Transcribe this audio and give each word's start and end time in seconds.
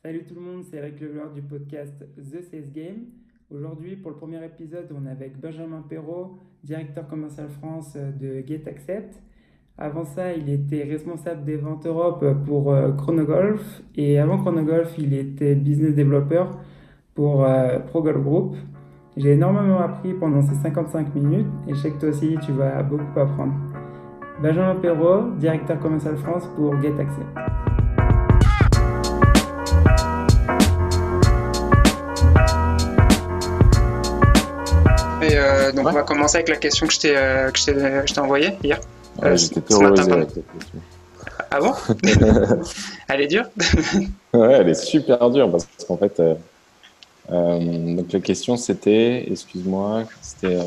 Salut 0.00 0.22
tout 0.22 0.36
le 0.36 0.40
monde, 0.40 0.62
c'est 0.62 0.76
Eric 0.76 1.00
Leveleur 1.00 1.32
du 1.32 1.42
podcast 1.42 1.92
The 2.16 2.40
Sales 2.40 2.70
Game. 2.72 3.06
Aujourd'hui, 3.50 3.96
pour 3.96 4.12
le 4.12 4.16
premier 4.16 4.42
épisode, 4.44 4.86
on 4.96 5.04
est 5.04 5.10
avec 5.10 5.40
Benjamin 5.40 5.82
Perrault, 5.88 6.38
directeur 6.62 7.08
commercial 7.08 7.48
France 7.48 7.96
de 7.96 8.40
GetAccept. 8.46 9.20
Avant 9.76 10.04
ça, 10.04 10.34
il 10.34 10.48
était 10.50 10.84
responsable 10.84 11.44
des 11.44 11.56
ventes 11.56 11.84
Europe 11.84 12.24
pour 12.46 12.72
euh, 12.72 12.92
Chronogolf 12.92 13.82
et 13.96 14.20
avant 14.20 14.38
Chronogolf, 14.38 14.96
il 14.98 15.14
était 15.14 15.56
business 15.56 15.96
developer 15.96 16.44
pour 17.16 17.44
euh, 17.44 17.80
ProGolf 17.80 18.22
Group. 18.22 18.56
J'ai 19.16 19.32
énormément 19.32 19.80
appris 19.80 20.14
pendant 20.14 20.42
ces 20.42 20.54
55 20.62 21.12
minutes 21.16 21.46
et 21.66 21.74
je 21.74 21.80
sais 21.80 21.90
que 21.90 21.98
toi 21.98 22.10
aussi, 22.10 22.36
tu 22.46 22.52
vas 22.52 22.84
beaucoup 22.84 23.18
apprendre. 23.18 23.54
Benjamin 24.40 24.76
Perrault, 24.76 25.32
directeur 25.40 25.80
commercial 25.80 26.16
France 26.18 26.48
pour 26.54 26.80
GetAccept. 26.80 27.47
Euh, 35.68 35.72
donc 35.72 35.86
on 35.86 35.92
va 35.92 36.02
commencer 36.02 36.36
avec 36.36 36.48
la 36.48 36.56
question 36.56 36.86
que 36.86 36.92
je 36.92 37.00
t'ai 37.00 37.16
euh, 37.16 37.50
que 37.50 38.20
envoyée 38.20 38.52
hier. 38.62 38.80
Ouais, 39.22 39.28
Euh, 39.30 39.36
J'étais 39.36 39.60
matin, 39.60 39.78
terrorisé 39.78 40.08
pardon. 40.08 40.22
avec 40.22 40.30
cette 40.30 40.52
question. 40.58 40.80
Ah 41.50 41.60
bon 41.60 41.74
Elle 43.08 43.20
est 43.22 43.26
dure 43.26 43.44
Ouais, 44.34 44.52
elle 44.52 44.68
est 44.68 44.74
super 44.74 45.30
dure 45.30 45.50
parce 45.50 45.66
qu'en 45.86 45.96
fait, 45.96 46.20
donc 47.28 48.12
la 48.12 48.20
question 48.20 48.56
c'était, 48.56 49.26
excuse-moi, 49.30 50.04
c'était 50.22 50.58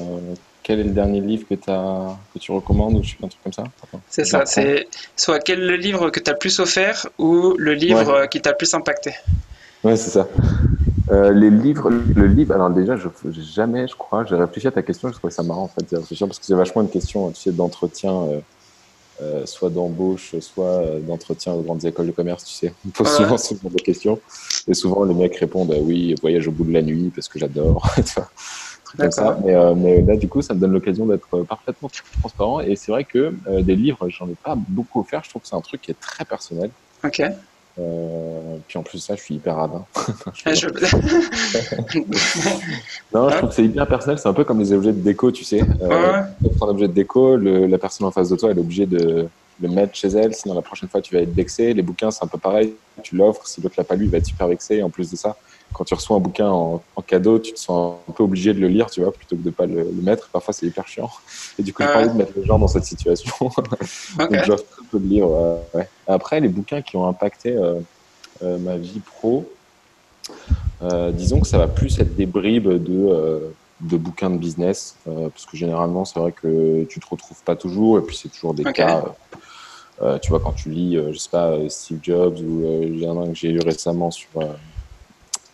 quel 0.64 0.80
est 0.80 0.84
le 0.84 0.92
dernier 0.92 1.22
livre 1.22 1.46
que, 1.50 1.56
as, 1.72 2.18
que 2.34 2.40
tu 2.40 2.52
recommandes 2.52 2.96
ou 2.96 3.02
un 3.24 3.28
truc 3.28 3.44
comme 3.44 3.54
ça? 3.54 3.64
C'est 4.10 4.26
ça, 4.26 4.46
c'est 4.46 4.88
soit 5.16 5.40
quel 5.40 5.66
le 5.66 5.76
livre 5.76 6.10
que 6.10 6.20
t'as 6.20 6.34
le 6.34 6.38
plus 6.38 6.60
offert 6.60 7.08
ou 7.18 7.56
le 7.58 7.74
livre 7.74 8.20
Ouais. 8.22 8.28
qui 8.30 8.42
t'a 8.42 8.52
le 8.52 8.58
plus 8.58 8.74
impacté. 8.74 9.14
Ouais, 9.84 9.96
c'est 9.96 10.12
ça. 10.12 10.28
Euh, 11.12 11.34
les 11.34 11.50
livres, 11.50 11.90
le 11.90 12.26
livre, 12.28 12.54
alors 12.54 12.70
déjà, 12.70 12.96
je 12.96 13.10
jamais, 13.32 13.88
je 13.88 13.96
crois, 13.96 14.24
j'ai 14.24 14.36
réfléchi 14.36 14.68
à 14.68 14.72
ta 14.72 14.82
question, 14.82 15.10
je 15.12 15.18
trouvais 15.18 15.32
ça 15.32 15.44
marrant 15.44 15.64
en 15.64 15.68
fait 15.68 15.84
d'y 15.84 15.96
réfléchir 15.96 16.26
parce 16.26 16.40
que 16.40 16.46
c'est 16.46 16.56
vachement 16.56 16.82
une 16.84 16.90
question, 16.90 17.30
tu 17.32 17.42
sais, 17.42 17.52
d'entretien, 17.52 18.16
euh, 18.30 18.42
euh, 19.22 19.46
soit 19.46 19.70
d'embauche, 19.70 20.36
soit 20.40 21.02
d'entretien 21.02 21.54
aux 21.54 21.64
grandes 21.64 21.84
écoles 21.84 22.08
de 22.08 22.12
commerce, 22.14 22.46
tu 22.46 22.54
sais. 22.54 22.74
On 22.86 22.92
pose 22.92 23.08
Ouais. 23.10 23.26
souvent 23.26 23.38
ce 23.38 23.54
genre 23.56 23.72
de 23.72 23.82
questions 23.82 24.22
et 24.68 24.74
souvent 24.74 25.04
les 25.04 25.14
mecs 25.14 25.36
répondent 25.36 25.76
oui, 25.82 26.16
voyage 26.22 26.48
au 26.48 26.52
bout 26.54 26.64
de 26.64 26.72
la 26.72 26.82
nuit 26.82 27.12
parce 27.14 27.28
que 27.28 27.38
j'adore, 27.40 27.94
comme 28.98 29.12
ça. 29.12 29.38
Mais, 29.44 29.76
mais 29.76 30.02
là, 30.04 30.16
du 30.16 30.30
coup, 30.30 30.42
ça 30.42 30.54
me 30.54 30.62
donne 30.62 30.72
l'occasion 30.72 31.06
d'être 31.08 31.44
parfaitement 31.44 31.90
transparent 32.22 32.62
et 32.62 32.78
c'est 32.78 32.92
vrai 32.94 33.04
que 33.04 33.36
des 33.62 33.76
livres, 33.76 34.08
j'en 34.08 34.30
ai 34.30 34.36
pas 34.42 34.56
beaucoup 34.56 35.02
offert. 35.02 35.24
Je 35.26 35.30
trouve 35.32 35.42
que 35.42 35.50
c'est 35.50 35.56
un 35.58 35.62
truc 35.62 35.82
qui 35.82 35.92
est 35.92 36.00
très 36.00 36.24
personnel. 36.24 36.72
Ok. 37.04 37.22
Euh, 37.80 38.58
puis 38.68 38.78
en 38.78 38.84
plus 38.84 39.00
ça, 39.00 39.16
je 39.16 39.22
suis 39.22 39.36
hyper 39.36 39.56
radin. 39.56 39.86
Je 40.34 40.42
Ah, 40.46 40.54
je- 40.54 40.68
Non, 43.14 43.30
je 43.30 43.38
trouve 43.38 43.50
que 43.50 43.56
c'est 43.56 43.66
hyper 43.66 43.88
personnel. 43.88 44.18
C'est 44.20 44.30
un 44.30 44.34
peu 44.34 44.44
comme 44.44 44.60
les 44.60 44.72
objets 44.74 44.94
de 44.94 45.00
déco, 45.02 45.32
tu 45.32 45.44
sais. 45.44 45.62
Euh, 45.82 45.88
Ouais. 45.88 46.22
tu 46.44 46.50
prends 46.58 46.68
un 46.68 46.72
objet 46.72 46.88
de 46.88 46.94
déco, 46.94 47.36
le- 47.36 47.68
la 47.68 47.78
personne 47.78 48.08
en 48.08 48.12
face 48.12 48.30
de 48.30 48.36
toi, 48.36 48.52
elle 48.52 48.58
est 48.58 48.62
obligée 48.62 48.86
de 48.86 49.28
le 49.62 49.70
mettre 49.70 49.96
chez 49.96 50.08
elle. 50.10 50.34
Sinon, 50.34 50.56
la 50.56 50.62
prochaine 50.62 50.90
fois, 50.90 51.02
tu 51.02 51.14
vas 51.16 51.22
être 51.22 51.34
vexé. 51.34 51.74
Les 51.74 51.82
bouquins, 51.82 52.12
c'est 52.12 52.24
un 52.24 52.28
peu 52.28 52.38
pareil. 52.38 52.74
Tu 53.04 53.16
l'offres. 53.16 53.46
Si 53.48 53.62
l'autre 53.62 53.76
l'a 53.78 53.84
pas 53.84 53.96
lu, 53.96 54.06
il 54.06 54.12
va 54.12 54.18
être 54.18 54.26
super 54.26 54.48
vexé. 54.48 54.78
Et 54.78 54.84
en 54.84 54.90
plus 54.90 55.10
de 55.12 55.16
ça, 55.16 55.36
quand 55.74 55.84
tu 55.86 55.94
reçois 55.94 56.18
un 56.18 56.20
bouquin 56.20 56.50
en, 56.50 56.82
en 56.96 57.02
cadeau, 57.02 57.40
tu 57.40 57.54
te 57.54 57.60
sens 57.60 57.98
un 58.08 58.12
peu 58.12 58.24
obligé 58.24 58.54
de 58.54 58.60
le 58.60 58.68
lire, 58.68 58.90
tu 58.90 59.02
vois, 59.02 59.12
plutôt 59.14 59.36
que 59.36 59.42
de 59.42 59.50
pas 59.52 59.66
le, 59.66 59.84
le 59.84 60.02
mettre. 60.02 60.30
Parfois, 60.30 60.54
c'est 60.54 60.66
hyper 60.66 60.88
chiant. 60.88 61.10
Et 61.60 61.64
du 61.64 61.74
coup, 61.74 61.84
j'ai 61.84 61.88
Ouais. 61.90 61.94
pas 61.94 62.00
envie 62.02 62.10
de 62.10 62.18
mettre 62.18 62.34
les 62.36 62.46
gens 62.46 62.60
dans 62.60 62.68
cette 62.68 62.86
situation. 62.86 63.34
Donc, 64.18 64.44
j'offre 64.46 64.66
très 64.66 64.86
peu 64.92 65.00
de 65.00 65.08
livres. 65.08 65.34
euh, 65.74 65.78
ouais. 65.78 65.88
Après, 66.08 66.40
les 66.40 66.50
bouquins 66.50 66.82
qui 66.82 66.98
ont 66.98 67.08
impacté 67.08 67.56
euh, 67.56 67.76
euh, 68.44 68.58
ma 68.58 68.78
vie 68.78 69.00
pro, 69.00 69.48
euh, 70.82 71.12
disons 71.12 71.40
que 71.40 71.48
ça 71.48 71.58
va 71.58 71.68
plus 71.68 72.00
être 72.00 72.16
des 72.16 72.26
bribes 72.26 72.68
de, 72.70 73.08
euh, 73.08 73.40
de 73.82 73.98
bouquins 73.98 74.30
de 74.30 74.38
business, 74.38 74.96
euh, 75.08 75.30
parce 75.30 75.46
que 75.46 75.56
généralement, 75.58 76.06
c'est 76.06 76.20
vrai 76.20 76.32
que 76.32 76.84
tu 76.86 77.00
te 77.00 77.08
retrouves 77.10 77.42
pas 77.44 77.56
toujours, 77.56 77.98
et 78.00 78.02
puis 78.02 78.16
c'est 78.16 78.30
toujours 78.30 78.54
des 78.54 78.64
cas. 78.64 79.04
euh, 79.06 79.38
euh, 80.02 80.18
tu 80.20 80.30
vois, 80.30 80.40
quand 80.40 80.54
tu 80.54 80.70
lis, 80.70 80.98
euh, 80.98 81.12
je 81.12 81.18
sais 81.18 81.30
pas, 81.30 81.52
euh, 81.52 81.70
Steve 81.70 82.00
Jobs, 82.02 82.40
ou 82.40 82.64
j'ai 82.98 83.08
un 83.08 83.28
que 83.28 83.34
j'ai 83.34 83.50
lu 83.50 83.60
récemment 83.60 84.12
sur 84.12 84.30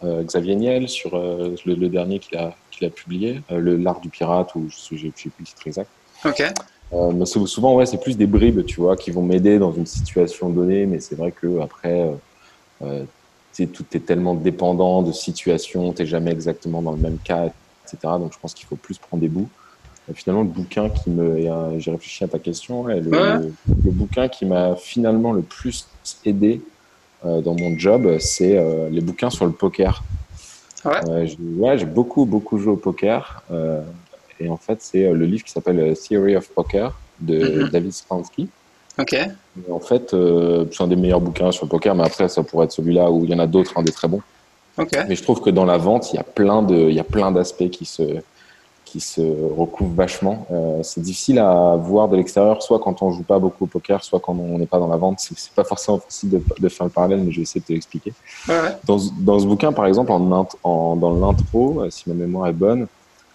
Xavier 0.03 0.55
Niel, 0.55 0.87
sur 0.87 1.17
le, 1.17 1.55
le 1.65 1.89
dernier 1.89 2.19
qu'il 2.19 2.37
a, 2.37 2.55
qu'il 2.71 2.87
a 2.87 2.89
publié, 2.89 3.41
le 3.49 3.75
L'Art 3.77 3.99
du 3.99 4.09
Pirate, 4.09 4.53
ou 4.55 4.69
je 4.69 4.95
je 4.95 5.07
sais 5.07 5.11
plus 5.11 5.33
le 5.39 5.45
titre 5.45 5.67
exact. 5.67 5.89
Ok. 6.23 6.43
Euh, 6.93 7.11
mais 7.11 7.25
souvent, 7.25 7.75
ouais, 7.75 7.85
c'est 7.85 7.99
plus 7.99 8.17
des 8.17 8.27
bribes, 8.27 8.63
tu 8.65 8.79
vois, 8.79 8.95
qui 8.95 9.11
vont 9.11 9.21
m'aider 9.21 9.59
dans 9.59 9.73
une 9.73 9.85
situation 9.85 10.49
donnée, 10.49 10.85
mais 10.85 10.99
c'est 10.99 11.15
vrai 11.15 11.31
que 11.31 11.59
après, 11.59 12.09
euh, 12.81 13.05
tout 13.73 13.85
est 13.93 14.05
tellement 14.05 14.35
dépendant 14.35 15.01
de 15.01 15.11
situation, 15.11 15.91
t'es 15.91 16.05
jamais 16.05 16.31
exactement 16.31 16.81
dans 16.81 16.91
le 16.91 16.97
même 16.97 17.17
cas, 17.17 17.47
etc. 17.85 17.97
Donc, 18.19 18.33
je 18.33 18.39
pense 18.39 18.53
qu'il 18.53 18.67
faut 18.67 18.75
plus 18.75 18.97
prendre 18.97 19.21
des 19.21 19.29
bouts. 19.29 19.49
Finalement, 20.13 20.43
le 20.43 20.49
bouquin 20.49 20.89
qui 20.89 21.09
me, 21.09 21.49
euh, 21.51 21.79
j'ai 21.79 21.91
réfléchi 21.91 22.23
à 22.23 22.27
ta 22.29 22.39
question, 22.39 22.85
le, 22.85 22.95
Ouais. 22.95 23.01
le- 23.39 23.53
le 23.85 23.91
bouquin 23.91 24.29
qui 24.29 24.45
m'a 24.45 24.75
finalement 24.77 25.33
le 25.33 25.41
plus 25.41 25.85
aidé 26.25 26.61
euh, 27.25 27.41
dans 27.41 27.55
mon 27.55 27.77
job, 27.77 28.17
c'est 28.19 28.57
euh, 28.57 28.89
les 28.89 29.01
bouquins 29.01 29.29
sur 29.29 29.45
le 29.45 29.51
poker. 29.51 30.03
Ouais. 30.85 30.91
Euh, 31.09 31.25
j'ai- 31.25 31.37
ouais, 31.57 31.83
beaucoup, 31.85 32.25
beaucoup 32.25 32.57
joué 32.57 32.71
au 32.73 32.77
poker. 32.77 33.43
et 34.39 34.49
en 34.49 34.57
fait, 34.57 34.77
c'est 34.81 35.11
le 35.11 35.25
livre 35.25 35.43
qui 35.43 35.51
s'appelle 35.51 35.95
Theory 35.97 36.35
of 36.35 36.47
Poker 36.49 36.95
de 37.19 37.63
Mhm. 37.63 37.69
David 37.69 37.91
Spansky. 37.91 38.47
Ok. 38.99 39.13
Et 39.13 39.71
en 39.71 39.79
fait, 39.79 40.11
c'est 40.11 40.83
un 40.83 40.87
des 40.87 40.95
meilleurs 40.95 41.19
bouquins 41.21 41.51
sur 41.51 41.65
le 41.65 41.69
poker, 41.71 41.95
mais 41.95 42.03
après, 42.05 42.29
ça 42.29 42.43
pourrait 42.43 42.65
être 42.65 42.71
celui-là 42.71 43.09
où 43.11 43.25
il 43.25 43.31
y 43.31 43.33
en 43.33 43.39
a 43.39 43.47
d'autres, 43.47 43.73
hein, 43.75 43.81
des 43.83 43.91
très 43.91 44.07
bons. 44.07 44.21
Ok. 44.77 44.91
Mais 45.09 45.15
je 45.15 45.23
trouve 45.23 45.41
que 45.41 45.49
dans 45.49 45.65
la 45.65 45.77
vente, 45.77 46.13
il 46.13 46.17
y 46.17 46.19
a 46.19 46.23
plein 46.23 46.61
de, 46.61 46.75
il 46.75 46.93
y 46.93 46.99
a 46.99 47.03
plein 47.03 47.31
d'aspects 47.31 47.69
qui 47.71 47.85
se, 47.85 48.03
qui 48.87 48.99
se 48.99 49.21
recouvrent 49.21 49.93
vachement. 49.95 50.47
Euh, 50.51 50.79
c'est 50.83 51.01
difficile 51.01 51.39
à 51.39 51.75
voir 51.75 52.07
de 52.09 52.15
l'extérieur, 52.15 52.61
soit 52.63 52.79
quand 52.79 53.01
on 53.01 53.11
joue 53.11 53.23
pas 53.23 53.39
beaucoup 53.39 53.65
au 53.65 53.67
poker, 53.67 54.03
soit 54.03 54.19
quand 54.19 54.35
on 54.39 54.57
n'est 54.57 54.65
pas 54.65 54.79
dans 54.79 54.87
la 54.87 54.97
vente. 54.97 55.19
C'est, 55.19 55.51
pas 55.53 55.63
forcément 55.63 55.99
facile 55.99 56.29
de, 56.29 56.41
de 56.59 56.69
faire 56.69 56.85
le 56.85 56.91
parallèle, 56.91 57.21
mais 57.23 57.31
je 57.31 57.37
vais 57.37 57.41
essayer 57.43 57.61
de 57.61 57.65
te 57.65 57.73
l'expliquer. 57.73 58.13
Ouais. 58.47 58.55
Dans, 58.85 58.97
ce- 58.99 59.11
dans 59.19 59.37
ce 59.39 59.45
bouquin, 59.45 59.71
par 59.73 59.85
exemple, 59.85 60.11
en, 60.11 60.21
int- 60.43 60.55
en- 60.63 60.95
dans 60.95 61.13
l'intro, 61.13 61.81
euh, 61.81 61.89
si 61.89 62.09
ma 62.09 62.15
mémoire 62.15 62.47
est 62.47 62.53
bonne, 62.53 62.87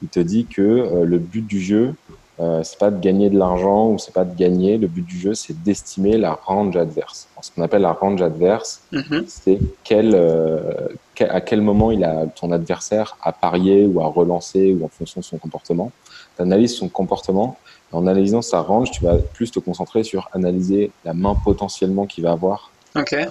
il 0.02 0.08
te 0.08 0.20
dit 0.20 0.46
que 0.46 0.62
euh, 0.62 1.04
le 1.04 1.18
but 1.18 1.46
du 1.46 1.60
jeu, 1.60 1.94
euh, 2.41 2.62
c'est 2.62 2.78
pas 2.78 2.91
de 2.91 2.98
gagner 2.98 3.28
de 3.31 3.38
l'argent 3.38 3.91
ou 3.91 3.98
c'est 3.98 4.15
pas 4.15 4.25
de 4.25 4.34
gagner. 4.34 4.78
Le 4.78 4.88
but 4.88 5.03
du 5.03 5.19
jeu, 5.19 5.34
c'est 5.34 5.62
d'estimer 5.62 6.16
la 6.16 6.32
range 6.32 6.76
adverse. 6.76 7.28
Alors, 7.34 7.44
ce 7.44 7.50
qu'on 7.53 7.62
appelle 7.62 7.82
la 7.82 7.93
range 7.93 8.22
adverse, 8.22 8.82
Mhm. 8.93 9.25
c'est 9.28 9.60
quel, 9.84 10.15
euh, 10.15 10.88
quel- 11.15 11.31
à 11.31 11.41
quel 11.41 11.60
moment 11.60 11.91
il 11.91 12.03
a 12.04 12.26
ton 12.26 12.50
adversaire 12.50 13.16
à 13.22 13.32
parier 13.32 13.87
ou 13.87 14.00
à 14.00 14.06
relancer 14.06 14.72
ou 14.72 14.84
en 14.84 14.88
fonction 14.88 15.21
de 15.21 15.25
son 15.26 15.38
comportement. 15.38 15.92
Tu 16.37 16.42
analyses 16.42 16.75
son 16.76 16.88
comportement. 16.88 17.59
En 17.92 18.06
analysant 18.06 18.41
sa 18.42 18.60
range, 18.62 18.91
tu 18.91 19.04
vas 19.04 19.19
plus 19.19 19.50
te 19.50 19.59
concentrer 19.60 20.03
sur 20.03 20.28
analyser 20.32 20.91
la 21.04 21.12
main 21.12 21.34
potentiellement 21.44 22.06
qu'il 22.06 22.25
va 22.25 22.32
avoir 22.32 22.72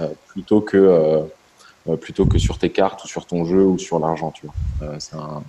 euh, 0.02 0.10
plutôt 0.28 0.62
que 0.62 0.78
euh, 0.78 1.98
plutôt 2.00 2.26
que 2.28 2.38
sur 2.38 2.60
tes 2.60 2.72
cartes 2.72 3.04
ou 3.04 3.08
sur 3.08 3.26
ton 3.26 3.44
jeu 3.46 3.66
ou 3.66 3.78
sur 3.80 3.98
l'argent 4.00 4.30
tu 4.32 4.46
vois 4.46 5.00
c'est 5.00 5.16
un- 5.16 5.44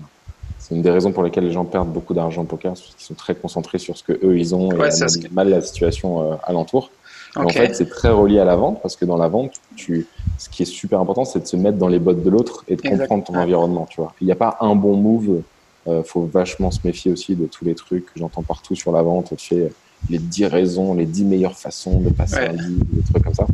c'est 0.62 0.74
une 0.76 0.82
des 0.82 0.90
raisons 0.90 1.10
pour 1.12 1.22
lesquelles 1.24 1.44
les 1.44 1.52
gens 1.52 1.64
perdent 1.64 1.92
beaucoup 1.92 2.14
d'argent 2.14 2.42
au 2.42 2.44
poker 2.44 2.72
parce 2.72 2.80
qu'ils 2.82 3.04
sont 3.04 3.14
très 3.14 3.34
concentrés 3.34 3.78
sur 3.78 3.96
ce 3.98 4.02
que 4.04 4.12
eux 4.24 4.38
ils 4.38 4.54
ont 4.54 4.70
et 4.72 4.76
Ouais, 4.76 4.90
mal 5.32 5.48
la 5.50 5.60
situation 5.60 6.32
euh, 6.32 6.36
alentour 6.44 6.90
Et 7.36 7.38
en 7.40 7.48
fait 7.48 7.74
c'est 7.74 7.88
très 7.88 8.10
relié 8.10 8.38
à 8.38 8.44
la 8.44 8.54
vente 8.56 8.80
parce 8.80 8.94
que 8.96 9.04
dans 9.04 9.16
la 9.16 9.28
vente 9.28 9.54
tu 9.76 10.06
ce 10.38 10.48
qui 10.48 10.62
est 10.62 10.66
super 10.66 11.00
important 11.00 11.24
c'est 11.24 11.40
de 11.40 11.46
se 11.46 11.56
mettre 11.56 11.78
dans 11.78 11.88
les 11.88 11.98
bottes 11.98 12.22
de 12.22 12.30
l'autre 12.30 12.64
et 12.68 12.76
de 12.76 12.82
comprendre 12.82 13.24
ton 13.24 13.34
environnement 13.34 13.86
tu 13.90 14.00
vois 14.00 14.14
il 14.20 14.26
n'y 14.26 14.32
a 14.32 14.36
pas 14.36 14.56
un 14.60 14.74
bon 14.76 14.96
move 14.96 15.42
euh, 15.88 16.02
faut 16.04 16.26
vachement 16.32 16.70
se 16.70 16.78
méfier 16.84 17.10
aussi 17.10 17.34
de 17.34 17.46
tous 17.46 17.64
les 17.64 17.74
trucs 17.74 18.06
que 18.06 18.12
j'entends 18.20 18.42
partout 18.42 18.76
sur 18.76 18.92
la 18.92 19.02
vente 19.02 19.32
tu 19.36 19.48
sais 19.56 19.72
les 20.10 20.18
10 20.18 20.46
raisons, 20.46 20.94
les 20.94 21.06
10 21.06 21.24
meilleures 21.24 21.56
façons 21.56 22.00
de 22.00 22.08
passer 22.10 22.34
Ouais. 22.36 22.48
un 22.48 22.54
deal, 22.54 22.78
des 22.90 23.02
trucs 23.04 23.22
comme 23.22 23.34
ça. 23.34 23.46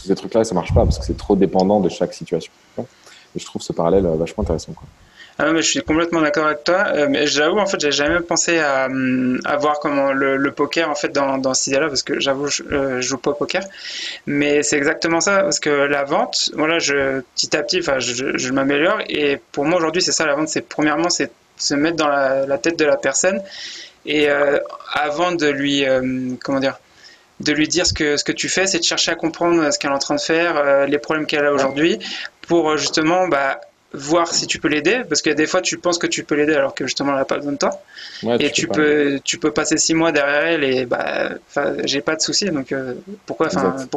Tous 0.00 0.06
ces 0.06 0.14
trucs-là, 0.14 0.44
ça 0.44 0.54
marche 0.54 0.72
pas 0.72 0.84
parce 0.84 0.96
que 0.96 1.04
c'est 1.04 1.16
trop 1.16 1.34
dépendant 1.34 1.80
de 1.80 1.88
chaque 1.88 2.14
situation. 2.14 2.52
Et 2.78 3.38
je 3.40 3.44
trouve 3.44 3.60
ce 3.62 3.72
parallèle 3.72 4.06
euh, 4.06 4.14
vachement 4.14 4.44
intéressant. 4.44 4.74
Quoi. 4.74 4.86
Ah, 5.40 5.52
mais 5.52 5.62
je 5.62 5.70
suis 5.70 5.82
complètement 5.82 6.20
d'accord 6.20 6.46
avec 6.46 6.64
toi. 6.64 6.86
Euh, 6.94 7.06
mais 7.08 7.28
j'avoue, 7.28 7.58
en 7.58 7.66
fait, 7.66 7.78
j'ai 7.80 7.92
jamais 7.92 8.18
pensé 8.18 8.58
à, 8.58 8.88
à 9.44 9.56
voir 9.56 9.78
comment 9.78 10.12
le, 10.12 10.50
poker, 10.50 10.90
en 10.90 10.96
fait, 10.96 11.10
dans, 11.10 11.38
dans 11.38 11.54
cette 11.54 11.68
idée-là, 11.68 11.86
parce 11.86 12.02
que 12.02 12.18
j'avoue, 12.18 12.48
je, 12.48 12.64
euh, 12.64 13.00
joue 13.00 13.18
pas 13.18 13.30
au 13.30 13.34
poker. 13.34 13.62
Mais 14.26 14.64
c'est 14.64 14.76
exactement 14.76 15.20
ça, 15.20 15.42
parce 15.42 15.60
que 15.60 15.70
la 15.70 16.02
vente, 16.02 16.50
voilà, 16.54 16.80
je, 16.80 17.20
petit 17.36 17.56
à 17.56 17.62
petit, 17.62 17.78
enfin, 17.78 18.00
je, 18.00 18.52
m'améliore. 18.52 18.98
Et 19.08 19.40
pour 19.52 19.64
moi, 19.64 19.78
aujourd'hui, 19.78 20.02
c'est 20.02 20.10
ça, 20.10 20.26
la 20.26 20.34
vente, 20.34 20.48
c'est 20.48 20.62
premièrement, 20.62 21.08
c'est 21.08 21.30
se 21.56 21.74
mettre 21.74 21.96
dans 21.96 22.08
la, 22.08 22.58
tête 22.58 22.76
de 22.76 22.84
la 22.84 22.96
personne. 22.96 23.40
Et 24.06 24.28
euh, 24.28 24.58
avant 24.92 25.30
de 25.30 25.46
lui, 25.46 25.86
euh, 25.86 26.34
comment 26.42 26.58
dire, 26.58 26.80
de 27.38 27.52
lui 27.52 27.68
dire 27.68 27.86
ce 27.86 27.92
que, 27.92 28.16
ce 28.16 28.24
que 28.24 28.32
tu 28.32 28.48
fais, 28.48 28.66
c'est 28.66 28.80
de 28.80 28.84
chercher 28.84 29.12
à 29.12 29.14
comprendre 29.14 29.72
ce 29.72 29.78
qu'elle 29.78 29.92
est 29.92 29.94
en 29.94 30.00
train 30.00 30.16
de 30.16 30.20
faire, 30.20 30.86
les 30.88 30.98
problèmes 30.98 31.26
qu'elle 31.26 31.44
a 31.44 31.52
aujourd'hui, 31.52 32.00
pour 32.48 32.76
justement 32.76 33.28
bah, 33.28 33.60
voir 33.94 34.32
si 34.34 34.46
tu 34.46 34.58
peux 34.58 34.68
l'aider, 34.68 35.02
parce 35.08 35.22
que 35.22 35.30
des 35.30 35.46
fois 35.46 35.62
tu 35.62 35.78
penses 35.78 35.98
que 35.98 36.06
tu 36.06 36.22
peux 36.24 36.34
l'aider 36.34 36.54
alors 36.54 36.74
que 36.74 36.86
justement 36.86 37.12
elle 37.12 37.18
n'a 37.18 37.24
pas 37.24 37.36
besoin 37.36 37.52
de 37.52 37.58
toi, 37.58 37.70
Ouais, 38.22 38.36
et 38.38 38.50
tu 38.50 38.66
pas. 38.66 38.74
peux, 38.74 39.20
tu 39.24 39.38
peux 39.38 39.50
passer 39.50 39.78
six 39.78 39.94
mois 39.94 40.12
derrière 40.12 40.44
elle 40.46 40.64
et 40.64 40.84
bah, 40.86 41.30
j'ai 41.84 42.00
pas 42.02 42.16
de 42.16 42.20
soucis, 42.20 42.50
donc 42.50 42.72
euh, 42.72 42.94
pourquoi, 43.26 43.46
enfin, 43.46 43.72
Exact. 43.72 43.90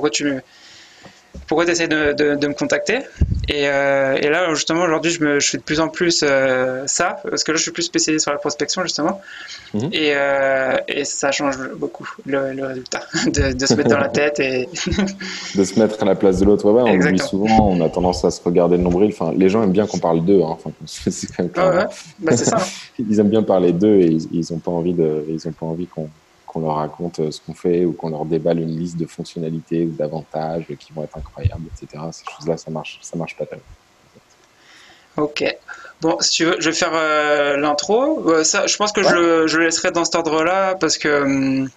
Pourquoi 1.47 1.65
tu, 1.65 1.71
essaies 1.71 1.87
de, 1.87 2.13
de, 2.13 2.35
de 2.35 2.47
me 2.47 2.53
contacter 2.53 2.99
Et, 3.49 3.67
euh, 3.67 4.15
et 4.21 4.29
là, 4.29 4.53
justement, 4.53 4.83
aujourd'hui, 4.83 5.11
je, 5.11 5.39
je 5.39 5.49
fais 5.49 5.57
de 5.57 5.63
plus 5.63 5.79
en 5.79 5.87
plus 5.89 6.23
euh, 6.23 6.83
ça, 6.87 7.17
parce 7.29 7.43
que 7.43 7.51
là, 7.51 7.57
je 7.57 7.63
suis 7.63 7.71
plus 7.71 7.83
spécialisé 7.83 8.21
sur 8.21 8.31
la 8.31 8.37
prospection, 8.37 8.83
justement. 8.83 9.21
Mhm. 9.73 9.89
Et, 9.93 10.11
euh, 10.15 10.77
et 10.87 11.03
ça 11.05 11.31
change 11.31 11.57
beaucoup 11.77 12.07
le, 12.25 12.53
le 12.53 12.65
résultat, 12.65 13.01
de, 13.27 13.53
de 13.53 13.65
se 13.65 13.73
mettre 13.75 13.89
dans 13.89 13.97
la 13.99 14.09
tête 14.19 14.39
et 14.39 14.67
de 15.55 15.63
se 15.63 15.79
mettre 15.79 16.01
à 16.01 16.05
la 16.05 16.15
place 16.15 16.39
de 16.39 16.45
l'autre. 16.45 16.65
Ouais, 16.69 16.81
ouais, 16.83 16.89
on 16.89 16.95
oublie 16.95 17.09
Exactement. 17.09 17.47
souvent, 17.47 17.69
on 17.69 17.81
a 17.81 17.89
tendance 17.89 18.23
à 18.25 18.31
se 18.31 18.41
regarder 18.43 18.77
le 18.77 18.83
nombril. 18.83 19.11
Enfin, 19.13 19.33
les 19.35 19.49
gens 19.49 19.63
aiment 19.63 19.71
bien 19.71 19.87
qu'on 19.87 19.99
parle 19.99 20.23
d'eux. 20.25 20.41
Hein. 20.41 20.49
Enfin, 20.51 20.71
c'est 20.85 21.27
quand 21.27 21.43
même 21.43 21.51
clair. 21.51 21.73
ouais. 21.73 21.85
Bah, 22.19 22.37
c'est 22.37 22.45
ça. 22.45 22.57
hein. 22.57 22.65
Ils 22.99 23.19
aiment 23.19 23.29
bien 23.29 23.43
parler 23.43 23.71
d'eux 23.71 23.95
et 23.99 24.05
ils, 24.07 24.27
ils 24.31 24.53
ont 24.53 24.59
pas 24.59 24.71
envie 24.71 24.93
de, 24.93 25.23
ils 25.29 25.47
ont 25.47 25.51
pas 25.51 25.65
envie 25.65 25.87
qu'on 25.87 26.07
qu'on 26.51 26.59
leur 26.61 26.75
raconte 26.75 27.19
euh, 27.19 27.31
ce 27.31 27.39
qu'on 27.39 27.53
fait 27.53 27.85
ou 27.85 27.93
qu'on 27.93 28.09
leur 28.09 28.25
déballe 28.25 28.59
une 28.59 28.77
liste 28.77 28.97
de 28.97 29.05
fonctionnalités 29.05 29.85
ou 29.85 29.91
d'avantages 29.91 30.65
qui 30.79 30.91
vont 30.93 31.03
être 31.03 31.17
incroyables, 31.17 31.63
etc. 31.67 32.03
Ces 32.11 32.23
choses-là, 32.35 32.57
ça 32.57 32.69
marche, 32.71 32.99
ça 33.01 33.17
marche 33.17 33.37
pas 33.37 33.45
tellement. 33.45 33.63
Ok. 35.17 35.43
Bon, 36.01 36.17
si 36.19 36.31
tu 36.31 36.45
veux, 36.45 36.55
je 36.59 36.69
vais 36.69 36.75
faire 36.75 36.91
euh, 36.93 37.57
l'intro. 37.57 38.29
Euh, 38.31 38.43
ça, 38.43 38.65
je 38.67 38.75
pense 38.77 38.91
que 38.91 39.03
je, 39.03 39.13
le- 39.13 39.47
je 39.47 39.57
le 39.57 39.65
laisserai 39.65 39.91
dans 39.91 40.03
cet 40.05 40.15
ordre-là 40.15 40.75
parce 40.75 40.97
que, 40.97 41.21
hum, 41.23 41.69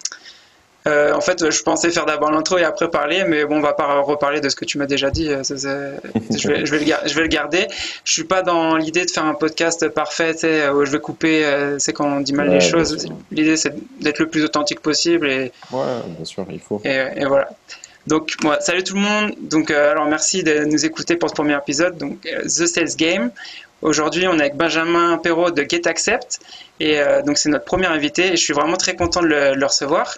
euh, 0.87 1.13
en 1.15 1.21
fait, 1.21 1.51
je 1.51 1.63
pensais 1.63 1.91
faire 1.91 2.05
d'abord 2.07 2.31
l'intro 2.31 2.59
et 2.59 2.65
après 2.65 2.91
parler, 2.91 3.25
mais 3.27 3.45
bon, 3.45 3.57
on 3.57 3.61
va 3.61 3.73
pas 3.73 4.01
reparler 4.01 4.41
de 4.41 4.49
ce 4.49 4.57
que 4.57 4.65
tu 4.67 4.77
m'as 4.79 4.87
déjà 4.87 5.11
dit. 5.11 5.31
euh, 5.31 5.43
ça, 5.43 5.55
je, 5.57 6.49
vais, 6.49 6.67
je, 6.67 6.71
vais 6.73 6.79
le 6.79 6.85
gar- 6.85 7.01
je 7.07 7.15
vais 7.15 7.23
le 7.23 7.29
garder. 7.29 7.67
Je 8.05 8.13
suis 8.13 8.25
pas 8.25 8.43
dans 8.43 8.77
l'idée 8.77 9.05
de 9.07 9.11
faire 9.11 9.25
un 9.25 9.35
podcast 9.35 9.89
parfait, 9.89 10.35
où 10.69 10.85
je 10.85 10.91
vais 10.91 11.01
couper, 11.01 11.45
euh, 11.45 11.79
c'est 11.79 11.93
quand 11.93 12.07
on 12.07 12.21
dit 12.21 12.33
mal 12.35 12.49
Ouais, 12.49 12.55
les 12.57 12.61
choses. 12.61 13.09
L'idée, 13.31 13.57
c'est 13.57 13.75
d'être 14.01 14.19
le 14.19 14.27
plus 14.29 14.45
authentique 14.45 14.81
possible 14.81 15.31
et 15.31 15.53
Ouais, 15.73 15.83
bien 16.07 16.25
sûr, 16.25 16.45
il 16.51 16.61
faut. 16.61 16.81
et, 16.85 17.05
et 17.17 17.25
voilà. 17.25 17.49
Donc, 18.07 18.35
moi, 18.43 18.59
salut 18.61 18.85
tout 18.85 18.97
le 18.97 19.01
monde. 19.01 19.33
Donc, 19.41 19.71
euh, 19.71 19.91
alors 19.93 20.05
merci 20.05 20.43
de 20.43 20.65
nous 20.67 20.85
écouter 20.85 21.17
pour 21.17 21.31
ce 21.31 21.35
premier 21.35 21.57
épisode. 21.57 21.97
Donc, 21.97 22.19
euh, 22.27 22.43
The 22.43 22.67
Sales 22.67 22.97
Game. 22.99 23.31
Aujourd'hui, 23.85 24.27
on 24.27 24.39
est 24.39 24.41
avec 24.41 24.57
Benjamin 24.57 25.19
Perrault 25.19 25.51
de 25.51 25.63
GetAccept. 25.63 26.41
Et 26.81 26.99
euh, 26.99 27.23
donc, 27.23 27.37
c'est 27.37 27.51
notre 27.51 27.67
premier 27.67 27.87
invité. 27.87 28.33
Et 28.33 28.37
je 28.37 28.43
suis 28.43 28.55
vraiment 28.55 28.79
très 28.79 28.97
content 28.97 29.21
de 29.21 29.27
le, 29.27 29.51
de 29.51 29.61
le 29.61 29.67
recevoir. 29.67 30.17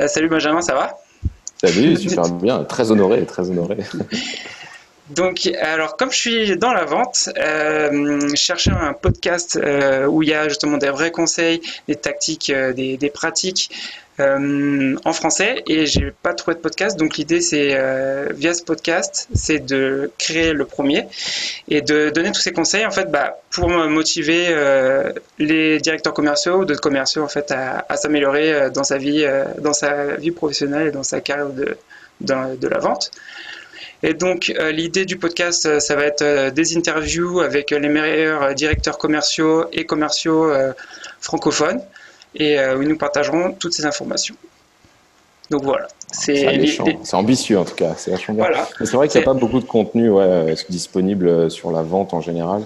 Euh, 0.00 0.08
salut 0.08 0.28
Benjamin, 0.28 0.60
ça 0.60 0.74
va? 0.74 0.98
Salut, 1.62 1.96
super 1.96 2.28
bien, 2.28 2.64
très 2.64 2.90
honoré, 2.90 3.24
très 3.24 3.48
honoré. 3.48 3.78
Donc, 5.10 5.46
alors, 5.60 5.96
comme 5.96 6.10
je 6.10 6.16
suis 6.16 6.56
dans 6.56 6.72
la 6.72 6.86
vente, 6.86 7.28
euh, 7.36 8.20
je 8.30 8.36
cherchais 8.36 8.70
un 8.70 8.94
podcast 8.94 9.56
euh, 9.62 10.06
où 10.06 10.22
il 10.22 10.30
y 10.30 10.34
a 10.34 10.48
justement 10.48 10.78
des 10.78 10.88
vrais 10.88 11.10
conseils, 11.10 11.60
des 11.88 11.96
tactiques, 11.96 12.48
euh, 12.48 12.72
des, 12.72 12.96
des 12.96 13.10
pratiques 13.10 13.70
euh, 14.20 14.94
en 15.04 15.12
français 15.12 15.64
et 15.66 15.86
j'ai 15.86 16.12
pas 16.22 16.34
trouvé 16.34 16.54
de 16.54 16.60
podcast. 16.60 16.96
Donc, 16.96 17.16
l'idée, 17.16 17.40
c'est 17.40 17.70
euh, 17.72 18.28
via 18.32 18.54
ce 18.54 18.62
podcast, 18.62 19.28
c'est 19.34 19.58
de 19.58 20.12
créer 20.18 20.52
le 20.52 20.64
premier 20.66 21.08
et 21.68 21.82
de 21.82 22.10
donner 22.10 22.30
tous 22.30 22.40
ces 22.40 22.52
conseils 22.52 22.86
en 22.86 22.92
fait 22.92 23.10
bah, 23.10 23.36
pour 23.50 23.68
motiver 23.68 24.46
euh, 24.50 25.12
les 25.40 25.80
directeurs 25.80 26.14
commerciaux 26.14 26.58
ou 26.58 26.64
d'autres 26.64 26.80
commerciaux 26.80 27.24
en 27.24 27.28
fait 27.28 27.50
à, 27.50 27.96
s'améliorer 27.96 28.70
dans 28.70 28.84
sa 28.84 28.98
vie, 28.98 29.26
dans 29.58 29.72
sa 29.72 30.14
vie 30.14 30.30
professionnelle 30.30 30.88
et 30.88 30.92
dans 30.92 31.02
sa 31.02 31.20
carrière 31.20 31.48
de, 31.48 31.76
de, 32.20 32.68
la 32.68 32.78
vente. 32.78 33.10
Et 34.04 34.14
donc, 34.14 34.52
l'idée 34.70 35.06
du 35.06 35.16
podcast, 35.16 35.80
ça 35.80 35.96
va 35.96 36.04
être 36.04 36.50
des 36.50 36.76
interviews 36.76 37.40
avec 37.40 37.70
les 37.70 37.88
meilleurs 37.88 38.54
directeurs 38.54 38.98
commerciaux 38.98 39.66
et 39.72 39.86
commerciaux 39.86 40.52
francophones, 41.20 41.80
et 42.34 42.58
euh, 42.58 42.76
où 42.76 42.82
nous 42.82 42.96
partagerons 42.96 43.52
toutes 43.52 43.72
ces 43.72 43.86
informations. 43.86 44.36
Donc 45.50 45.62
voilà, 45.62 45.88
C'est 46.10 46.36
c'est. 46.66 46.98
C'est 47.02 47.16
ambitieux 47.16 47.58
en 47.58 47.64
tout 47.64 47.74
cas, 47.74 47.94
c'est. 47.96 48.14
Voilà, 48.28 48.66
C'est 48.78 48.92
vrai 48.92 49.08
qu'il 49.08 49.20
n'y 49.20 49.24
a 49.24 49.30
pas 49.30 49.38
beaucoup 49.38 49.60
de 49.60 49.66
contenu 49.66 50.10
ouais, 50.10 50.24
euh, 50.24 50.54
disponible 50.70 51.28
euh, 51.28 51.50
sur 51.50 51.70
la 51.70 51.82
vente 51.82 52.14
en 52.14 52.20
général. 52.20 52.64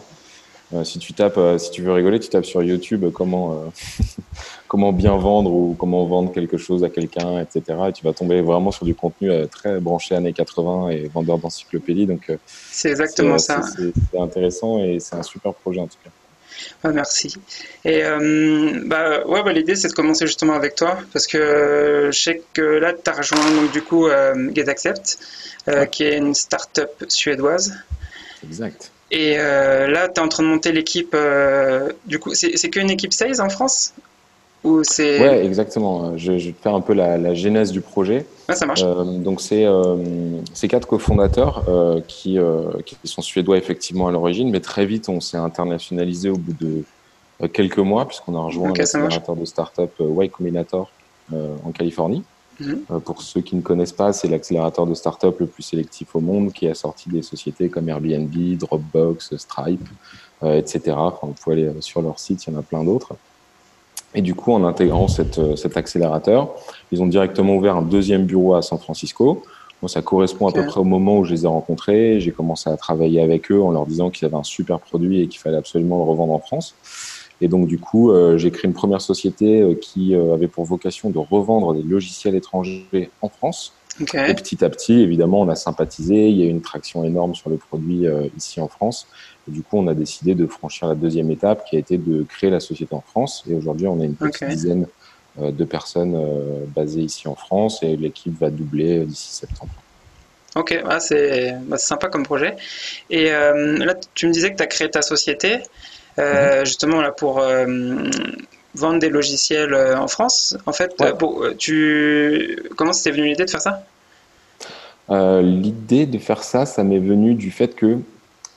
Euh, 0.75 0.85
si 0.85 0.99
tu 0.99 1.15
tapes, 1.15 1.39
euh, 1.39 1.57
si 1.57 1.71
tu 1.71 1.83
veux 1.83 1.93
rigoler, 1.93 2.21
tu 2.21 2.29
tapes 2.29 2.45
sur 2.45 2.63
YouTube 2.63 3.05
euh, 3.05 3.11
comment 3.11 3.73
comment 4.69 4.93
bien 4.93 5.17
vendre 5.17 5.51
ou 5.51 5.75
comment 5.79 6.05
vendre 6.05 6.31
quelque 6.31 6.59
chose 6.59 6.85
à 6.85 6.91
quelqu'un, 6.91 7.41
etc. 7.41 7.63
Et 7.89 7.93
tu 7.93 8.05
vas 8.05 8.13
tomber 8.13 8.43
vraiment 8.43 8.71
sur 8.71 8.85
du 8.85 8.95
contenu 8.95 9.31
très 9.49 9.81
branché 9.81 10.15
années 10.15 10.35
80 10.35 10.91
et 10.91 11.09
vendeur 11.09 11.39
d'encyclopédie. 11.39 12.07
Donc 12.07 12.31
c'est 12.47 12.91
exactement 12.91 13.39
ça. 13.39 13.63
c'est 13.63 14.21
intéressant 14.21 14.79
et 14.79 15.01
c'est 15.01 15.17
un 15.17 15.23
super 15.23 15.55
projet 15.55 15.81
en 15.81 15.87
tout 15.87 15.97
cas. 16.05 16.11
Ah, 16.85 16.91
merci. 16.91 17.35
Et 17.85 18.05
euh, 18.05 18.81
bah, 18.85 19.27
ouais, 19.27 19.43
bah, 19.43 19.53
l'idée, 19.53 19.77
c'est 19.77 19.89
de 19.89 19.93
commencer 19.93 20.27
justement 20.27 20.55
avec 20.55 20.75
toi, 20.75 20.99
parce 21.13 21.27
que 21.27 21.39
euh, 21.39 22.13
je 22.13 22.19
sais 22.21 22.43
que 22.55 22.63
là, 22.63 22.93
tu 22.93 23.11
as 23.11 23.15
rejoint 23.15 23.51
donc, 23.51 23.71
du 23.71 23.83
coup 23.83 24.07
euh, 24.09 24.51
GetAccept, 24.55 25.19
euh, 25.69 25.81
Ouais. 25.81 25.89
qui 25.89 26.05
est 26.05 26.17
une 26.17 26.35
start-up 26.35 26.91
suédoise. 27.09 27.75
Exact. 28.45 28.91
Et 29.11 29.37
là, 29.37 30.09
tu 30.09 30.21
es 30.21 30.25
en 30.25 30.29
train 30.29 30.43
de 30.43 30.49
monter 30.49 30.71
l'équipe. 30.71 31.17
du 32.05 32.19
coup, 32.19 32.35
c'est 32.35 32.57
c'est 32.57 32.69
qu'une 32.69 32.91
équipe 32.91 33.13
sales 33.15 33.41
en 33.41 33.49
France? 33.49 33.95
Ou 34.65 34.83
c'est. 34.83 35.21
Ouais, 35.21 35.47
exactement. 35.47 36.17
Je, 36.17 36.39
je 36.39 36.47
vais 36.49 36.53
te 36.53 36.61
faire 36.63 36.75
un 36.75 36.81
peu 36.81 36.93
la, 36.93 37.17
la 37.17 37.35
genèse 37.35 37.71
du 37.71 37.81
projet. 37.81 38.27
Ça 38.53 38.67
marche. 38.67 38.83
Euh, 38.85 39.05
donc 39.05 39.41
c'est 39.41 39.65
euh, 39.65 39.97
c'est 40.55 40.69
quatre 40.69 40.89
cofondateurs 40.89 41.65
euh, 41.69 42.01
qui, 42.09 42.39
qui 42.85 42.97
sont 43.05 43.23
suédois 43.23 43.57
effectivement 43.57 44.09
à 44.09 44.13
l'origine, 44.13 44.51
mais 44.51 44.61
très 44.61 44.87
vite 44.87 45.09
on 45.09 45.21
s'est 45.21 45.37
internationalisé 45.37 46.29
au 46.31 46.37
bout 46.37 46.55
de 46.61 47.49
quelques 47.49 47.79
mois 47.79 48.07
puisqu'on 48.07 48.35
a 48.37 48.41
rejoint 48.41 48.71
Ok, 48.71 48.79
ça 48.85 48.99
marche. 48.99 49.15
l'accélérateur 49.15 49.37
de 49.37 49.45
start-up 49.45 49.93
Y 50.01 50.31
Combinator 50.31 50.91
en 51.33 51.71
Californie. 51.73 52.25
Mhm. 52.61 52.81
Euh, 52.91 52.99
pour 52.99 53.23
ceux 53.23 53.41
qui 53.41 53.57
ne 53.57 53.61
connaissent 53.63 53.93
pas, 53.93 54.13
c'est 54.13 54.29
l'accélérateur 54.29 54.87
de 54.87 54.95
start-up 54.95 55.39
le 55.41 55.47
plus 55.47 55.63
sélectif 55.63 56.15
au 56.15 56.21
monde 56.21 56.53
qui 56.53 56.67
a 56.69 56.75
sorti 56.75 57.09
des 57.09 57.23
sociétés 57.23 57.69
comme 57.69 57.89
Airbnb, 57.89 58.33
Dropbox, 58.59 59.37
Stripe, 59.37 59.89
euh, 60.43 60.59
etc. 60.59 60.97
Enfin, 60.97 61.29
vous 61.29 61.35
pouvez 61.35 61.69
aller 61.69 61.73
sur 61.81 62.03
leur 62.03 62.19
site, 62.19 62.47
il 62.47 62.53
y 62.53 62.57
en 62.57 62.59
a 62.59 62.63
plein 62.63 62.85
d'autres. 62.85 63.15
Et 64.15 64.23
du 64.23 64.35
coup, 64.35 64.53
en 64.53 64.65
intégrant 64.65 65.09
cette, 65.09 65.39
euh, 65.39 65.57
cet 65.57 65.77
accélérateur, 65.77 66.55
ils 66.93 67.03
ont 67.03 67.07
directement 67.07 67.57
ouvert 67.57 67.77
un 67.77 67.83
deuxième 67.83 68.25
bureau 68.25 68.55
à 68.55 68.63
San 68.63 68.79
Francisco. 68.79 69.43
Moi, 69.81 69.89
ça 69.89 70.03
correspond 70.03 70.49
à 70.49 70.53
peu 70.53 70.67
près 70.67 70.81
au 70.81 70.85
moment 70.85 71.19
où 71.19 71.25
je 71.25 71.33
les 71.33 71.45
ai 71.45 71.47
rencontrés. 71.47 72.21
J'ai 72.21 72.33
commencé 72.33 72.69
à 72.69 72.77
travailler 72.77 73.21
avec 73.21 73.53
eux 73.53 73.63
en 73.63 73.71
leur 73.71 73.87
disant 73.87 74.11
qu'ils 74.11 74.27
avaient 74.27 74.37
un 74.37 74.43
super 74.43 74.81
produit 74.81 75.23
et 75.23 75.29
qu'il 75.29 75.39
fallait 75.39 75.57
absolument 75.57 75.99
le 75.99 76.11
revendre 76.11 76.33
en 76.33 76.41
France. 76.41 76.75
Et 77.41 77.49
donc, 77.49 77.69
du 77.69 77.79
coup, 77.79 78.11
euh, 78.11 78.37
j'ai 78.37 78.51
créé 78.51 78.69
une 78.69 78.75
première 78.75 79.01
société 79.01 79.61
euh, 79.61 79.75
qui 79.75 80.15
euh, 80.15 80.35
avait 80.35 80.49
pour 80.49 80.65
vocation 80.65 81.11
de 81.11 81.19
revendre 81.19 81.75
des 81.75 81.83
logiciels 81.83 82.35
étrangers 82.35 83.11
en 83.23 83.29
France. 83.29 83.75
Et 84.01 84.35
petit 84.35 84.65
à 84.65 84.71
petit, 84.71 85.01
évidemment, 85.01 85.41
on 85.41 85.49
a 85.49 85.57
sympathisé. 85.57 86.29
Il 86.29 86.37
y 86.37 86.43
a 86.43 86.47
eu 86.47 86.51
une 86.51 86.61
traction 86.61 87.05
énorme 87.05 87.35
sur 87.35 87.51
le 87.51 87.57
produit 87.57 88.07
euh, 88.07 88.29
ici 88.37 88.61
en 88.61 88.69
France. 88.69 89.07
Et 89.49 89.53
du 89.53 89.63
coup, 89.63 89.79
on 89.79 89.87
a 89.89 89.95
décidé 89.95 90.35
de 90.35 90.47
franchir 90.47 90.89
la 90.89 90.95
deuxième 90.95 91.31
étape 91.31 91.65
qui 91.65 91.77
a 91.77 91.79
été 91.79 91.99
de 91.99 92.23
créer 92.25 92.51
la 92.51 92.61
société 92.61 92.95
en 92.95 93.01
France. 93.01 93.45
Et 93.51 93.55
aujourd'hui, 93.55 93.87
on 93.87 94.01
a 94.01 94.05
une 94.05 94.15
petite 94.15 94.49
dizaine 94.49 94.87
euh, 95.41 95.53
de 95.53 95.65
personnes 95.65 96.17
euh, 96.17 96.65
basées 96.75 97.03
ici 97.03 97.29
en 97.29 97.35
France 97.37 97.83
et 97.83 97.97
l'équipe 97.97 98.37
va 98.41 98.51
doubler 98.51 99.05
d'ici 99.05 99.33
septembre. 99.33 99.71
Ok, 100.57 100.77
ah, 100.85 100.99
c'est 100.99 101.55
bah, 101.63 101.79
sympa 101.79 102.09
comme 102.09 102.25
projet. 102.25 102.57
Et 103.11 103.31
là, 103.31 103.95
tu 104.15 104.27
me 104.27 104.33
disais 104.33 104.51
que 104.51 104.57
tu 104.57 104.63
as 104.63 104.67
créé 104.67 104.91
ta 104.91 105.03
société, 105.03 105.59
euh, 106.19 106.65
justement 106.65 107.01
là 107.01 107.13
pour 107.13 107.41
vendre 108.79 108.99
des 108.99 109.09
logiciels 109.09 109.75
euh, 109.75 109.99
en 109.99 110.09
France. 110.09 110.57
En 110.67 110.73
fait, 110.73 110.95
Ouais. 111.01 111.09
euh, 111.09 111.13
bon, 111.13 111.43
euh, 111.43 111.55
tu... 111.57 112.59
comment 112.77 112.93
c'était 112.93 113.11
venu 113.17 113.27
l'idée 113.29 113.45
de 113.45 113.51
faire 113.51 113.61
ça? 113.61 113.83
Euh, 115.11 115.41
L'idée 115.43 116.07
de 116.07 116.19
faire 116.19 116.43
ça, 116.43 116.67
ça 116.67 116.85
m'est 116.85 116.99
venu 116.99 117.35
du 117.35 117.51
fait 117.51 117.75
que, 117.75 117.99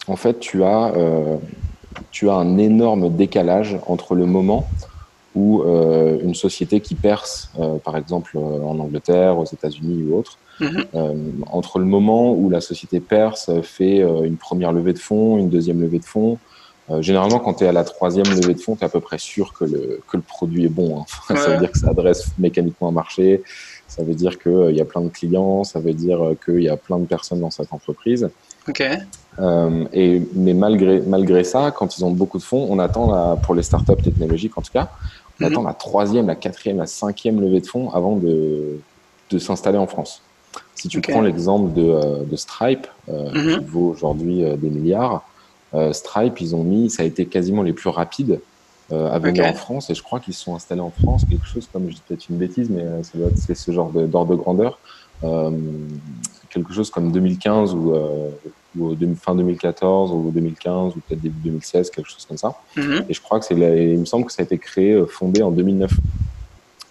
en 0.08 0.16
fait, 0.16 0.40
tu 0.40 0.64
as, 0.64 0.94
euh, 0.96 1.38
tu 2.12 2.30
as 2.30 2.34
un 2.34 2.58
énorme 2.58 3.16
décalage 3.16 3.78
entre 3.88 4.16
le 4.16 4.26
moment 4.26 4.68
où 5.34 5.64
euh, 5.64 6.20
une 6.22 6.36
société 6.36 6.82
qui 6.82 6.96
perce, 6.96 7.52
par 7.86 7.96
exemple 7.96 8.38
en 8.38 8.78
Angleterre, 8.80 9.38
aux 9.38 9.46
États-Unis 9.46 10.04
ou 10.04 10.18
autre, 10.18 10.38
Mhm. 10.60 10.86
euh, 10.94 11.14
entre 11.48 11.80
le 11.80 11.86
moment 11.86 12.34
où 12.34 12.50
la 12.50 12.60
société 12.62 13.00
perce, 13.00 13.50
fait 13.64 14.02
euh, 14.02 14.24
une 14.24 14.38
première 14.38 14.74
levée 14.74 14.94
de 14.94 15.00
fonds, 15.00 15.38
une 15.38 15.50
deuxième 15.50 15.80
levée 15.82 16.00
de 16.00 16.06
fonds. 16.06 16.38
Euh, 16.90 17.02
généralement, 17.02 17.40
quand 17.40 17.54
tu 17.56 17.64
es 17.64 17.68
à 17.68 17.72
la 17.72 17.84
troisième 17.84 18.26
levée 18.30 18.54
de 18.56 18.60
fonds, 18.60 18.76
tu 18.76 18.82
es 18.82 18.86
à 18.86 18.90
peu 18.90 19.00
près 19.00 19.18
sûr 19.18 19.54
que 19.54 19.66
le, 19.66 20.02
que 20.08 20.18
le 20.18 20.24
produit 20.24 20.66
est 20.66 20.70
bon. 20.70 21.00
hein. 21.02 21.06
ça 21.28 21.34
Ouais. 21.50 21.54
veut 21.54 21.60
dire 21.60 21.72
que 21.72 21.78
ça 21.78 21.90
adresse 21.90 22.32
mécaniquement 22.38 22.90
un 22.90 22.92
marché, 22.92 23.44
ça 23.88 24.04
veut 24.04 24.16
dire 24.16 24.40
qu'il 24.40 24.76
y 24.76 24.82
a 24.82 24.86
plein 24.86 25.02
de 25.02 25.10
clients, 25.10 25.64
ça 25.64 25.80
veut 25.80 25.94
dire 25.94 26.22
euh, 26.26 26.36
qu'il 26.44 26.64
y 26.64 26.70
a 26.70 26.78
plein 26.78 26.98
de 27.00 27.06
personnes 27.06 27.40
dans 27.40 27.52
cette 27.52 27.72
entreprise. 27.72 28.30
Ok, 28.68 28.84
Euh, 29.40 29.86
et, 29.94 30.22
mais 30.36 30.54
malgré, 30.54 31.00
malgré 31.02 31.44
ça, 31.46 31.72
quand 31.72 31.98
ils 31.98 32.04
ont 32.04 32.12
beaucoup 32.12 32.38
de 32.38 32.44
fonds, 32.44 32.68
on 32.70 32.80
attend, 32.80 33.12
la, 33.14 33.38
pour 33.38 33.56
les 33.56 33.64
startups 33.64 34.02
technologiques 34.04 34.58
en 34.58 34.62
tout 34.62 34.74
cas, 34.74 34.90
on 35.40 35.46
Mhm. 35.46 35.52
attend 35.52 35.64
la 35.64 35.74
troisième, 35.74 36.28
la 36.28 36.36
quatrième, 36.36 36.78
la 36.78 36.86
cinquième 36.86 37.40
levée 37.40 37.62
de 37.62 37.66
fonds 37.66 37.90
avant 37.92 38.18
de, 38.18 38.80
de 39.30 39.38
s'installer 39.40 39.78
en 39.78 39.88
France. 39.88 40.22
Si 40.76 40.90
tu 40.90 41.00
prends 41.00 41.22
l'exemple 41.22 41.74
de, 41.74 41.82
euh, 41.82 42.24
de 42.26 42.36
Stripe, 42.36 42.88
euh, 43.08 43.32
Mhm. 43.34 43.60
qui 43.60 43.66
vaut 43.66 43.88
aujourd'hui 43.90 44.44
euh, 44.44 44.58
des 44.58 44.70
milliards, 44.70 45.16
euh, 45.16 45.20
Stripe, 45.94 46.42
ils 46.42 46.56
ont 46.56 46.64
mis, 46.64 46.90
ça 46.90 47.04
a 47.04 47.06
été 47.06 47.26
quasiment 47.28 47.64
les 47.64 47.74
plus 47.74 47.90
rapides 47.90 48.42
euh, 48.92 49.10
à 49.10 49.20
venir 49.20 49.46
en 49.46 49.54
France, 49.54 49.90
et 49.90 49.96
je 49.96 50.04
crois 50.04 50.20
qu'ils 50.20 50.34
se 50.34 50.44
sont 50.44 50.54
installés 50.56 50.82
en 50.82 50.92
France, 50.92 51.24
quelque 51.30 51.46
chose 51.46 51.68
comme, 51.72 51.90
je 51.90 51.96
dis 51.96 52.02
peut-être 52.06 52.28
une 52.28 52.38
bêtise, 52.38 52.70
mais 52.70 52.84
euh, 52.84 53.02
c'est 53.36 53.56
ce 53.56 53.72
genre 53.72 53.90
d'ordre 53.92 54.32
de, 54.32 54.36
grandeur, 54.36 54.80
euh, 55.24 55.52
quelque 56.50 56.74
chose 56.74 56.90
comme 56.90 57.12
2015 57.12 57.74
ou, 57.74 57.94
euh, 57.96 58.32
ou 58.78 58.94
fin 59.16 59.34
2014 59.36 60.12
ou 60.12 60.32
2015 60.32 60.96
ou 60.96 61.00
peut-être 61.08 61.22
début 61.22 61.40
2016, 61.50 61.90
quelque 61.92 62.10
chose 62.10 62.26
comme 62.26 62.38
ça. 62.38 62.54
Mhm. 62.76 63.06
Et 63.08 63.14
je 63.14 63.22
crois 63.22 63.40
que 63.40 63.46
c'est, 63.46 63.56
il 63.56 64.00
me 64.00 64.06
semble 64.06 64.26
que 64.26 64.34
ça 64.34 64.42
a 64.42 64.46
été 64.46 64.58
créé, 64.58 64.92
euh, 64.92 65.06
fondé 65.06 65.42
en 65.42 65.52
2009. 65.52 65.92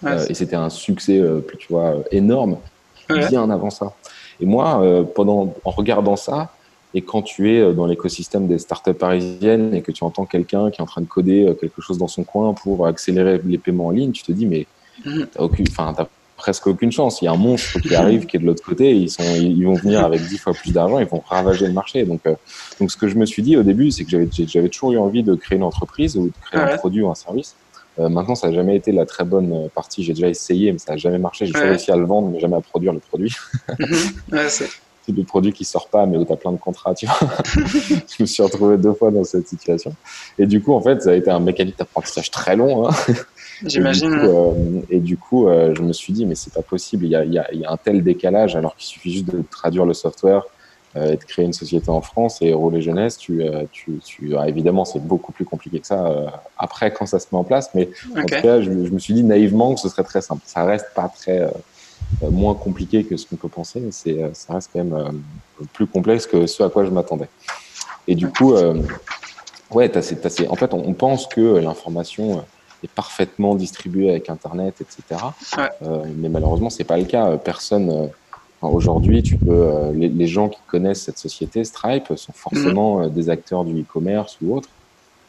Ouais, 0.02 0.12
Euh, 0.12 0.18
c'est- 0.20 0.30
et 0.30 0.34
c'était 0.34 0.56
un 0.56 0.70
succès, 0.70 1.18
euh, 1.18 1.42
tu 1.58 1.70
vois, 1.70 1.96
euh, 1.96 2.02
énorme, 2.12 2.56
Ouais. 3.10 3.28
bien 3.28 3.50
avant 3.50 3.68
ça. 3.68 3.92
Et 4.38 4.46
moi, 4.46 4.80
euh, 4.82 5.02
pendant, 5.02 5.54
en 5.64 5.70
regardant 5.70 6.16
ça, 6.16 6.52
et 6.94 7.02
quand 7.02 7.22
tu 7.22 7.54
es 7.54 7.60
euh, 7.60 7.72
dans 7.72 7.86
l'écosystème 7.86 8.46
des 8.48 8.58
startups 8.58 8.94
parisiennes 8.94 9.74
et 9.74 9.82
que 9.82 9.92
tu 9.92 10.02
entends 10.04 10.24
quelqu'un 10.26 10.70
qui 10.70 10.80
est 10.80 10.82
en 10.82 10.86
train 10.86 11.00
de 11.02 11.06
coder 11.06 11.46
euh, 11.46 11.54
quelque 11.54 11.80
chose 11.80 11.98
dans 11.98 12.08
son 12.08 12.24
coin 12.24 12.52
pour 12.54 12.86
accélérer 12.86 13.40
les 13.44 13.58
paiements 13.58 13.86
en 13.86 13.90
ligne, 13.90 14.12
tu 14.12 14.22
te 14.22 14.32
dis, 14.32 14.46
mais 14.46 14.66
Mhm. 15.04 15.26
t'as 15.32 15.40
aucune, 15.42 15.66
enfin, 15.70 15.94
t'as 15.96 16.06
presque 16.36 16.66
aucune 16.66 16.90
chance. 16.92 17.20
Il 17.22 17.26
y 17.26 17.28
a 17.28 17.32
un 17.32 17.36
monstre 17.36 17.78
qui 17.80 17.94
arrive, 17.94 18.26
qui 18.26 18.36
est 18.36 18.40
de 18.40 18.46
l'autre 18.46 18.62
côté, 18.64 18.90
et 18.90 18.94
ils 18.96 19.10
sont, 19.10 19.22
ils 19.36 19.64
vont 19.64 19.74
venir 19.74 20.04
avec 20.04 20.20
dix 20.26 20.38
fois 20.38 20.52
plus 20.54 20.72
d'argent, 20.72 20.98
ils 20.98 21.06
vont 21.06 21.22
ravager 21.26 21.66
le 21.66 21.72
marché. 21.72 22.04
Donc, 22.04 22.20
euh, 22.26 22.34
donc, 22.80 22.90
ce 22.90 22.96
que 22.96 23.08
je 23.08 23.14
me 23.16 23.24
suis 23.26 23.42
dit 23.42 23.56
au 23.56 23.62
début, 23.62 23.90
c'est 23.90 24.04
que 24.04 24.10
j'avais, 24.10 24.28
j'avais 24.32 24.68
toujours 24.68 24.92
eu 24.92 24.98
envie 24.98 25.22
de 25.22 25.34
créer 25.34 25.56
une 25.56 25.64
entreprise 25.64 26.16
ou 26.16 26.26
de 26.26 26.32
créer 26.50 26.60
Ouais. 26.62 26.72
un 26.72 26.76
produit 26.76 27.02
ou 27.02 27.10
un 27.10 27.14
service. 27.14 27.54
Euh, 27.98 28.08
maintenant, 28.08 28.34
ça 28.34 28.48
n'a 28.48 28.54
jamais 28.54 28.76
été 28.76 28.90
la 28.92 29.04
très 29.06 29.24
bonne 29.24 29.68
partie. 29.74 30.02
J'ai 30.02 30.14
déjà 30.14 30.28
essayé, 30.28 30.72
mais 30.72 30.78
ça 30.78 30.92
n'a 30.92 30.96
jamais 30.98 31.18
marché. 31.18 31.44
J'ai 31.46 31.52
toujours 31.52 31.68
réussi 31.68 31.90
à 31.92 31.96
le 31.96 32.04
vendre, 32.06 32.28
mais 32.30 32.40
jamais 32.40 32.56
à 32.56 32.60
produire 32.60 32.92
le 32.94 33.00
produit. 33.00 33.34
Mhm. 33.78 33.88
Ouais, 34.32 34.48
c'est- 34.48 34.68
Le 35.16 35.24
produit 35.24 35.52
qui 35.52 35.64
sort 35.64 35.88
pas, 35.88 36.06
mais 36.06 36.16
où 36.16 36.24
tu 36.24 36.32
as 36.32 36.36
plein 36.36 36.52
de 36.52 36.58
contrats, 36.58 36.94
tu 36.94 37.06
vois. 37.06 37.18
je 37.44 38.22
me 38.22 38.26
suis 38.26 38.42
retrouvé 38.42 38.78
deux 38.78 38.92
fois 38.92 39.10
dans 39.10 39.24
cette 39.24 39.48
situation. 39.48 39.94
Et 40.38 40.46
du 40.46 40.62
coup, 40.62 40.72
en 40.72 40.80
fait, 40.80 41.02
ça 41.02 41.10
a 41.10 41.14
été 41.14 41.30
un 41.30 41.40
mécanisme 41.40 41.76
d'apprentissage 41.78 42.30
très 42.30 42.56
long. 42.56 42.88
Hein. 42.88 42.92
J'imagine. 43.66 44.12
Et 44.12 44.18
du 44.18 44.18
coup, 44.18 44.28
euh, 44.28 44.80
et 44.90 45.00
du 45.00 45.16
coup, 45.16 45.48
euh, 45.48 45.74
je 45.74 45.82
me 45.82 45.92
suis 45.92 46.12
dit, 46.12 46.26
mais 46.26 46.34
c'est 46.34 46.52
pas 46.52 46.62
possible. 46.62 47.04
Il 47.04 47.10
y, 47.10 47.16
a, 47.16 47.24
il, 47.24 47.32
y 47.32 47.38
a, 47.38 47.46
il 47.52 47.60
y 47.60 47.64
a 47.64 47.70
un 47.70 47.76
tel 47.76 48.02
décalage, 48.02 48.56
alors 48.56 48.76
qu'il 48.76 48.86
suffit 48.86 49.12
juste 49.12 49.26
de 49.26 49.42
traduire 49.50 49.84
le 49.84 49.94
software 49.94 50.44
euh, 50.96 51.12
et 51.12 51.16
de 51.16 51.24
créer 51.24 51.44
une 51.44 51.52
société 51.52 51.90
en 51.90 52.00
France 52.00 52.38
et 52.40 52.52
rouler 52.52 52.80
jeunesse. 52.80 53.18
Tu, 53.18 53.42
tu, 53.72 53.98
tu, 54.04 54.36
ah, 54.36 54.48
évidemment, 54.48 54.84
c'est 54.84 55.04
beaucoup 55.04 55.32
plus 55.32 55.44
compliqué 55.44 55.80
que 55.80 55.86
ça 55.86 56.06
euh, 56.06 56.26
après 56.58 56.92
quand 56.92 57.06
ça 57.06 57.18
se 57.18 57.26
met 57.32 57.38
en 57.38 57.44
place. 57.44 57.70
Mais 57.74 57.90
en 58.16 58.22
tout 58.22 58.26
cas, 58.26 58.60
je, 58.60 58.70
je 58.70 58.90
me 58.90 58.98
suis 58.98 59.14
dit 59.14 59.24
naïvement 59.24 59.74
que 59.74 59.80
ce 59.80 59.88
serait 59.88 60.04
très 60.04 60.22
simple. 60.22 60.42
Ça 60.46 60.64
reste 60.64 60.86
pas 60.94 61.10
très 61.14 61.50
moins 62.22 62.54
compliqué 62.54 63.04
que 63.04 63.16
ce 63.16 63.26
qu'on 63.26 63.36
peut 63.36 63.48
penser, 63.48 63.80
mais 63.80 63.92
c'est, 63.92 64.22
euh, 64.22 64.30
ça 64.34 64.54
reste 64.54 64.70
quand 64.72 64.84
même 64.84 64.94
euh, 64.94 65.64
plus 65.72 65.86
complexe 65.86 66.26
que 66.26 66.46
ce 66.46 66.62
à 66.62 66.68
quoi 66.68 66.84
je 66.84 66.90
m'attendais. 66.90 67.28
Et 68.06 68.14
du 68.14 68.28
coup, 68.28 68.54
euh, 68.54 68.82
ouais, 69.70 69.88
t'as 69.88 70.02
ces- 70.02 70.18
t'as 70.18 70.28
ces- 70.30 70.48
en 70.48 70.56
fait, 70.56 70.74
on, 70.74 70.86
on 70.86 70.94
pense 70.94 71.26
que 71.26 71.40
l'information 71.58 72.38
euh, 72.38 72.42
est 72.82 72.90
parfaitement 72.92 73.54
distribuée 73.54 74.10
avec 74.10 74.28
Internet, 74.30 74.74
etc. 74.80 75.20
Ouais. 75.56 75.68
Euh, 75.82 76.04
mais 76.16 76.28
malheureusement, 76.28 76.70
c'est 76.70 76.84
pas 76.84 76.96
le 76.98 77.04
cas. 77.04 77.36
Personne. 77.38 77.90
euh, 77.90 78.06
Aujourd'hui, 78.62 79.22
tu 79.22 79.36
peux, 79.38 79.52
euh, 79.52 79.90
les, 79.94 80.10
les 80.10 80.26
gens 80.26 80.50
qui 80.50 80.60
connaissent 80.66 81.04
cette 81.04 81.16
société, 81.16 81.64
Stripe, 81.64 82.12
sont 82.16 82.34
forcément 82.34 83.00
euh, 83.00 83.08
des 83.08 83.30
acteurs 83.30 83.64
du 83.64 83.80
e-commerce 83.80 84.36
ou 84.42 84.54
autres, 84.54 84.68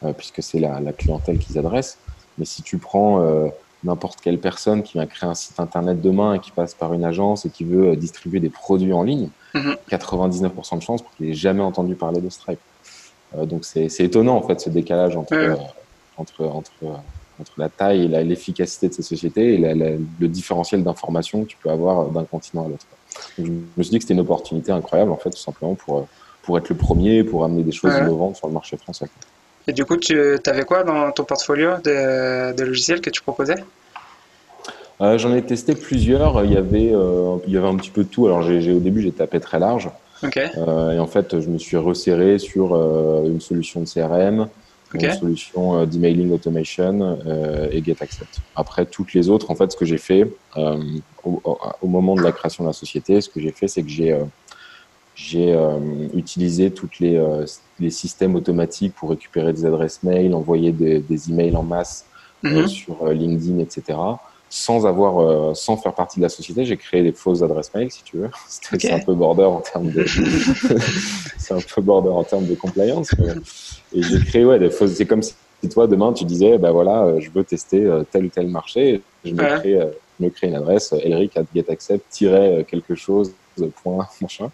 euh, 0.04 0.12
puisque 0.12 0.42
c'est 0.42 0.58
la, 0.58 0.80
la 0.80 0.92
clientèle 0.92 1.38
qu'ils 1.38 1.58
adressent. 1.58 1.96
Mais 2.36 2.44
si 2.44 2.62
tu 2.62 2.76
prends 2.76 3.22
euh, 3.22 3.48
n'importe 3.84 4.20
quelle 4.20 4.38
personne 4.38 4.82
qui 4.82 4.96
va 4.98 5.06
créer 5.06 5.28
un 5.28 5.34
site 5.34 5.58
internet 5.60 6.00
demain 6.00 6.34
et 6.34 6.38
qui 6.38 6.50
passe 6.52 6.74
par 6.74 6.92
une 6.94 7.04
agence 7.04 7.44
et 7.46 7.50
qui 7.50 7.64
veut 7.64 7.90
euh, 7.90 7.96
distribuer 7.96 8.40
des 8.40 8.50
produits 8.50 8.92
en 8.92 9.02
ligne, 9.02 9.28
Mhm. 9.54 9.76
99% 9.90 10.76
de 10.78 10.82
chances 10.82 11.02
pour 11.02 11.10
qu'il 11.16 11.28
ait 11.28 11.34
jamais 11.34 11.62
entendu 11.62 11.94
parler 11.94 12.20
de 12.20 12.30
Stripe. 12.30 12.58
Euh, 13.36 13.44
donc 13.44 13.64
c'est 13.64 13.86
étonnant 14.00 14.36
en 14.36 14.42
fait 14.42 14.60
ce 14.60 14.70
décalage 14.70 15.16
entre 15.16 15.34
euh, 15.34 15.56
entre 16.16 16.44
entre 16.44 16.70
entre 17.40 17.52
la 17.56 17.68
taille 17.70 18.04
et 18.04 18.24
l'efficacité 18.24 18.88
de 18.88 18.94
ces 18.94 19.02
sociétés 19.02 19.54
et 19.54 19.58
la- 19.58 19.74
la- 19.74 19.96
le 20.20 20.28
différentiel 20.28 20.84
d'informations 20.84 21.42
que 21.42 21.48
tu 21.48 21.56
peux 21.56 21.70
avoir 21.70 22.06
d'un 22.08 22.24
continent 22.24 22.66
à 22.66 22.68
l'autre. 22.68 22.86
Je 23.38 23.42
me 23.44 23.82
suis 23.82 23.90
dit 23.90 23.96
que 23.98 24.02
c'était 24.04 24.14
une 24.14 24.20
opportunité 24.20 24.70
incroyable 24.70 25.10
en 25.10 25.16
fait 25.16 25.30
tout 25.30 25.38
simplement 25.38 25.74
pour 25.74 26.06
pour 26.42 26.58
être 26.58 26.68
le 26.70 26.76
premier, 26.76 27.22
pour 27.24 27.44
amener 27.44 27.62
des 27.62 27.70
choses 27.72 27.92
innovantes 28.02 28.36
sur 28.36 28.48
le 28.48 28.52
marché 28.52 28.76
français. 28.76 29.06
Et 29.68 29.72
du 29.72 29.84
coup, 29.84 29.96
tu 29.96 30.18
avais 30.46 30.64
quoi 30.64 30.82
dans 30.82 31.12
ton 31.12 31.24
portfolio 31.24 31.72
de, 31.84 32.52
de 32.54 32.64
logiciels 32.64 33.00
que 33.00 33.10
tu 33.10 33.22
proposais? 33.22 33.56
Euh, 35.02 35.18
J'en 35.18 35.34
ai 35.34 35.42
testé 35.42 35.74
plusieurs. 35.74 36.44
Il 36.44 36.52
y 36.52 36.56
avait, 36.56 36.92
euh, 36.92 37.36
il 37.46 37.52
y 37.52 37.56
avait 37.56 37.68
un 37.68 37.76
petit 37.76 37.90
peu 37.90 38.04
de 38.04 38.08
tout. 38.08 38.26
Alors, 38.26 38.42
j'ai, 38.42 38.72
au 38.72 38.78
début, 38.78 39.02
j'ai 39.02 39.12
tapé 39.12 39.40
très 39.40 39.58
large. 39.58 39.90
Euh, 40.24 40.92
et 40.92 40.98
en 41.00 41.08
fait, 41.08 41.40
je 41.40 41.48
me 41.48 41.58
suis 41.58 41.76
resserré 41.76 42.38
sur 42.38 42.76
une 43.24 43.40
solution 43.40 43.80
de 43.80 43.86
CRM, 43.86 44.48
une 44.94 45.12
solution 45.12 45.84
d'emailing 45.84 46.32
automation 46.32 47.18
et 47.72 47.82
GetAccept. 47.82 48.38
Après, 48.54 48.86
toutes 48.86 49.14
les 49.14 49.28
autres, 49.28 49.50
en 49.50 49.56
fait, 49.56 49.72
ce 49.72 49.76
que 49.76 49.84
j'ai 49.84 49.98
fait 49.98 50.28
au, 51.24 51.88
moment 51.88 52.14
de 52.14 52.22
la 52.22 52.30
création 52.30 52.62
de 52.62 52.68
la 52.68 52.72
société, 52.72 53.20
ce 53.20 53.28
que 53.28 53.40
j'ai 53.40 53.50
fait, 53.50 53.66
c'est 53.66 53.82
que 53.82 53.88
j'ai 53.88 54.16
j'ai 55.14 55.52
euh, 55.52 55.78
utilisé 56.14 56.72
toutes 56.72 56.98
les, 56.98 57.16
euh, 57.16 57.44
les 57.78 57.90
systèmes 57.90 58.34
automatiques 58.34 58.94
pour 58.94 59.10
récupérer 59.10 59.52
des 59.52 59.64
adresses 59.66 60.02
mail, 60.02 60.34
envoyer 60.34 60.72
des, 60.72 61.00
des 61.00 61.30
emails 61.30 61.56
en 61.56 61.62
masse 61.62 62.06
euh, 62.44 62.62
Mhm. 62.62 62.66
sur 62.66 63.06
LinkedIn, 63.06 63.58
etc. 63.60 63.98
Sans 64.48 64.84
avoir, 64.86 65.18
euh, 65.20 65.54
sans 65.54 65.76
faire 65.76 65.94
partie 65.94 66.18
de 66.18 66.22
la 66.24 66.28
société, 66.28 66.64
j'ai 66.64 66.76
créé 66.76 67.02
des 67.02 67.12
fausses 67.12 67.42
adresses 67.42 67.72
mail, 67.74 67.90
si 67.90 68.02
tu 68.04 68.18
veux. 68.18 68.30
C'est 68.48 68.92
un 68.92 68.98
peu 68.98 69.14
border 69.14 69.44
en 69.44 69.60
termes 69.60 69.90
de, 69.90 70.04
c'est 71.38 71.54
un 71.54 71.60
peu 71.74 71.80
border 71.82 72.10
en 72.10 72.24
termes 72.24 72.46
de 72.46 72.54
compliance. 72.54 73.10
mais- 73.18 73.34
Et 73.94 74.02
j'ai 74.02 74.18
créé 74.20 74.44
ouais 74.44 74.58
des 74.58 74.70
fausses. 74.70 74.94
C'est 74.94 75.06
comme 75.06 75.22
si 75.22 75.34
toi 75.70 75.86
demain 75.86 76.12
tu 76.12 76.24
disais, 76.24 76.58
bah 76.58 76.72
voilà, 76.72 77.04
euh, 77.04 77.20
je 77.20 77.30
veux 77.30 77.44
tester 77.44 77.82
euh, 77.84 78.02
tel 78.10 78.24
ou 78.26 78.28
tel 78.30 78.48
marché. 78.48 79.02
Je 79.24 79.32
me 79.34 79.42
Ouais. 79.42 79.48
crée, 79.58 79.78
je 80.18 80.24
me 80.24 80.30
crée 80.30 80.48
une 80.48 80.56
adresse, 80.56 80.92
Elric 81.02 81.36
at 81.36 81.44
getaccept 81.54 82.04
quelque 82.68 82.94
chose 82.94 83.34
point 83.82 84.06
machin. 84.20 84.50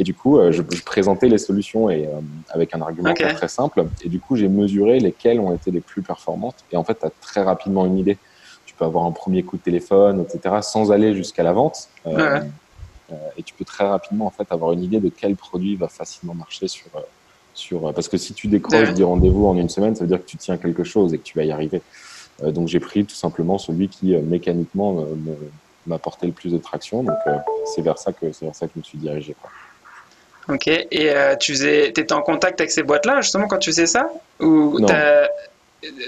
Et 0.00 0.02
du 0.02 0.14
coup, 0.14 0.38
euh, 0.38 0.50
je, 0.50 0.62
je 0.72 0.82
présentais 0.82 1.28
les 1.28 1.36
solutions 1.36 1.90
et, 1.90 2.06
euh, 2.06 2.10
avec 2.48 2.74
un 2.74 2.80
argument 2.80 3.12
très 3.12 3.48
simple. 3.48 3.84
Et 4.02 4.08
du 4.08 4.18
coup, 4.18 4.34
j'ai 4.34 4.48
mesuré 4.48 4.98
lesquelles 4.98 5.38
ont 5.38 5.54
été 5.54 5.70
les 5.70 5.82
plus 5.82 6.00
performantes. 6.00 6.56
Et 6.72 6.76
en 6.78 6.84
fait, 6.84 6.98
tu 6.98 7.04
as 7.06 7.10
très 7.20 7.42
rapidement 7.42 7.84
une 7.84 7.98
idée. 7.98 8.16
Tu 8.64 8.74
peux 8.74 8.86
avoir 8.86 9.04
un 9.04 9.12
premier 9.12 9.42
coup 9.42 9.58
de 9.58 9.62
téléphone, 9.62 10.22
etc., 10.22 10.56
sans 10.62 10.90
aller 10.90 11.14
jusqu'à 11.14 11.42
la 11.42 11.52
vente. 11.52 11.88
Euh, 12.06 12.40
Ouais. 13.10 13.16
et 13.36 13.42
tu 13.42 13.52
peux 13.54 13.64
très 13.64 13.86
rapidement 13.86 14.26
en 14.26 14.30
fait 14.30 14.46
avoir 14.52 14.70
une 14.72 14.82
idée 14.84 15.00
de 15.00 15.08
quel 15.10 15.34
produit 15.36 15.74
va 15.76 15.88
facilement 15.88 16.32
marcher 16.34 16.68
sur 16.68 16.86
sur 17.52 17.92
parce 17.92 18.06
que 18.08 18.16
si 18.16 18.32
tu 18.34 18.46
décroches 18.46 18.90
Ouais. 18.90 18.94
des 18.94 19.02
rendez-vous 19.02 19.46
en 19.46 19.56
une 19.56 19.68
semaine, 19.68 19.96
ça 19.96 20.02
veut 20.04 20.08
dire 20.08 20.20
que 20.24 20.30
tu 20.30 20.36
tiens 20.38 20.56
quelque 20.56 20.84
chose 20.84 21.12
et 21.12 21.18
que 21.18 21.24
tu 21.24 21.36
vas 21.36 21.42
y 21.44 21.50
arriver. 21.50 21.82
Euh, 22.44 22.52
donc 22.52 22.68
j'ai 22.68 22.78
pris 22.80 23.04
tout 23.04 23.16
simplement 23.16 23.58
celui 23.58 23.88
qui 23.88 24.14
euh, 24.14 24.22
mécaniquement 24.22 24.92
me- 24.92 25.16
me- 25.16 25.50
m'apportait 25.88 26.26
le 26.28 26.32
plus 26.32 26.52
de 26.52 26.58
traction. 26.58 27.02
Donc 27.02 27.18
euh, 27.26 27.36
c'est 27.74 27.82
vers 27.82 27.98
ça 27.98 28.12
que 28.12 28.30
c'est 28.30 28.44
vers 28.46 28.54
ça 28.54 28.66
que 28.68 28.72
je 28.76 28.78
me 28.78 28.84
suis 28.84 28.98
dirigé. 28.98 29.34
Quoi. 29.42 29.50
Ok. 30.50 30.66
Et 30.68 30.88
euh, 30.92 31.36
tu 31.36 31.52
faisais, 31.52 31.88
étais 31.88 32.12
en 32.12 32.22
contact 32.22 32.60
avec 32.60 32.70
ces 32.70 32.82
boîtes-là 32.82 33.20
justement 33.20 33.48
quand 33.48 33.58
tu 33.58 33.70
faisais 33.70 33.86
ça? 33.86 34.10
Ou 34.40 34.78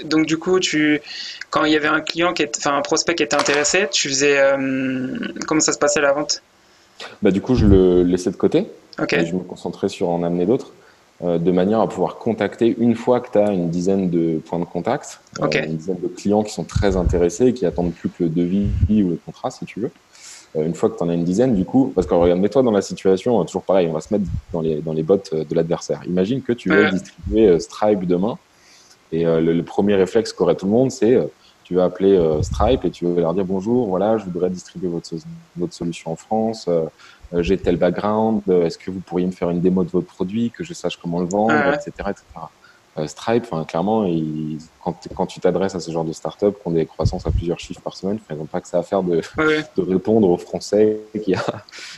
donc 0.05 0.27
du 0.27 0.37
coup, 0.37 0.59
tu, 0.59 1.01
quand 1.49 1.65
il 1.65 1.71
y 1.71 1.75
avait 1.75 1.87
un 1.87 2.01
client 2.01 2.33
qui 2.33 2.43
est, 2.43 2.57
enfin 2.57 2.77
un 2.77 2.81
prospect 2.81 3.15
qui 3.15 3.23
était 3.23 3.35
intéressé, 3.35 3.87
tu 3.91 4.07
faisais, 4.07 4.37
euh, 4.39 5.17
comment 5.47 5.61
ça 5.61 5.73
se 5.73 5.79
passait 5.79 5.99
la 5.99 6.13
vente? 6.13 6.43
Bah 7.23 7.31
du 7.31 7.41
coup 7.41 7.55
je 7.55 7.65
le 7.65 8.03
laissais 8.03 8.29
de 8.29 8.35
côté. 8.35 8.67
Ok. 8.99 9.13
et 9.13 9.25
je 9.25 9.33
me 9.33 9.39
concentrais 9.39 9.89
sur 9.89 10.09
en 10.09 10.21
amener 10.21 10.45
d'autres, 10.45 10.71
euh, 11.23 11.39
de 11.39 11.51
manière 11.51 11.79
à 11.79 11.89
pouvoir 11.89 12.17
contacter 12.17 12.75
une 12.77 12.95
fois 12.95 13.19
que 13.21 13.31
tu 13.31 13.39
as 13.39 13.51
une 13.51 13.71
dizaine 13.71 14.11
de 14.11 14.39
points 14.45 14.59
de 14.59 14.65
contact, 14.65 15.19
euh, 15.39 15.45
Ok. 15.45 15.55
une 15.55 15.77
dizaine 15.77 15.99
de 15.99 16.07
clients 16.07 16.43
qui 16.43 16.53
sont 16.53 16.63
très 16.63 16.95
intéressés 16.95 17.47
et 17.47 17.53
qui 17.53 17.65
attendent 17.65 17.93
plus 17.93 18.09
que 18.09 18.23
le 18.25 18.29
devis 18.29 18.69
ou 18.89 19.09
le 19.09 19.19
contrat, 19.25 19.49
si 19.49 19.65
tu 19.65 19.79
veux. 19.79 19.91
Euh, 20.55 20.65
une 20.65 20.75
fois 20.75 20.89
que 20.89 20.97
tu 20.97 21.03
en 21.03 21.09
as 21.09 21.13
une 21.13 21.23
dizaine, 21.23 21.55
du 21.55 21.65
coup, 21.65 21.91
parce 21.95 22.07
que 22.07 22.13
regarde, 22.13 22.39
mets-toi 22.39 22.61
dans 22.63 22.71
la 22.71 22.81
situation, 22.81 23.39
euh, 23.39 23.43
toujours 23.43 23.63
pareil, 23.63 23.87
on 23.87 23.93
va 23.93 24.01
se 24.01 24.13
mettre 24.13 24.25
dans 24.51 24.61
les, 24.61 24.81
dans 24.81 24.93
les 24.93 25.03
bottes 25.03 25.31
euh, 25.33 25.43
de 25.43 25.55
l'adversaire. 25.55 26.01
Imagine 26.05 26.41
que 26.41 26.53
tu 26.53 26.69
veux 26.69 26.89
distribuer 26.91 27.59
Stripe 27.59 28.05
demain, 28.05 28.37
et 29.11 29.25
le, 29.25 29.53
le 29.53 29.63
premier 29.63 29.93
réflexe 29.93 30.33
qu'aurait 30.33 30.55
tout 30.55 30.65
le 30.65 30.71
monde, 30.71 30.89
c'est 30.89 31.19
tu 31.63 31.75
vas 31.75 31.83
appeler 31.85 32.19
Stripe 32.41 32.83
et 32.83 32.89
tu 32.89 33.05
vas 33.05 33.21
leur 33.21 33.35
dire 33.35 33.45
bonjour, 33.45 33.87
voilà, 33.87 34.17
je 34.17 34.25
voudrais 34.25 34.49
distribuer 34.49 34.89
votre, 34.89 35.13
votre 35.55 35.73
solution 35.73 36.13
en 36.13 36.15
France, 36.15 36.67
j'ai 37.31 37.57
tel 37.59 37.77
background, 37.77 38.41
est-ce 38.49 38.79
que 38.79 38.89
vous 38.89 39.01
pourriez 39.01 39.27
me 39.27 39.31
faire 39.31 39.51
une 39.51 39.61
démo 39.61 39.83
de 39.83 39.89
votre 39.89 40.07
produit, 40.07 40.49
que 40.49 40.63
je 40.63 40.73
sache 40.73 40.97
comment 40.97 41.19
le 41.19 41.27
vendre, 41.27 41.53
etc. 41.75 41.91
etc. 42.09 42.23
Euh, 42.99 43.07
Stripe, 43.07 43.45
enfin, 43.49 43.63
clairement, 43.65 44.05
ils- 44.05 44.59
quand, 44.83 44.95
quand 45.15 45.25
tu 45.25 45.39
t'adresses 45.39 45.73
à 45.73 45.79
ce 45.79 45.89
genre 45.89 46.03
de 46.03 46.13
start-up 46.13 46.55
qui 46.61 46.67
ont 46.67 46.71
des 46.71 46.85
croissances 46.85 47.25
à 47.25 47.31
plusieurs 47.31 47.59
chiffres 47.59 47.81
par 47.81 47.97
semaine, 47.97 48.19
ils 48.29 48.35
n'ont 48.35 48.45
pas 48.45 48.61
que 48.61 48.67
ça 48.67 48.77
à 48.77 48.83
faire 48.83 49.01
de, 49.01 49.21
Ouais, 49.37 49.63
de 49.77 49.81
répondre 49.81 50.29
aux 50.29 50.37
Français 50.37 50.99
qui 51.23 51.33
a, 51.33 51.43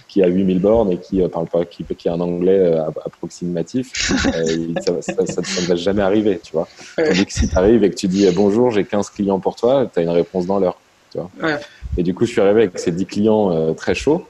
qui 0.07 0.23
a 0.23 0.27
8000 0.27 0.59
bornes 0.61 0.91
et 0.93 0.97
qui 0.97 1.21
euh, 1.21 1.27
parle 1.27 1.47
pas, 1.47 1.65
qui, 1.65 1.83
qui 1.83 2.07
a 2.07 2.13
un 2.13 2.21
anglais 2.21 2.57
euh, 2.59 2.85
approximatif. 3.05 3.91
Euh, 4.35 4.73
ça, 4.85 5.01
ça, 5.01 5.25
ça- 5.25 5.43
ça 5.43 5.61
ne 5.61 5.67
va 5.67 5.75
jamais 5.75 6.01
arriver, 6.01 6.39
tu 6.43 6.51
vois. 6.53 6.67
Ouais. 6.97 7.07
Tandis 7.09 7.25
que 7.25 7.33
si 7.33 7.47
tu 7.47 7.57
arrives 7.57 7.83
et 7.83 7.89
que 7.89 7.95
tu 7.95 8.07
dis 8.07 8.27
bonjour, 8.31 8.71
j'ai 8.71 8.83
15 8.85 9.09
clients 9.09 9.39
pour 9.39 9.55
toi, 9.55 9.89
tu 9.91 9.99
as 9.99 10.01
une 10.03 10.09
réponse 10.09 10.45
dans 10.45 10.59
l'heure, 10.59 10.77
tu 11.11 11.19
vois. 11.19 11.29
Ouais. 11.41 11.59
Et 11.97 12.03
du 12.03 12.13
coup, 12.13 12.25
je 12.25 12.31
suis 12.31 12.41
arrivé 12.41 12.63
avec 12.63 12.79
ces 12.79 12.91
10 12.91 13.05
clients 13.05 13.51
euh, 13.51 13.73
très 13.73 13.95
chauds. 13.95 14.25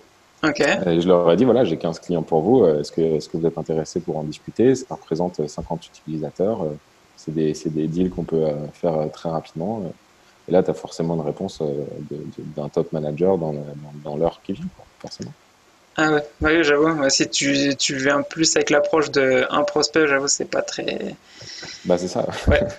Et 0.88 1.02
je 1.02 1.08
leur 1.08 1.32
ai 1.32 1.36
dit, 1.36 1.46
voilà, 1.46 1.64
j'ai 1.64 1.78
15 1.78 2.00
clients 2.00 2.24
pour 2.24 2.42
vous. 2.42 2.64
euh, 2.64 2.80
Est-ce 2.82 2.92
que, 2.92 3.02
est-ce 3.02 3.30
que 3.30 3.38
vous 3.38 3.46
êtes 3.46 3.58
intéressés 3.58 4.00
pour 4.00 4.18
en 4.18 4.24
discuter? 4.24 4.76
Ça 4.76 4.96
représente 4.96 5.40
euh, 5.40 5.48
50 5.48 5.88
utilisateurs. 5.88 6.64
euh, 6.64 6.70
C'est 7.18 7.34
des, 7.34 7.54
des 7.66 7.88
deals 7.88 8.10
qu'on 8.10 8.24
peut 8.24 8.46
euh, 8.46 8.54
faire 8.74 9.10
très 9.14 9.30
rapidement. 9.30 9.84
Et 10.48 10.52
là, 10.52 10.62
tu 10.62 10.70
as 10.72 10.74
forcément 10.76 11.16
une 11.16 11.22
réponse 11.22 11.62
d'un 12.56 12.70
top 12.70 12.92
manager 12.94 13.38
dans, 13.38 13.54
dans, 13.54 13.64
dans 14.04 14.18
l'heure 14.18 14.42
qui 14.44 14.54
vient, 14.54 14.66
quoi, 14.76 14.86
forcément. 15.02 15.32
Ah 15.98 16.12
ouais, 16.12 16.24
ouais 16.42 16.64
j'avoue. 16.64 17.10
si 17.10 17.30
tu, 17.30 17.76
tu 17.78 17.96
viens 17.96 18.22
plus 18.22 18.56
avec 18.58 18.70
l'approche 18.70 19.10
d'un 19.12 19.64
prospect, 19.66 20.08
j'avoue, 20.08 20.28
c'est 20.28 20.46
pas 20.52 20.62
très. 20.62 21.16
Bah, 21.86 21.98
c'est 21.98 22.08
ça. 22.10 22.28
Ouais. 22.48 22.62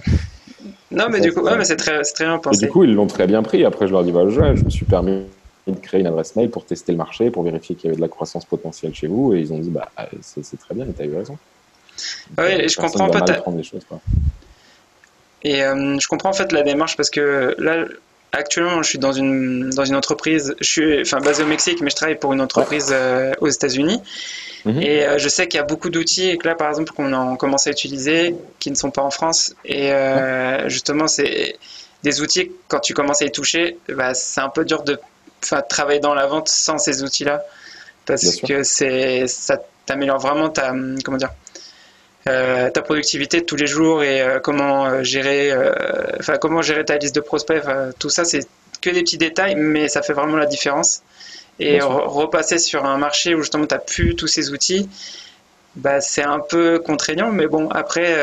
Non, 0.91 1.07
mais 1.11 1.21
du 1.21 1.33
coup, 1.33 1.41
ouais, 1.41 1.57
mais 1.59 1.65
c'est 1.65 1.77
très, 1.77 2.01
très 2.03 2.25
bien 2.25 2.39
pensé. 2.39 2.65
Et 2.65 2.67
du 2.67 2.73
coup, 2.73 2.85
ils 2.85 2.93
l'ont 2.95 3.07
très 3.07 3.27
bien 3.27 3.43
pris. 3.43 3.65
Après, 3.65 3.87
je 3.87 3.93
leur 3.93 4.03
dis, 4.05 4.13
bah, 4.13 4.23
je, 4.29 4.55
je 4.57 4.65
me 4.65 4.71
suis 4.71 4.87
permis 4.87 5.25
de 5.73 5.81
créer 5.81 6.01
une 6.01 6.07
adresse 6.07 6.37
mail 6.37 6.51
pour 6.51 6.65
tester 6.65 6.93
le 6.93 6.99
marché, 6.99 7.31
pour 7.31 7.43
vérifier 7.43 7.75
qu'il 7.75 7.87
y 7.87 7.89
avait 7.89 7.97
de 7.97 8.03
la 8.03 8.09
croissance 8.09 8.45
potentielle 8.45 8.95
chez 8.95 9.07
vous. 9.07 9.35
Et 9.35 9.41
ils 9.41 9.53
ont 9.53 9.59
dit, 9.59 9.71
bah, 9.71 9.89
c'est 10.21 10.59
très 10.59 10.75
bien, 10.75 10.87
tu 10.97 11.03
as 11.03 11.07
eu 11.07 11.17
raison. 11.17 11.39
Oui, 12.39 12.45
et 12.45 12.69
je 12.69 12.77
comprends 12.77 13.09
pas. 13.09 13.25
Et 15.43 15.63
euh, 15.63 15.99
je 15.99 16.09
comprends 16.09 16.31
en 16.31 16.35
fait 16.35 16.53
la 16.53 16.63
démarche 16.63 16.97
parce 16.97 17.11
que 17.11 17.55
là, 17.59 17.85
actuellement, 18.33 18.83
je 18.83 18.89
suis 18.89 18.99
dans 18.99 19.13
une, 19.13 19.71
dans 19.71 19.85
une 19.85 19.95
entreprise, 19.95 20.55
je 20.61 20.67
suis 20.67 21.01
enfin, 21.01 21.19
basé 21.19 21.43
au 21.43 21.47
Mexique, 21.47 21.81
mais 21.83 21.91
je 21.91 21.97
travaille 21.97 22.19
pour 22.19 22.33
une 22.33 22.41
entreprise 22.41 22.89
euh, 22.91 23.33
aux 23.41 23.49
États-Unis. 23.49 24.01
Mhm. 24.65 24.83
Et 24.83 25.05
euh, 25.05 25.19
je 25.19 25.29
sais 25.29 25.47
qu'il 25.47 25.59
y 25.59 25.61
a 25.61 25.67
beaucoup 25.67 25.91
d'outils 25.91 26.31
et 26.31 26.37
que 26.37 26.49
là, 26.49 26.55
par 26.55 26.69
exemple, 26.69 26.93
qu'on 26.93 27.13
a 27.13 27.37
commencé 27.37 27.71
à 27.71 27.73
utiliser 27.73 28.35
qui 28.59 28.71
ne 28.71 28.77
sont 28.77 28.91
pas 28.91 29.03
en 29.03 29.11
France. 29.11 29.55
Et 29.65 29.93
justement, 30.67 31.07
c'est 31.07 31.57
des 32.03 32.21
outils, 32.21 32.51
quand 32.69 32.81
tu 32.81 32.95
commences 32.95 33.23
à 33.23 33.27
y 33.27 33.33
toucher, 33.33 33.79
bah, 33.89 34.15
c'est 34.15 34.41
un 34.41 34.49
peu 34.49 34.65
dur 34.65 34.83
de 34.83 34.99
travailler 35.69 36.01
dans 36.01 36.15
la 36.15 36.27
vente 36.27 36.49
sans 36.49 36.79
ces 36.79 37.03
outils-là. 37.03 37.45
Parce 38.05 38.41
que 38.41 38.63
c'est 38.63 39.27
ça 39.27 39.59
t'améliore 39.87 40.19
vraiment 40.19 40.49
ta, 40.49 40.73
comment 41.05 41.17
dire, 41.17 41.31
euh, 42.29 42.71
ta 42.71 42.83
productivité 42.83 43.41
de 43.41 43.45
tous 43.45 43.57
les 43.57 43.69
jours 43.69 44.03
et 44.03 44.21
euh, 44.21 44.41
comment 44.41 44.87
euh, 44.87 45.03
gérer, 45.05 45.53
enfin 46.19 46.37
comment 46.39 46.61
gérer 46.61 46.85
ta 46.85 46.99
liste 46.99 47.15
de 47.15 47.21
prospects. 47.21 47.63
tout 47.99 48.11
ça, 48.11 48.25
c'est 48.25 48.47
que 48.81 48.91
des 48.91 49.03
petits 49.03 49.19
détails, 49.19 49.55
mais 49.55 49.89
ça 49.89 50.03
fait 50.03 50.13
vraiment 50.13 50.37
la 50.37 50.47
différence. 50.47 51.03
Et 51.59 51.81
repasser 51.81 52.59
sur 52.59 52.85
un 52.85 52.99
marché 52.99 53.35
où 53.35 53.41
justement 53.41 53.67
tu 53.67 53.75
n'as 53.75 53.81
plus 53.81 54.15
tous 54.15 54.27
ces 54.27 54.53
outils, 54.53 54.91
bah, 55.75 56.03
c'est 56.03 56.23
un 56.23 56.39
peu 56.39 56.79
contraignant. 56.79 57.33
Mais 57.33 57.47
bon, 57.47 57.71
après, 57.71 58.15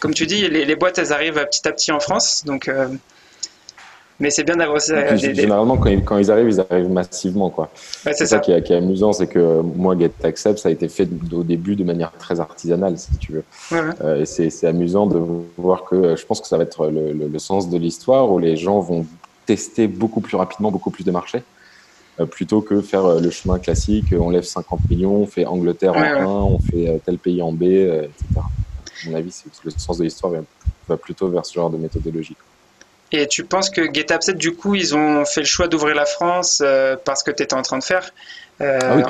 comme 0.00 0.14
tu 0.14 0.24
dis, 0.24 0.48
les, 0.48 0.64
les, 0.64 0.76
boîtes, 0.76 0.96
elles 0.96 1.12
arrivent 1.12 1.44
petit 1.44 1.68
à 1.68 1.72
petit 1.72 1.92
en 1.92 2.00
France. 2.00 2.42
Donc 2.46 2.70
mais 4.20 4.30
c'est 4.30 4.44
bien 4.44 4.56
d'avoir 4.56 4.80
ça. 4.80 5.16
Généralement, 5.16 5.76
quand 5.76 5.88
ils, 5.88 6.04
quand 6.04 6.18
ils, 6.18 6.30
arrivent, 6.30 6.48
ils 6.48 6.60
arrivent 6.60 6.90
massivement. 6.90 7.50
quoi. 7.50 7.70
c'est 7.74 8.26
ça, 8.26 8.38
Qui, 8.38 8.52
est, 8.52 8.62
qui, 8.62 8.72
est, 8.72 8.76
amusant, 8.76 9.12
c'est 9.12 9.26
que 9.26 9.60
moi, 9.60 9.96
GetAccept, 9.98 10.58
ça 10.58 10.68
a 10.68 10.72
été 10.72 10.88
fait 10.88 11.08
au 11.32 11.42
début 11.42 11.74
de 11.74 11.84
manière 11.84 12.12
très 12.12 12.38
artisanale, 12.38 12.96
si 12.96 13.16
tu 13.18 13.32
veux. 13.32 13.44
Euh, 13.72 14.22
et 14.22 14.26
c'est 14.26 14.66
amusant 14.66 15.06
de 15.06 15.20
voir 15.56 15.84
que 15.84 16.14
je 16.14 16.24
pense 16.24 16.40
que 16.40 16.46
ça 16.46 16.56
va 16.56 16.62
être 16.62 16.86
le, 16.88 17.12
le, 17.12 17.38
sens 17.38 17.68
de 17.68 17.76
l'histoire 17.76 18.30
où 18.30 18.38
les 18.38 18.56
gens 18.56 18.78
vont 18.78 19.04
tester 19.46 19.88
beaucoup 19.88 20.20
plus 20.20 20.36
rapidement, 20.36 20.70
beaucoup 20.70 20.90
plus 20.90 21.04
de 21.04 21.10
marchés. 21.10 21.42
Euh, 22.20 22.26
plutôt 22.26 22.60
que 22.60 22.80
faire 22.80 23.04
euh, 23.04 23.20
le 23.20 23.30
chemin 23.30 23.58
classique, 23.58 24.14
on 24.16 24.30
lève 24.30 24.44
50 24.44 24.88
millions, 24.88 25.16
on 25.16 25.26
fait 25.26 25.44
Angleterre 25.44 25.96
en 25.96 26.00
1, 26.00 26.26
on 26.26 26.58
fait 26.60 27.00
tel 27.04 27.18
pays 27.18 27.42
en 27.42 27.52
B, 27.52 27.64
etc. 27.64 28.14
À 28.36 29.10
mon 29.10 29.16
avis, 29.16 29.34
le 29.64 29.70
sens 29.72 29.98
de 29.98 30.04
l'histoire 30.04 30.32
va 30.88 30.96
plutôt 30.96 31.28
vers 31.28 31.44
ce 31.44 31.54
genre 31.54 31.70
de 31.70 31.76
méthodologie. 31.76 32.36
Et 33.16 33.28
tu 33.28 33.44
penses 33.44 33.70
que 33.70 33.82
GetUpset, 33.92 34.34
du 34.34 34.56
coup, 34.56 34.74
ils 34.74 34.96
ont 34.96 35.24
fait 35.24 35.40
le 35.40 35.46
choix 35.46 35.68
d'ouvrir 35.68 35.94
la 35.94 36.04
France 36.04 36.60
euh, 36.64 36.96
parce 37.04 37.22
que 37.22 37.30
tu 37.30 37.44
étais 37.44 37.54
en 37.54 37.62
train 37.62 37.78
de 37.78 37.84
faire 37.84 38.10
euh, 38.60 38.80
ah 38.82 38.96
oui, 38.96 39.02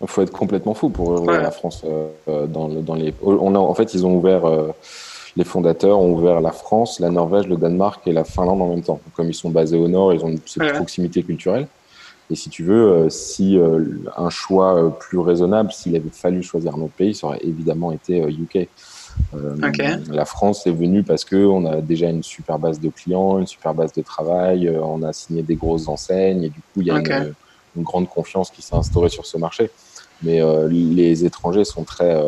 Il 0.00 0.08
faut 0.08 0.22
être 0.22 0.32
complètement 0.32 0.72
fou 0.72 0.88
pour 0.88 1.10
ouvrir 1.10 1.42
la 1.42 1.50
France. 1.50 1.82
Euh, 1.84 2.46
dans, 2.46 2.68
dans, 2.68 2.94
les... 2.94 3.12
on 3.22 3.54
a, 3.54 3.58
en 3.58 3.74
fait, 3.74 3.92
ils 3.92 4.06
ont 4.06 4.14
ouvert, 4.14 4.44
les 5.36 5.44
fondateurs 5.44 5.98
ont 5.98 6.12
ouvert 6.12 6.40
la 6.40 6.50
France, 6.50 6.98
la 6.98 7.10
Norvège, 7.10 7.46
le 7.46 7.58
Danemark 7.58 8.00
et 8.06 8.12
la 8.12 8.24
Finlande 8.24 8.62
en 8.62 8.68
même 8.68 8.82
temps. 8.82 9.00
Comme 9.14 9.28
ils 9.28 9.34
sont 9.34 9.50
basés 9.50 9.76
au 9.76 9.88
nord, 9.88 10.14
ils 10.14 10.24
ont 10.24 10.28
une 10.28 10.40
proximité 10.72 11.22
culturelle. 11.22 11.66
Et 12.30 12.36
si 12.36 12.48
tu 12.48 12.62
veux, 12.62 13.10
si 13.10 13.58
un 14.16 14.30
choix 14.30 14.96
plus 14.98 15.18
raisonnable, 15.18 15.72
s'il 15.72 15.94
avait 15.94 16.08
fallu 16.10 16.42
choisir 16.42 16.74
un 16.74 16.80
autre 16.80 16.94
pays, 16.96 17.14
ça 17.14 17.26
aurait 17.26 17.40
évidemment 17.42 17.92
été 17.92 18.18
UK. 18.18 18.66
Euh, 19.34 19.56
la 20.10 20.24
France 20.24 20.66
est 20.66 20.72
venue 20.72 21.02
parce 21.02 21.24
qu'on 21.24 21.66
a 21.66 21.80
déjà 21.80 22.08
une 22.08 22.22
super 22.22 22.58
base 22.58 22.80
de 22.80 22.88
clients, 22.88 23.38
une 23.38 23.46
super 23.46 23.74
base 23.74 23.92
de 23.92 24.02
travail, 24.02 24.68
euh, 24.68 24.80
on 24.82 25.02
a 25.02 25.12
signé 25.12 25.42
des 25.42 25.54
grosses 25.54 25.88
enseignes 25.88 26.44
et 26.44 26.48
du 26.48 26.60
coup, 26.60 26.80
il 26.80 26.86
y 26.86 26.90
a 26.90 26.96
une, 26.96 27.34
grande 27.84 28.08
confiance 28.08 28.50
qui 28.50 28.60
s'est 28.60 28.74
instaurée 28.74 29.08
sur 29.08 29.24
ce 29.26 29.36
marché. 29.36 29.70
Mais 30.22 30.42
euh, 30.42 30.66
les 30.68 31.24
étrangers 31.24 31.64
sont 31.64 31.84
très, 31.84 32.20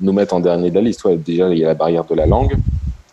nous 0.00 0.12
mettent 0.12 0.34
en 0.34 0.40
dernier 0.40 0.70
de 0.70 0.74
la 0.74 0.82
liste. 0.82 1.08
déjà, 1.08 1.48
il 1.48 1.58
y 1.58 1.64
a 1.64 1.68
la 1.68 1.74
barrière 1.74 2.04
de 2.04 2.14
la 2.14 2.26
langue. 2.26 2.56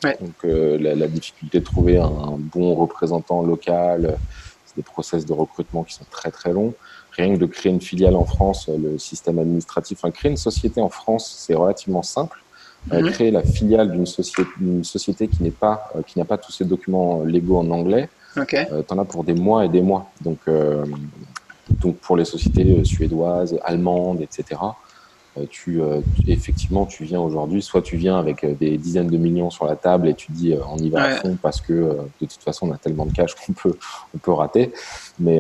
Donc, 0.04 0.44
la, 0.44 1.08
difficulté 1.08 1.60
de 1.60 1.64
trouver 1.64 1.98
un, 1.98 2.38
bon 2.38 2.76
représentant 2.76 3.42
local, 3.44 4.18
c'est 4.66 4.76
des 4.76 4.84
process 4.84 5.26
de 5.26 5.32
recrutement 5.32 5.84
qui 5.84 5.94
sont 5.94 6.06
très 6.12 6.32
très 6.32 6.52
longs. 6.52 6.74
Rien 7.12 7.34
que 7.34 7.40
de 7.40 7.46
créer 7.46 7.72
une 7.72 7.82
filiale 7.82 8.16
en 8.16 8.26
France, 8.26 8.70
le 8.70 9.00
système 9.00 9.40
administratif, 9.40 10.00
enfin, 10.00 10.12
créer 10.12 10.32
une 10.32 10.38
société 10.38 10.82
en 10.82 10.90
France, 10.90 11.34
c'est 11.40 11.56
relativement 11.56 12.04
simple. 12.04 12.44
Mhm. 12.92 13.12
créer 13.12 13.32
la 13.32 13.44
filiale 13.44 13.92
d'une 13.92 14.06
société, 14.06 14.50
société 14.84 15.28
qui 15.28 15.42
n'est 15.44 15.52
pas, 15.52 15.90
euh, 15.96 16.02
qui 16.06 16.20
n'a 16.20 16.26
pas 16.26 16.38
tous 16.38 16.52
ces 16.52 16.66
documents 16.66 17.24
légaux 17.24 17.58
en 17.58 17.70
anglais. 17.72 18.10
Okay. 18.38 18.66
Euh, 18.72 18.84
en 18.90 19.00
as 19.00 19.06
pour 19.06 19.24
des 19.24 19.34
mois 19.34 19.66
et 19.66 19.70
des 19.70 19.82
mois. 19.82 20.12
Donc, 20.22 20.40
euh, 20.48 20.86
donc 21.70 21.98
pour 21.98 22.16
les 22.18 22.26
sociétés 22.26 22.84
suédoises, 22.84 23.58
allemandes, 23.64 24.22
etc. 24.22 24.60
Euh, 25.38 25.46
tu, 25.50 25.82
euh, 25.82 26.00
effectivement, 26.28 26.86
tu 26.86 27.04
viens 27.04 27.20
aujourd'hui, 27.20 27.62
soit 27.62 27.82
tu 27.82 27.98
viens 27.98 28.18
avec 28.18 28.44
euh, 28.44 28.54
des 28.54 28.78
dizaines 28.78 29.08
de 29.08 29.18
millions 29.18 29.50
sur 29.50 29.66
la 29.66 29.76
table 29.76 30.08
et 30.08 30.14
tu 30.14 30.32
dis 30.32 30.56
on 30.72 30.78
y 30.78 30.90
va 30.90 31.04
à 31.04 31.10
fond 31.18 31.38
parce 31.42 31.60
que 31.60 31.74
de 31.74 32.26
toute 32.26 32.42
façon 32.42 32.70
on 32.70 32.72
a 32.72 32.78
tellement 32.78 33.06
de 33.06 33.12
cash 33.12 33.36
qu'on 33.36 33.54
peut, 33.54 33.78
on 34.14 34.18
peut 34.18 34.32
rater. 34.32 34.72
Mais, 35.20 35.40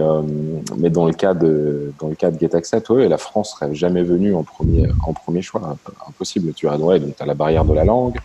mais 0.77 0.89
dans 0.89 1.05
le 1.05 1.13
cas 1.13 1.33
de, 1.33 1.93
dans 1.99 2.07
le 2.07 2.15
cas 2.15 2.31
de 2.31 2.39
GetAccept, 2.39 2.89
ouais, 2.89 3.09
la 3.09 3.17
France 3.17 3.51
serait 3.51 3.73
jamais 3.75 4.03
venue 4.03 4.33
en 4.33 4.43
premier, 4.43 4.87
en 5.05 5.13
premier 5.13 5.41
choix. 5.41 5.75
Impossible. 6.07 6.53
Tu 6.53 6.67
as, 6.67 6.77
ouais, 6.77 6.99
donc 6.99 7.15
as 7.19 7.25
la 7.25 7.33
barrière 7.33 7.65
de 7.65 7.73
la 7.73 7.83
langue, 7.83 8.15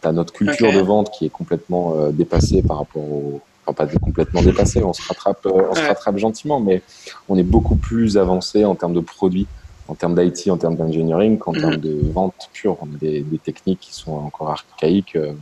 tu 0.00 0.08
as 0.08 0.12
notre 0.12 0.32
culture 0.32 0.72
de 0.72 0.80
vente 0.80 1.10
qui 1.10 1.26
est 1.26 1.30
complètement 1.30 1.94
dépassée 2.10 2.62
par 2.62 2.78
rapport 2.78 3.02
au, 3.02 3.40
enfin 3.66 3.86
pas 3.86 3.98
complètement 3.98 4.42
dépassée, 4.42 4.82
on 4.82 4.92
se 4.92 5.06
rattrape, 5.06 5.46
on 5.46 5.74
se 5.74 5.82
rattrape 5.82 6.16
gentiment, 6.16 6.60
mais 6.60 6.82
on 7.28 7.36
est 7.36 7.42
beaucoup 7.42 7.76
plus 7.76 8.16
avancé 8.16 8.64
en 8.64 8.74
termes 8.74 8.94
de 8.94 9.00
produits 9.00 9.46
en 9.88 9.94
termes 9.94 10.14
d'IT, 10.14 10.50
en 10.50 10.56
termes 10.56 10.76
d'engineering, 10.76 11.38
qu'en 11.38 11.52
termes 11.52 11.76
de 11.76 11.98
vente 12.12 12.48
pure. 12.52 12.78
On 12.80 12.86
a 12.86 12.98
des, 12.98 13.20
des, 13.20 13.38
techniques 13.38 13.80
qui 13.80 13.94
sont 13.94 14.12
encore 14.12 14.50
archaïques 14.50 15.16
euh, 15.16 15.32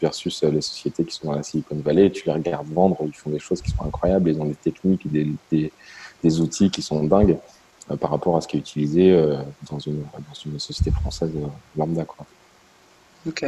versus 0.00 0.42
euh, 0.42 0.50
les 0.50 0.62
sociétés 0.62 1.04
qui 1.04 1.14
sont 1.14 1.26
dans 1.26 1.34
la 1.34 1.42
Silicon 1.42 1.76
Valley. 1.76 2.10
Tu 2.10 2.24
les 2.26 2.32
regardes 2.32 2.68
vendre, 2.72 2.96
ils 3.04 3.12
font 3.12 3.30
des 3.30 3.38
choses 3.38 3.60
qui 3.60 3.70
sont 3.70 3.84
incroyables. 3.84 4.30
Ils 4.30 4.40
ont 4.40 4.46
des 4.46 4.54
techniques, 4.54 5.10
des, 5.10 5.28
des, 5.50 5.70
des 6.22 6.40
outils 6.40 6.70
qui 6.70 6.80
sont 6.80 7.04
dingues 7.04 7.38
euh, 7.90 7.96
par 7.96 8.10
rapport 8.10 8.36
à 8.36 8.40
ce 8.40 8.48
qui 8.48 8.56
est 8.56 8.60
utilisé 8.60 9.12
dans, 9.70 9.78
une, 9.78 10.00
dans 10.00 10.34
une 10.46 10.58
société 10.58 10.90
française 10.90 11.30
lambda. 11.76 12.04
Quoi. 12.04 12.24
Ok, 13.26 13.44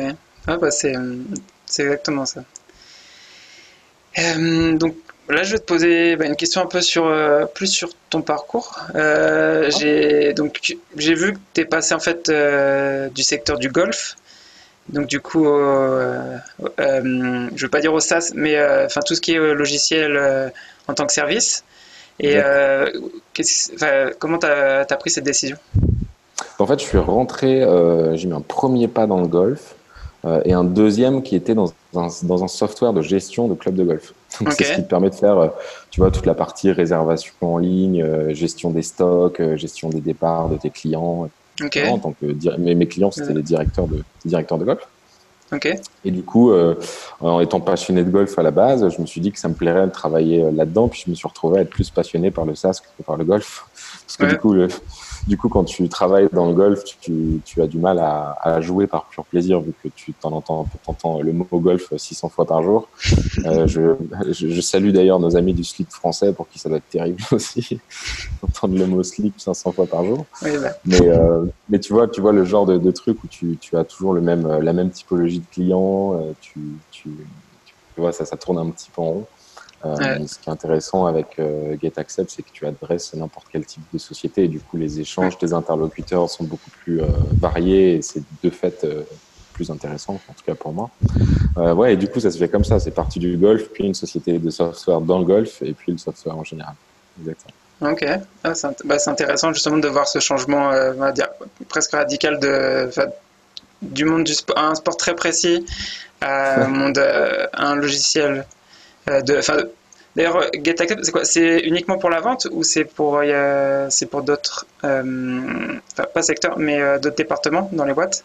ah 0.47 0.57
bah 0.59 0.71
c'est 0.71 0.95
exactement 1.79 2.27
ça. 2.27 2.45
donc 4.75 4.97
Là, 5.29 5.43
je 5.43 5.53
vais 5.53 5.59
te 5.59 5.65
poser 5.65 6.17
bah, 6.17 6.27
une 6.27 6.37
question 6.37 6.61
un 6.61 6.67
peu 6.67 6.81
sur 6.81 7.07
euh, 7.07 7.47
plus 7.47 7.67
sur 7.67 7.89
ton 8.11 8.23
parcours. 8.23 8.79
Euh, 8.95 9.71
j'ai 9.77 10.33
donc 10.35 10.77
j'ai 10.97 11.15
vu 11.15 11.33
que 11.33 11.39
tu 11.55 11.63
es 11.63 11.65
passé 11.65 11.95
en 11.95 11.99
fait 11.99 12.29
euh, 12.29 13.09
du 13.09 13.23
secteur 13.23 13.59
du 13.59 13.69
golf. 13.69 14.17
Donc 14.89 15.09
du 15.09 15.19
coup, 15.19 15.45
je 15.45 16.71
ne 16.79 17.61
veux 17.61 17.69
pas 17.69 17.81
dire 17.81 17.93
au 17.93 17.99
SaaS, 17.99 18.31
mais 18.37 18.57
enfin 18.85 19.01
tout 19.05 19.17
ce 19.17 19.21
qui 19.21 19.33
est 19.33 19.55
logiciel 19.55 20.53
en 20.87 20.95
tant 20.95 21.07
que 21.07 21.13
service. 21.13 21.65
Et 22.21 22.37
comment 24.21 24.39
tu 24.39 24.47
as, 24.47 24.87
as, 24.89 24.97
pris 24.97 25.11
cette 25.11 25.25
décision? 25.25 25.57
En 26.61 26.67
fait, 26.69 26.79
je 26.79 26.85
suis 26.85 26.99
rentré, 26.99 27.67
j'ai 28.15 28.29
mis 28.29 28.33
un 28.33 28.41
premier 28.43 28.87
pas 28.87 29.09
dans 29.09 29.21
le 29.21 29.27
golf 29.27 29.75
et 30.45 30.53
un 30.53 30.63
deuxième 30.63 31.25
qui 31.25 31.35
était 31.35 31.57
dans 31.57 31.73
un, 31.97 32.07
dans 32.23 32.45
un 32.45 32.49
software 32.49 32.93
de 32.93 33.03
gestion 33.03 33.49
de 33.49 33.55
club 33.55 33.75
de 33.75 33.83
golf. 33.83 34.13
C'est 34.51 34.65
ce 34.65 34.73
qui 34.75 34.83
te 34.83 34.89
permet 34.89 35.11
de 35.11 35.15
faire, 35.15 35.39
euh, 35.39 35.49
tu 35.91 36.01
vois, 36.01 36.11
toute 36.11 36.27
la 36.27 36.35
partie 36.35 36.71
réservation 36.71 37.35
en 37.41 37.59
ligne, 37.59 38.03
euh, 38.03 38.35
gestion 38.35 38.71
des 38.71 38.83
stocks, 38.83 39.41
euh, 39.41 39.57
gestion 39.57 39.89
des 39.89 40.01
départs 40.01 40.49
de 40.49 40.57
tes 40.57 40.71
clients. 40.71 41.29
En 41.89 41.99
tant 41.99 42.13
que, 42.13 42.59
mes, 42.59 42.75
mes 42.75 42.87
clients, 42.87 43.11
c'était 43.11 43.33
les 43.33 43.43
directeurs 43.43 43.87
de, 43.87 44.05
directeurs 44.27 44.59
de 44.59 44.65
golf. 44.65 44.87
Et 46.05 46.11
du 46.11 46.23
coup, 46.23 46.53
en 47.21 47.41
étant 47.41 47.61
passionné 47.61 48.05
de 48.05 48.11
golf 48.11 48.39
à 48.39 48.43
la 48.43 48.51
base, 48.51 48.87
je 48.95 49.01
me 49.01 49.07
suis 49.07 49.23
dit 49.23 49.33
que 49.33 49.39
ça 49.39 49.49
me 49.49 49.55
plairait 49.55 49.87
de 49.87 49.93
travailler 49.93 50.51
là-dedans. 50.51 50.89
Puis 50.89 51.05
je 51.07 51.11
me 51.11 51.15
suis 51.15 51.27
retrouvé 51.27 51.61
à 51.61 51.63
être 51.63 51.71
plus 51.71 51.89
passionné 51.89 52.31
par 52.31 52.45
le 52.45 52.55
SaaS 52.55 52.83
que 52.99 53.03
par 53.05 53.17
le 53.17 53.25
golf. 53.25 53.65
Parce 54.05 54.17
que 54.19 54.27
du 54.27 54.37
coup, 54.37 54.53
le, 54.53 54.69
du 55.27 55.37
coup, 55.37 55.49
quand 55.49 55.65
tu 55.65 55.89
travailles 55.89 56.29
dans 56.33 56.47
le 56.47 56.55
golf, 56.55 56.85
tu, 56.85 57.41
tu 57.45 57.61
as 57.61 57.67
du 57.67 57.79
mal 57.79 57.99
à, 57.99 58.37
à, 58.41 58.61
jouer 58.61 58.87
par 58.87 59.07
pur 59.07 59.25
plaisir, 59.25 59.61
vu 59.61 59.73
que 59.83 59.89
tu 59.89 60.13
t'en 60.13 60.33
entends, 60.33 60.69
entends 60.87 61.21
le 61.21 61.33
mot 61.33 61.47
golf 61.53 61.93
600 61.97 62.29
fois 62.29 62.45
par 62.45 62.63
jour. 62.63 62.89
Euh, 63.45 63.67
je, 63.67 63.97
je, 64.31 64.61
salue 64.61 64.91
d'ailleurs 64.91 65.21
nos 65.21 65.37
amis 65.37 65.53
du 65.53 65.65
slip 65.65 65.91
français, 65.91 66.33
pour 66.33 66.49
qui 66.49 66.59
ça 66.59 66.69
doit 66.69 66.79
être 66.79 66.89
terrible 66.89 67.23
aussi, 67.33 67.79
d'entendre 68.41 68.79
le 68.79 68.87
mot 68.87 69.03
slip 69.03 69.39
500 69.39 69.73
fois 69.73 69.87
par 69.87 70.05
jour. 70.05 70.27
Oui, 70.43 70.51
bah. 70.61 70.71
mais, 70.85 71.09
euh, 71.09 71.45
mais 71.69 71.81
tu 71.81 71.93
vois, 71.93 72.09
tu 72.09 72.21
vois 72.21 72.33
le 72.33 72.45
genre 72.45 72.67
de, 72.67 72.79
de 72.79 72.91
truc 72.91 73.23
où 73.25 73.27
tu, 73.27 73.57
tu, 73.61 73.77
as 73.77 73.85
toujours 73.85 74.15
le 74.15 74.21
même, 74.21 74.47
la 74.47 74.73
même 74.73 74.91
typologie 74.91 75.41
de 75.41 75.47
clients, 75.53 76.15
euh, 76.15 76.33
tu, 76.41 76.61
tu, 76.91 77.11
tu 77.95 78.01
vois, 78.01 78.13
ça, 78.13 78.25
ça 78.25 78.37
tourne 78.37 78.59
un 78.59 78.71
petit 78.71 78.91
peu 78.95 79.03
en 79.03 79.11
rond. 79.11 79.27
Ce 80.27 80.39
qui 80.39 80.49
est 80.49 80.53
intéressant 80.53 81.07
avec 81.07 81.41
GetAccept, 81.83 82.31
c'est 82.31 82.43
que 82.43 82.51
tu 82.53 82.67
adresses 82.67 83.15
n'importe 83.15 83.47
quel 83.53 83.65
type 83.65 83.83
de 83.93 83.99
société 83.99 84.45
et 84.45 84.49
du 84.49 84.61
coup 84.61 84.77
les 84.77 85.01
échanges, 85.01 85.39
tes 85.39 85.53
interlocuteurs 85.53 86.29
sont 86.29 86.45
beaucoup 86.45 86.71
plus 86.71 87.01
variés 87.41 87.97
et 87.97 88.03
c'est 88.03 88.23
de 88.43 88.51
fait 88.51 88.87
plus 89.57 89.71
intéressant, 89.71 90.21
en 90.29 90.33
tout 90.35 90.45
cas 90.45 90.55
pour 90.55 90.73
moi. 90.73 90.91
Euh, 91.57 91.75
ouais, 91.75 91.95
et 91.95 91.97
du 91.97 92.09
coup, 92.09 92.21
ça 92.21 92.31
se 92.31 92.39
fait 92.39 92.49
comme 92.49 92.65
ça. 92.65 92.79
C'est 92.79 92.91
parti 92.91 93.19
du 93.19 93.37
golf, 93.39 93.71
puis 93.73 93.85
une 93.85 93.95
société 93.95 94.39
de 94.39 94.51
software 94.51 95.01
dans 95.01 95.19
le 95.19 95.25
golf, 95.25 95.63
et 95.63 95.73
puis 95.73 95.93
le 95.93 95.99
software 95.99 96.37
en 96.37 96.45
général. 96.45 96.75
Exactement. 97.19 97.55
Ok, 97.93 98.05
ah, 98.45 98.53
bah, 98.85 98.99
c'est 98.99 99.11
intéressant 99.11 99.53
justement 99.53 99.79
de 99.79 99.89
voir 99.89 100.07
ce 100.07 100.19
changement, 100.19 100.71
euh, 100.73 100.93
on 100.97 101.01
va 101.01 101.13
dire, 101.13 101.29
presque 101.69 101.93
radical 101.93 102.39
de, 102.39 102.91
du 103.83 104.05
monde 104.05 104.25
du 104.25 104.35
sport, 104.35 104.59
un 104.59 104.75
sport 104.75 104.97
très 104.97 105.15
précis 105.15 105.65
à 106.21 106.65
un 106.65 106.69
monde, 106.69 106.99
euh, 106.99 107.47
un 107.55 107.75
logiciel. 107.75 108.47
De, 109.07 109.71
D'ailleurs, 110.15 110.45
GetAccept, 110.55 111.05
c'est 111.05 111.13
quoi? 111.13 111.25
C'est 111.27 111.61
uniquement 111.61 111.99
pour 111.99 112.09
la 112.09 112.21
vente 112.21 112.49
ou 112.51 112.63
c'est 112.63 112.87
pour, 112.87 113.21
c'est 113.91 114.07
pour 114.07 114.23
d'autres, 114.23 114.67
pas 114.81 116.23
secteurs, 116.23 116.59
mais 116.59 116.99
d'autres 116.99 117.17
départements 117.17 117.69
dans 117.73 117.85
les 117.85 117.93
boîtes? 117.93 118.25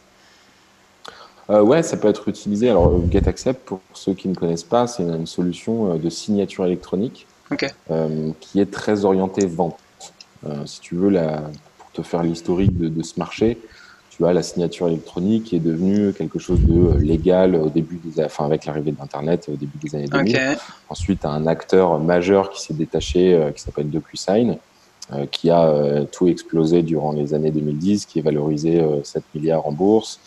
Euh, 1.52 1.62
ouais, 1.62 1.84
ça 1.84 1.98
peut 1.98 2.08
être 2.08 2.30
utilisé. 2.30 2.70
Alors, 2.70 3.02
GetAccept, 3.12 3.66
pour 3.66 3.82
ceux 3.94 4.14
qui 4.14 4.30
ne 4.30 4.36
connaissent 4.36 4.64
pas, 4.64 4.88
c'est 4.88 5.04
une, 5.04 5.28
solution 5.28 5.94
euh, 5.94 5.98
de 5.98 6.10
signature 6.10 6.66
électronique 6.66 7.28
euh, 7.90 8.32
qui 8.40 8.62
est 8.62 8.72
très 8.72 9.04
orientée 9.04 9.46
vente. 9.46 9.78
si 10.66 10.80
tu 10.80 10.96
veux, 10.96 11.10
la, 11.10 11.42
pour 11.78 11.92
te 11.92 12.02
faire 12.02 12.24
l'historique 12.24 12.78
de, 12.78 13.04
ce 13.04 13.20
marché, 13.20 13.58
tu 14.22 14.28
as 14.28 14.34
la 14.34 14.44
signature 14.44 14.88
électronique 14.88 15.46
qui 15.46 15.56
est 15.56 15.60
devenue 15.60 16.14
quelque 16.14 16.40
chose 16.40 16.60
de 16.62 16.98
légal 16.98 17.56
au 17.56 17.70
début 17.70 18.00
des, 18.04 18.24
enfin, 18.24 18.46
avec 18.46 18.66
l'arrivée 18.66 18.92
d'Internet 18.92 19.50
au 19.52 19.56
début 19.56 19.78
des 19.82 19.96
années 19.96 20.08
2000. 20.08 20.58
Ensuite, 20.90 21.26
un 21.26 21.48
acteur 21.48 22.00
majeur 22.00 22.50
qui 22.52 22.62
s'est 22.62 22.74
détaché, 22.74 23.52
qui 23.56 23.62
s'appelle 23.62 23.90
DocuSign, 23.90 24.58
qui 25.32 25.50
a 25.50 26.06
tout 26.12 26.28
explosé 26.28 26.84
durant 26.84 27.12
les 27.12 27.34
années 27.34 27.52
2010, 27.52 28.06
qui 28.06 28.20
est 28.20 28.22
valorisé 28.22 28.84
7 29.04 29.24
milliards 29.34 29.68
en 29.68 29.72
bourse. 29.72 30.20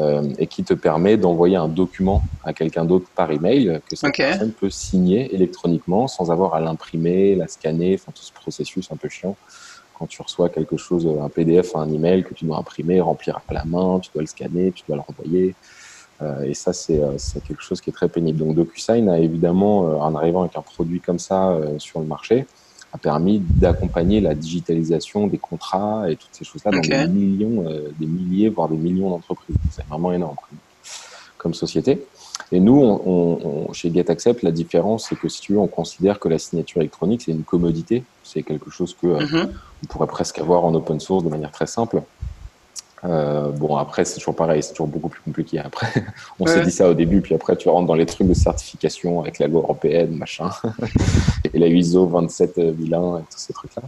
Euh, 0.00 0.24
et 0.40 0.48
qui 0.48 0.64
te 0.64 0.74
permet 0.74 1.16
d'envoyer 1.16 1.54
un 1.54 1.68
document 1.68 2.20
à 2.42 2.52
quelqu'un 2.52 2.84
d'autre 2.84 3.06
par 3.14 3.30
email 3.30 3.80
que 3.88 3.94
cette 3.94 4.16
personne 4.16 4.50
peut 4.50 4.68
signer 4.68 5.32
électroniquement 5.32 6.08
sans 6.08 6.32
avoir 6.32 6.54
à 6.54 6.60
l'imprimer, 6.60 7.36
la 7.36 7.46
scanner, 7.46 7.94
enfin 7.94 8.10
tout 8.12 8.24
ce 8.24 8.32
processus 8.32 8.90
un 8.90 8.96
peu 8.96 9.08
chiant. 9.08 9.36
Quand 9.98 10.06
tu 10.06 10.20
reçois 10.22 10.48
quelque 10.48 10.76
chose, 10.76 11.08
un 11.20 11.28
PDF, 11.28 11.76
un 11.76 11.90
email 11.90 12.24
que 12.24 12.34
tu 12.34 12.44
dois 12.44 12.58
imprimer, 12.58 13.00
remplir 13.00 13.40
à 13.48 13.54
la 13.54 13.64
main, 13.64 14.00
tu 14.00 14.10
dois 14.12 14.22
le 14.22 14.26
scanner, 14.26 14.72
tu 14.72 14.84
dois 14.86 14.96
le 14.96 15.02
renvoyer. 15.02 15.54
Euh, 16.22 16.42
et 16.42 16.54
ça, 16.54 16.72
euh, 16.90 17.14
c'est 17.16 17.42
quelque 17.42 17.62
chose 17.62 17.80
qui 17.80 17.90
est 17.90 17.92
très 17.92 18.08
pénible. 18.08 18.38
Donc 18.38 18.54
DocuSign 18.54 19.08
a 19.08 19.18
évidemment, 19.18 19.80
en 20.00 20.14
arrivant 20.14 20.42
avec 20.42 20.56
un 20.56 20.62
produit 20.62 21.00
comme 21.00 21.18
ça 21.18 21.58
sur 21.78 22.00
le 22.00 22.06
marché, 22.06 22.46
a 22.94 22.98
permis 22.98 23.40
d'accompagner 23.40 24.20
la 24.20 24.36
digitalisation 24.36 25.26
des 25.26 25.38
contrats 25.38 26.08
et 26.08 26.14
toutes 26.14 26.30
ces 26.32 26.44
choses-là 26.44 26.70
dans 26.70 26.80
des 26.80 27.08
millions, 27.08 27.68
euh, 27.68 27.88
des 27.98 28.06
milliers, 28.06 28.48
voire 28.48 28.68
des 28.68 28.76
millions 28.76 29.10
d'entreprises. 29.10 29.56
C'est 29.72 29.84
vraiment 29.86 30.12
énorme 30.12 30.36
comme, 31.36 31.54
société. 31.54 32.06
Et 32.52 32.60
nous, 32.60 32.80
on, 32.80 33.66
on, 33.68 33.72
chez 33.72 33.92
GetAccept, 33.92 34.42
la 34.42 34.50
différence, 34.50 35.08
c'est 35.08 35.16
que 35.16 35.28
si 35.28 35.40
tu 35.40 35.52
veux, 35.52 35.58
on 35.58 35.66
considère 35.66 36.18
que 36.18 36.28
la 36.28 36.38
signature 36.38 36.80
électronique, 36.80 37.22
c'est 37.22 37.32
une 37.32 37.42
commodité. 37.42 38.04
C'est 38.22 38.42
quelque 38.42 38.70
chose 38.70 38.96
que 39.00 39.06
euh, 39.06 39.46
on 39.82 39.86
pourrait 39.86 40.06
presque 40.06 40.38
avoir 40.38 40.64
en 40.64 40.74
open 40.74 41.00
source 41.00 41.24
de 41.24 41.28
manière 41.28 41.52
très 41.52 41.66
simple. 41.66 42.02
Euh, 43.04 43.50
bon, 43.50 43.76
après, 43.76 44.04
c'est 44.04 44.18
toujours 44.18 44.34
pareil, 44.34 44.62
c'est 44.62 44.72
toujours 44.72 44.86
beaucoup 44.86 45.08
plus 45.08 45.20
compliqué. 45.20 45.58
Après, 45.58 45.88
on 46.40 46.46
s'est 46.46 46.62
dit 46.62 46.70
ça 46.70 46.88
au 46.88 46.94
début, 46.94 47.20
puis 47.20 47.34
après, 47.34 47.54
tu 47.56 47.68
rentres 47.68 47.86
dans 47.86 47.94
les 47.94 48.06
trucs 48.06 48.26
de 48.26 48.34
certification 48.34 49.20
avec 49.20 49.38
la 49.38 49.46
loi 49.46 49.60
européenne, 49.60 50.16
machin, 50.16 50.50
et 51.52 51.58
la 51.58 51.66
ISO 51.66 52.06
27001 52.06 53.18
et 53.18 53.22
tous 53.22 53.38
ces 53.38 53.52
trucs-là. 53.52 53.82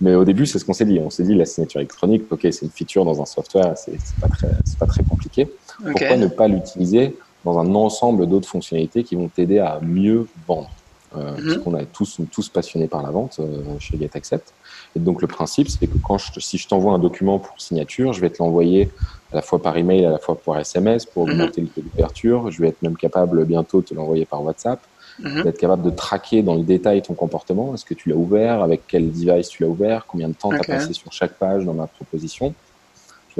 Mais 0.00 0.14
au 0.14 0.24
début, 0.24 0.46
c'est 0.46 0.58
ce 0.58 0.64
qu'on 0.64 0.74
s'est 0.74 0.84
dit. 0.84 1.00
On 1.02 1.10
s'est 1.10 1.22
dit, 1.22 1.34
la 1.34 1.46
signature 1.46 1.80
électronique, 1.80 2.24
ok, 2.30 2.40
c'est 2.42 2.62
une 2.62 2.70
feature 2.70 3.04
dans 3.04 3.22
un 3.22 3.26
software, 3.26 3.74
c'est 3.76 3.96
pas 4.20 4.28
très, 4.28 4.48
c'est 4.64 4.78
pas 4.78 4.86
très 4.86 5.02
compliqué. 5.04 5.48
Pourquoi 5.82 6.16
ne 6.16 6.26
pas 6.26 6.46
l'utiliser 6.46 7.16
dans 7.44 7.58
un 7.58 7.74
ensemble 7.74 8.26
d'autres 8.26 8.48
fonctionnalités 8.48 9.04
qui 9.04 9.16
vont 9.16 9.28
t'aider 9.28 9.58
à 9.58 9.80
mieux 9.82 10.26
vendre? 10.46 10.70
Euh. 11.16 11.34
Parce 11.34 11.58
qu'on 11.58 11.76
est 11.76 11.86
tous, 11.86 12.20
tous 12.30 12.48
passionnés 12.48 12.86
par 12.86 13.02
la 13.02 13.10
vente 13.10 13.40
euh, 13.40 13.62
chez 13.80 13.98
GetAccept. 13.98 14.52
Et 14.94 15.00
donc 15.00 15.22
le 15.22 15.26
principe, 15.26 15.68
c'est 15.68 15.86
que 15.86 15.98
quand 16.04 16.18
je, 16.18 16.38
si 16.38 16.56
je 16.56 16.68
t'envoie 16.68 16.92
un 16.92 16.98
document 17.00 17.40
pour 17.40 17.60
signature, 17.60 18.12
je 18.12 18.20
vais 18.20 18.30
te 18.30 18.40
l'envoyer 18.40 18.90
à 19.32 19.36
la 19.36 19.42
fois 19.42 19.60
par 19.60 19.76
email, 19.76 20.04
à 20.04 20.10
la 20.10 20.18
fois 20.18 20.36
par 20.36 20.58
SMS 20.58 21.06
pour 21.06 21.26
mhm. 21.26 21.32
augmenter 21.32 21.60
le 21.62 21.66
taux 21.66 21.80
d'ouverture. 21.80 22.50
Je 22.50 22.62
vais 22.62 22.68
être 22.68 22.82
même 22.82 22.96
capable 22.96 23.44
bientôt 23.44 23.80
de 23.80 23.86
te 23.86 23.94
l'envoyer 23.94 24.24
par 24.24 24.42
WhatsApp. 24.42 24.80
Mhm. 25.18 25.46
être 25.48 25.58
capable 25.58 25.82
de 25.82 25.90
traquer 25.90 26.42
dans 26.42 26.54
le 26.54 26.62
détail 26.62 27.02
ton 27.02 27.14
comportement. 27.14 27.74
Est-ce 27.74 27.84
que 27.84 27.92
tu 27.94 28.08
l'as 28.08 28.16
ouvert? 28.16 28.62
Avec 28.62 28.82
quel 28.86 29.10
device 29.12 29.48
tu 29.48 29.62
l'as 29.62 29.68
ouvert? 29.68 30.06
Combien 30.06 30.28
de 30.28 30.34
temps 30.34 30.50
tu 30.50 30.56
as 30.56 30.64
passé 30.64 30.92
sur 30.92 31.12
chaque 31.12 31.34
page 31.34 31.64
dans 31.64 31.74
ma 31.74 31.88
proposition? 31.88 32.54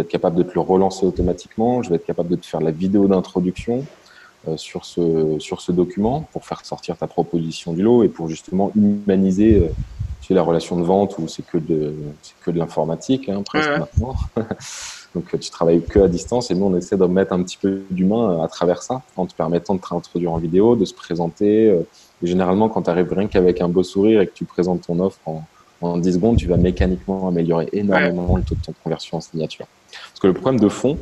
Vais 0.00 0.04
être 0.04 0.10
capable 0.10 0.36
de 0.36 0.42
te 0.42 0.54
le 0.54 0.60
relancer 0.60 1.06
automatiquement. 1.06 1.82
Je 1.82 1.90
vais 1.90 1.96
être 1.96 2.06
capable 2.06 2.28
de 2.28 2.36
te 2.36 2.46
faire 2.46 2.60
la 2.60 2.70
vidéo 2.70 3.06
d'introduction 3.06 3.84
euh, 4.48 4.56
sur, 4.56 4.84
ce, 4.84 5.36
sur 5.38 5.60
ce 5.60 5.72
document 5.72 6.26
pour 6.32 6.44
faire 6.44 6.64
sortir 6.64 6.96
ta 6.96 7.06
proposition 7.06 7.72
du 7.72 7.82
lot 7.82 8.02
et 8.04 8.08
pour 8.08 8.28
justement 8.28 8.72
humaniser 8.74 9.56
euh, 9.56 9.68
la 10.34 10.42
relation 10.42 10.76
de 10.76 10.82
vente 10.82 11.16
où 11.18 11.28
c'est 11.28 11.44
que 11.44 11.58
de, 11.58 11.94
que 12.42 12.50
de 12.50 12.58
l'informatique, 12.58 13.28
hein, 13.28 13.42
presque 13.42 13.70
maintenant. 13.70 14.14
Donc, 15.14 15.38
tu 15.40 15.50
travailles 15.50 15.82
que 15.82 15.98
à 15.98 16.08
distance 16.08 16.52
et 16.52 16.54
nous, 16.54 16.66
on 16.66 16.76
essaie 16.76 16.96
de 16.96 17.04
mettre 17.04 17.32
un 17.32 17.42
petit 17.42 17.56
peu 17.56 17.82
d'humain 17.90 18.40
à 18.42 18.46
travers 18.46 18.82
ça, 18.82 19.02
en 19.16 19.26
te 19.26 19.34
permettant 19.34 19.74
de 19.74 19.80
te 19.80 19.88
réintroduire 19.88 20.32
en 20.32 20.38
vidéo, 20.38 20.76
de 20.76 20.84
se 20.84 20.94
présenter. 20.94 21.68
Euh, 21.68 21.80
et 22.22 22.26
généralement, 22.26 22.68
quand 22.68 22.82
tu 22.82 22.90
arrives 22.90 23.12
rien 23.12 23.26
qu'avec 23.26 23.60
un 23.60 23.68
beau 23.68 23.82
sourire 23.82 24.20
et 24.20 24.26
que 24.28 24.32
tu 24.32 24.44
présentes 24.44 24.82
ton 24.82 25.00
offre 25.00 25.18
en, 25.26 25.42
en 25.80 25.98
10 25.98 26.14
secondes, 26.14 26.36
tu 26.36 26.46
vas 26.46 26.56
mécaniquement 26.56 27.28
améliorer 27.28 27.68
énormément 27.72 28.36
le 28.36 28.42
taux 28.42 28.54
de 28.54 28.60
ton 28.60 28.74
conversion 28.82 29.18
en 29.18 29.20
signature. 29.20 29.66
Parce 29.90 30.20
que 30.20 30.26
le 30.26 30.34
problème 30.34 30.60
de 30.60 30.68
fond, 30.68 30.98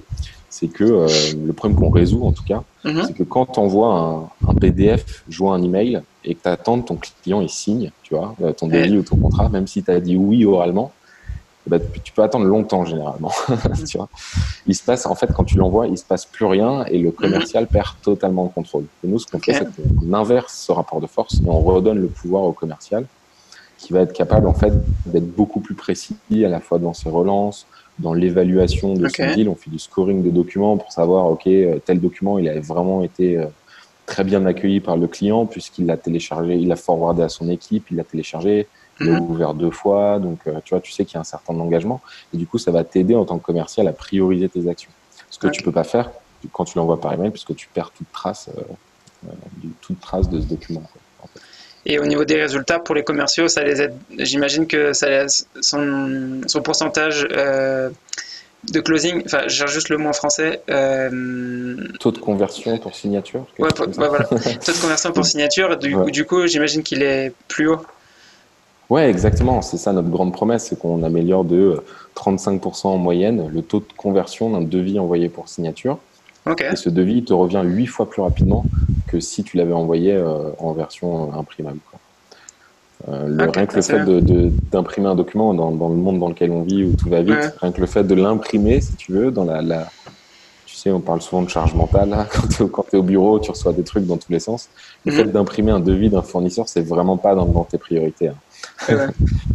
c'est 0.48 0.68
que 0.68 0.84
euh, 0.84 1.08
le 1.44 1.52
problème 1.52 1.78
qu'on 1.78 1.90
résout 1.90 2.24
en 2.24 2.32
tout 2.32 2.44
cas, 2.44 2.62
mhm. 2.84 3.04
c'est 3.06 3.12
que 3.12 3.22
quand 3.22 3.46
tu 3.46 3.60
envoies 3.60 4.30
un, 4.46 4.54
PDF, 4.54 5.24
jouer 5.28 5.50
un 5.50 5.62
email 5.62 6.02
et 6.24 6.34
que 6.34 6.42
tu 6.42 6.48
attends 6.48 6.80
ton 6.80 6.98
client 7.22 7.40
il 7.40 7.50
signe, 7.50 7.90
tu 8.02 8.14
vois, 8.14 8.34
euh, 8.42 8.52
ton 8.52 8.66
devis 8.66 8.96
ou 8.96 9.02
ton 9.02 9.16
contrat, 9.16 9.48
même 9.48 9.66
si 9.66 9.82
tu 9.82 9.90
as 9.90 10.00
dit 10.00 10.16
oui 10.16 10.44
oralement, 10.44 10.92
ben, 11.66 11.80
tu 12.02 12.12
peux 12.12 12.22
attendre 12.22 12.46
longtemps 12.46 12.86
généralement. 12.86 13.30
tu 13.86 13.98
vois. 13.98 14.08
Il 14.66 14.74
se 14.74 14.82
passe, 14.82 15.04
en 15.04 15.14
fait, 15.14 15.30
quand 15.34 15.44
tu 15.44 15.58
l'envoies, 15.58 15.86
il 15.86 15.98
se 15.98 16.04
passe 16.04 16.24
plus 16.24 16.46
rien 16.46 16.84
et 16.86 16.98
le 16.98 17.10
commercial 17.10 17.64
mhm. 17.64 17.68
perd 17.68 17.88
totalement 18.02 18.44
le 18.44 18.48
contrôle. 18.48 18.86
Et 19.04 19.08
nous, 19.08 19.18
ce 19.18 19.26
qu'on 19.26 19.38
fait, 19.38 19.52
c'est 19.52 19.66
qu'on 19.66 20.12
inverse 20.14 20.54
ce 20.54 20.72
rapport 20.72 21.00
de 21.00 21.06
force 21.06 21.34
et 21.34 21.46
on 21.46 21.60
redonne 21.60 21.98
le 21.98 22.08
pouvoir 22.08 22.44
au 22.44 22.52
commercial 22.52 23.04
qui 23.78 23.92
va 23.92 24.00
être 24.00 24.12
capable, 24.12 24.48
en 24.48 24.54
fait, 24.54 24.72
d'être 25.06 25.34
beaucoup 25.34 25.60
plus 25.60 25.74
précis 25.74 26.16
à 26.44 26.48
la 26.48 26.60
fois 26.60 26.78
dans 26.78 26.92
ses 26.92 27.08
relances, 27.08 27.66
dans 27.98 28.12
l'évaluation 28.12 28.94
de 28.94 29.08
son 29.08 29.32
deal. 29.32 29.48
On 29.48 29.54
fait 29.54 29.70
du 29.70 29.78
scoring 29.78 30.22
de 30.22 30.30
documents 30.30 30.76
pour 30.76 30.92
savoir, 30.92 31.26
OK, 31.26 31.46
euh, 31.46 31.78
tel 31.84 32.00
document, 32.00 32.38
il 32.38 32.48
a 32.48 32.58
vraiment 32.60 33.02
été 33.02 33.38
euh, 33.38 33.46
très 34.06 34.24
bien 34.24 34.44
accueilli 34.46 34.80
par 34.80 34.96
le 34.96 35.06
client 35.06 35.46
puisqu'il 35.46 35.86
l'a 35.86 35.96
téléchargé, 35.96 36.56
il 36.56 36.68
l'a 36.68 36.76
forwardé 36.76 37.22
à 37.22 37.28
son 37.28 37.48
équipe, 37.48 37.86
il 37.90 37.96
l'a 37.96 38.04
téléchargé, 38.04 38.66
il 39.00 39.06
l'a 39.06 39.20
mhm. 39.20 39.30
ouvert 39.30 39.54
deux 39.54 39.70
fois. 39.70 40.18
Donc, 40.18 40.40
euh, 40.46 40.58
tu 40.64 40.74
vois, 40.74 40.80
tu 40.80 40.90
sais 40.90 41.04
qu'il 41.04 41.14
y 41.14 41.18
a 41.18 41.20
un 41.20 41.24
certain 41.24 41.54
engagement. 41.54 42.00
Et 42.34 42.36
du 42.36 42.46
coup, 42.46 42.58
ça 42.58 42.72
va 42.72 42.82
t'aider 42.82 43.14
en 43.14 43.24
tant 43.24 43.38
que 43.38 43.44
commercial 43.44 43.86
à 43.86 43.92
prioriser 43.92 44.48
tes 44.48 44.68
actions. 44.68 44.90
Ce 45.30 45.38
que 45.38 45.48
tu 45.48 45.62
peux 45.62 45.72
pas 45.72 45.84
faire 45.84 46.10
quand 46.52 46.64
tu 46.64 46.78
l'envoies 46.78 47.00
par 47.00 47.12
email 47.12 47.30
puisque 47.30 47.54
tu 47.54 47.68
perds 47.68 47.90
toute 47.90 48.10
trace, 48.12 48.48
toute 49.80 50.00
trace 50.00 50.28
de 50.30 50.40
ce 50.40 50.46
document. 50.46 50.82
Et 51.90 51.98
au 51.98 52.04
niveau 52.04 52.24
des 52.26 52.36
résultats 52.36 52.78
pour 52.78 52.94
les 52.94 53.02
commerciaux, 53.02 53.48
ça 53.48 53.64
les 53.64 53.80
aide. 53.80 53.94
J'imagine 54.18 54.66
que 54.66 54.92
ça 54.92 55.26
son, 55.60 56.42
son 56.46 56.60
pourcentage 56.60 57.26
euh, 57.32 57.88
de 58.70 58.80
closing, 58.80 59.22
enfin, 59.24 59.42
j'ai 59.46 59.66
juste 59.68 59.88
le 59.88 59.96
mot 59.96 60.10
en 60.10 60.12
français. 60.12 60.60
Euh, 60.68 61.76
taux 61.98 62.10
de 62.10 62.18
conversion 62.18 62.76
pour 62.78 62.94
signature. 62.94 63.46
Ouais, 63.58 63.70
voilà. 63.94 64.24
Taux 64.64 64.72
de 64.72 64.80
conversion 64.80 65.12
pour 65.12 65.24
signature. 65.26 65.78
Du, 65.78 65.96
du 66.10 66.26
coup, 66.26 66.46
j'imagine 66.46 66.82
qu'il 66.82 67.02
est 67.02 67.32
plus 67.48 67.68
haut. 67.68 67.80
Ouais, 68.90 69.08
exactement. 69.08 69.62
C'est 69.62 69.78
ça 69.78 69.92
notre 69.92 70.08
grande 70.08 70.32
promesse, 70.32 70.66
c'est 70.66 70.78
qu'on 70.78 71.02
améliore 71.02 71.44
de 71.44 71.82
35% 72.16 72.88
en 72.88 72.98
moyenne 72.98 73.48
le 73.52 73.62
taux 73.62 73.80
de 73.80 73.92
conversion 73.96 74.50
d'un 74.50 74.62
devis 74.62 74.98
envoyé 74.98 75.28
pour 75.28 75.48
signature. 75.48 75.98
Et 76.72 76.76
ce 76.76 76.88
devis 76.88 77.24
te 77.24 77.32
revient 77.32 77.62
huit 77.64 77.86
fois 77.86 78.08
plus 78.08 78.22
rapidement 78.22 78.64
que 79.06 79.20
si 79.20 79.42
tu 79.44 79.56
l'avais 79.56 79.72
envoyé 79.72 80.14
euh, 80.14 80.50
en 80.58 80.72
version 80.72 81.32
imprimable. 81.34 81.78
Euh, 83.08 83.28
le, 83.28 83.50
rien 83.50 83.66
que 83.66 83.76
le 83.76 83.82
fait 83.82 84.04
d'imprimer 84.72 85.06
un 85.08 85.14
document 85.14 85.54
dans, 85.54 85.70
le 85.70 85.94
monde 85.94 86.18
dans 86.18 86.28
lequel 86.28 86.50
on 86.50 86.62
vit 86.62 86.84
où 86.84 86.96
tout 86.96 87.08
va 87.08 87.22
vite, 87.22 87.54
rien 87.60 87.70
que 87.70 87.80
le 87.80 87.86
fait 87.86 88.04
de 88.04 88.14
l'imprimer, 88.14 88.80
si 88.80 88.94
tu 88.96 89.12
veux, 89.12 89.30
dans 89.30 89.44
la, 89.44 89.88
tu 90.66 90.74
sais, 90.74 90.90
on 90.90 91.00
parle 91.00 91.22
souvent 91.22 91.42
de 91.42 91.48
charge 91.48 91.74
mentale. 91.74 92.26
Quand 92.72 92.84
tu 92.90 92.96
es, 92.96 92.98
au 92.98 93.02
bureau, 93.02 93.38
tu 93.38 93.50
reçois 93.50 93.72
des 93.72 93.84
trucs 93.84 94.04
dans 94.04 94.16
tous 94.16 94.30
les 94.32 94.40
sens. 94.40 94.68
Le 95.04 95.12
mhm. 95.12 95.18
fait 95.18 95.24
d'imprimer 95.24 95.72
un 95.72 95.80
devis 95.80 96.10
d'un 96.10 96.22
fournisseur, 96.22 96.68
c'est 96.68 96.82
vraiment 96.82 97.16
pas 97.16 97.34
dans, 97.34 97.64
tes 97.64 97.78
priorités. 97.78 98.28
Hein. 98.28 98.34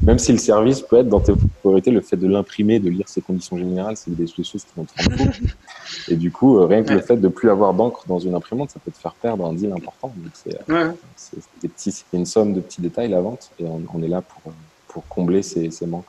Même 0.03 0.19
si 0.19 0.31
le 0.31 0.37
service 0.37 0.81
peut 0.81 0.97
être 0.97 1.09
dans 1.09 1.19
tes 1.19 1.33
priorités, 1.59 1.91
le 1.91 2.01
fait 2.01 2.17
de 2.17 2.27
l'imprimer, 2.27 2.79
de 2.79 2.89
lire 2.89 3.07
ses 3.07 3.21
conditions 3.21 3.57
générales, 3.57 3.95
c'est 3.97 4.15
des, 4.15 4.27
choses 4.27 4.63
qui 4.63 4.73
vont 4.75 4.85
te 4.85 4.91
rendre 4.97 5.33
fou. 5.33 5.45
Et 6.09 6.15
du 6.15 6.31
coup, 6.31 6.59
euh, 6.59 6.65
rien 6.65 6.83
que 6.83 6.93
le 6.93 7.01
fait 7.01 7.17
de 7.17 7.27
plus 7.27 7.49
avoir 7.49 7.73
d'encre 7.73 8.05
dans 8.07 8.19
une 8.19 8.35
imprimante, 8.35 8.71
ça 8.71 8.79
peut 8.83 8.91
te 8.91 8.97
faire 8.97 9.13
perdre 9.13 9.45
un 9.45 9.53
deal 9.53 9.71
important. 9.71 10.13
C'est 10.33 10.57
des 11.61 11.67
petits, 11.67 12.03
une 12.13 12.25
somme 12.25 12.53
de 12.53 12.61
petits 12.61 12.81
détails 12.81 13.09
la 13.09 13.21
vente, 13.21 13.51
et 13.59 13.65
on, 13.65 14.03
est 14.03 14.07
là 14.07 14.21
pour, 14.21 14.53
pour 14.87 15.07
combler 15.07 15.43
ces, 15.43 15.71
ces 15.71 15.85
manques. 15.85 16.05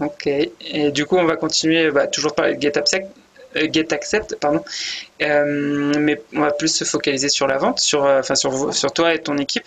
Ok. 0.00 0.26
Et 0.26 0.90
du 0.90 1.06
coup, 1.06 1.16
on 1.16 1.24
va 1.24 1.36
continuer, 1.36 1.90
bah, 1.90 2.06
toujours 2.06 2.34
parler 2.34 2.56
de 2.56 2.62
GetAppSec. 2.62 3.06
Euh, 3.56 3.68
GetAccept, 3.70 4.36
pardon. 4.40 4.64
Euh, 5.22 5.92
mais 5.98 6.20
on 6.34 6.40
va 6.40 6.50
plus 6.50 6.68
se 6.68 6.84
focaliser 6.84 7.28
sur 7.28 7.46
la 7.46 7.58
vente, 7.58 7.80
sur, 7.80 8.04
euh, 8.04 8.20
enfin 8.20 8.34
sur, 8.34 8.74
sur 8.74 8.92
toi 8.92 9.14
et 9.14 9.20
ton 9.20 9.36
équipe. 9.38 9.66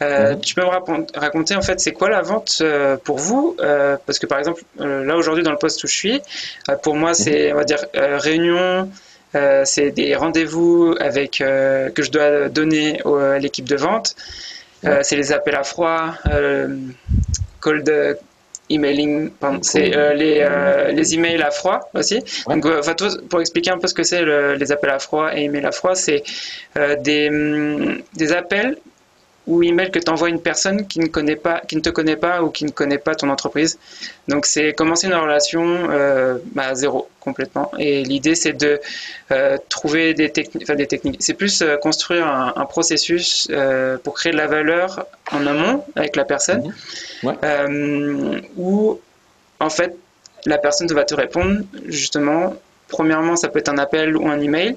Mhm. 0.00 0.40
Tu 0.40 0.54
peux 0.54 0.62
me 0.62 1.18
raconter 1.18 1.54
en 1.54 1.62
fait 1.62 1.78
c'est 1.78 1.92
quoi 1.92 2.10
la 2.10 2.22
vente 2.22 2.60
pour 3.04 3.18
vous 3.18 3.56
Parce 4.04 4.18
que 4.18 4.26
par 4.26 4.40
exemple 4.40 4.62
là 4.78 5.16
aujourd'hui 5.16 5.44
dans 5.44 5.52
le 5.52 5.58
poste 5.58 5.84
où 5.84 5.86
je 5.86 5.94
suis, 5.94 6.20
pour 6.82 6.96
moi 6.96 7.14
c'est 7.14 7.48
mhm. 7.48 7.52
on 7.52 7.56
va 7.58 7.64
dire 7.64 7.84
réunion, 7.94 8.90
c'est 9.62 9.92
des 9.92 10.16
rendez-vous 10.16 10.96
avec 10.98 11.38
que 11.38 12.02
je 12.02 12.10
dois 12.10 12.48
donner 12.48 13.00
à 13.04 13.38
l'équipe 13.38 13.68
de 13.68 13.76
vente. 13.76 14.16
c'est 15.02 15.14
les 15.14 15.30
appels 15.30 15.54
à 15.54 15.62
froid, 15.62 16.14
cold 17.60 18.18
emailing, 18.70 19.30
c'est 19.62 19.96
euh, 19.96 20.14
les, 20.14 20.38
euh, 20.40 20.92
les 20.92 21.14
emails 21.14 21.42
à 21.42 21.50
froid 21.50 21.90
aussi. 21.94 22.20
Donc, 22.46 22.64
euh, 22.66 22.80
pour 23.28 23.40
expliquer 23.40 23.70
un 23.70 23.78
peu 23.78 23.86
ce 23.86 23.94
que 23.94 24.02
c'est 24.02 24.24
les 24.56 24.72
appels 24.72 24.90
à 24.90 24.98
froid 24.98 25.30
et 25.34 25.44
emails 25.44 25.66
à 25.66 25.72
froid, 25.72 25.94
c'est 25.94 26.22
des, 27.00 27.28
hum, 27.28 27.98
des 28.14 28.32
appels 28.32 28.76
ou 29.46 29.62
email 29.62 29.90
que 29.90 29.98
t'envoie 29.98 30.28
une 30.28 30.40
personne 30.40 30.86
qui 30.86 31.00
ne 31.00 31.06
connaît 31.06 31.36
pas, 31.36 31.60
qui 31.60 31.76
ne 31.76 31.80
te 31.80 31.90
connaît 31.90 32.16
pas 32.16 32.42
ou 32.42 32.50
qui 32.50 32.64
ne 32.64 32.70
connaît 32.70 32.98
pas 32.98 33.14
ton 33.14 33.28
entreprise. 33.28 33.78
Donc 34.28 34.46
c'est 34.46 34.72
commencer 34.72 35.08
une 35.08 35.14
relation 35.14 35.90
euh, 35.90 36.38
bah, 36.54 36.68
à 36.68 36.74
zéro 36.74 37.08
complètement. 37.20 37.70
Et 37.78 38.04
l'idée 38.04 38.34
c'est 38.34 38.52
de 38.52 38.80
euh, 39.32 39.58
trouver 39.68 40.14
des 40.14 40.30
techniques, 40.30 40.62
enfin 40.62 40.76
des 40.76 40.86
techniques. 40.86 41.22
C'est 41.22 41.34
plus 41.34 41.62
euh, 41.62 41.76
construire 41.76 42.26
un, 42.26 42.52
un 42.54 42.64
processus 42.66 43.48
pour 44.04 44.14
créer 44.14 44.32
de 44.32 44.36
la 44.36 44.46
valeur 44.46 45.06
en 45.32 45.46
amont 45.46 45.84
avec 45.96 46.16
la 46.16 46.24
personne, 46.24 46.72
mmh. 47.22 47.26
ouais. 47.26 48.42
Où 48.56 49.00
en 49.58 49.70
fait 49.70 49.96
la 50.46 50.58
personne 50.58 50.86
va 50.88 51.04
te 51.04 51.14
répondre 51.14 51.60
justement 51.86 52.54
Premièrement, 52.88 53.36
ça 53.36 53.48
peut 53.48 53.58
être 53.58 53.70
un 53.70 53.78
appel 53.78 54.18
ou 54.18 54.28
un 54.28 54.38
email. 54.38 54.74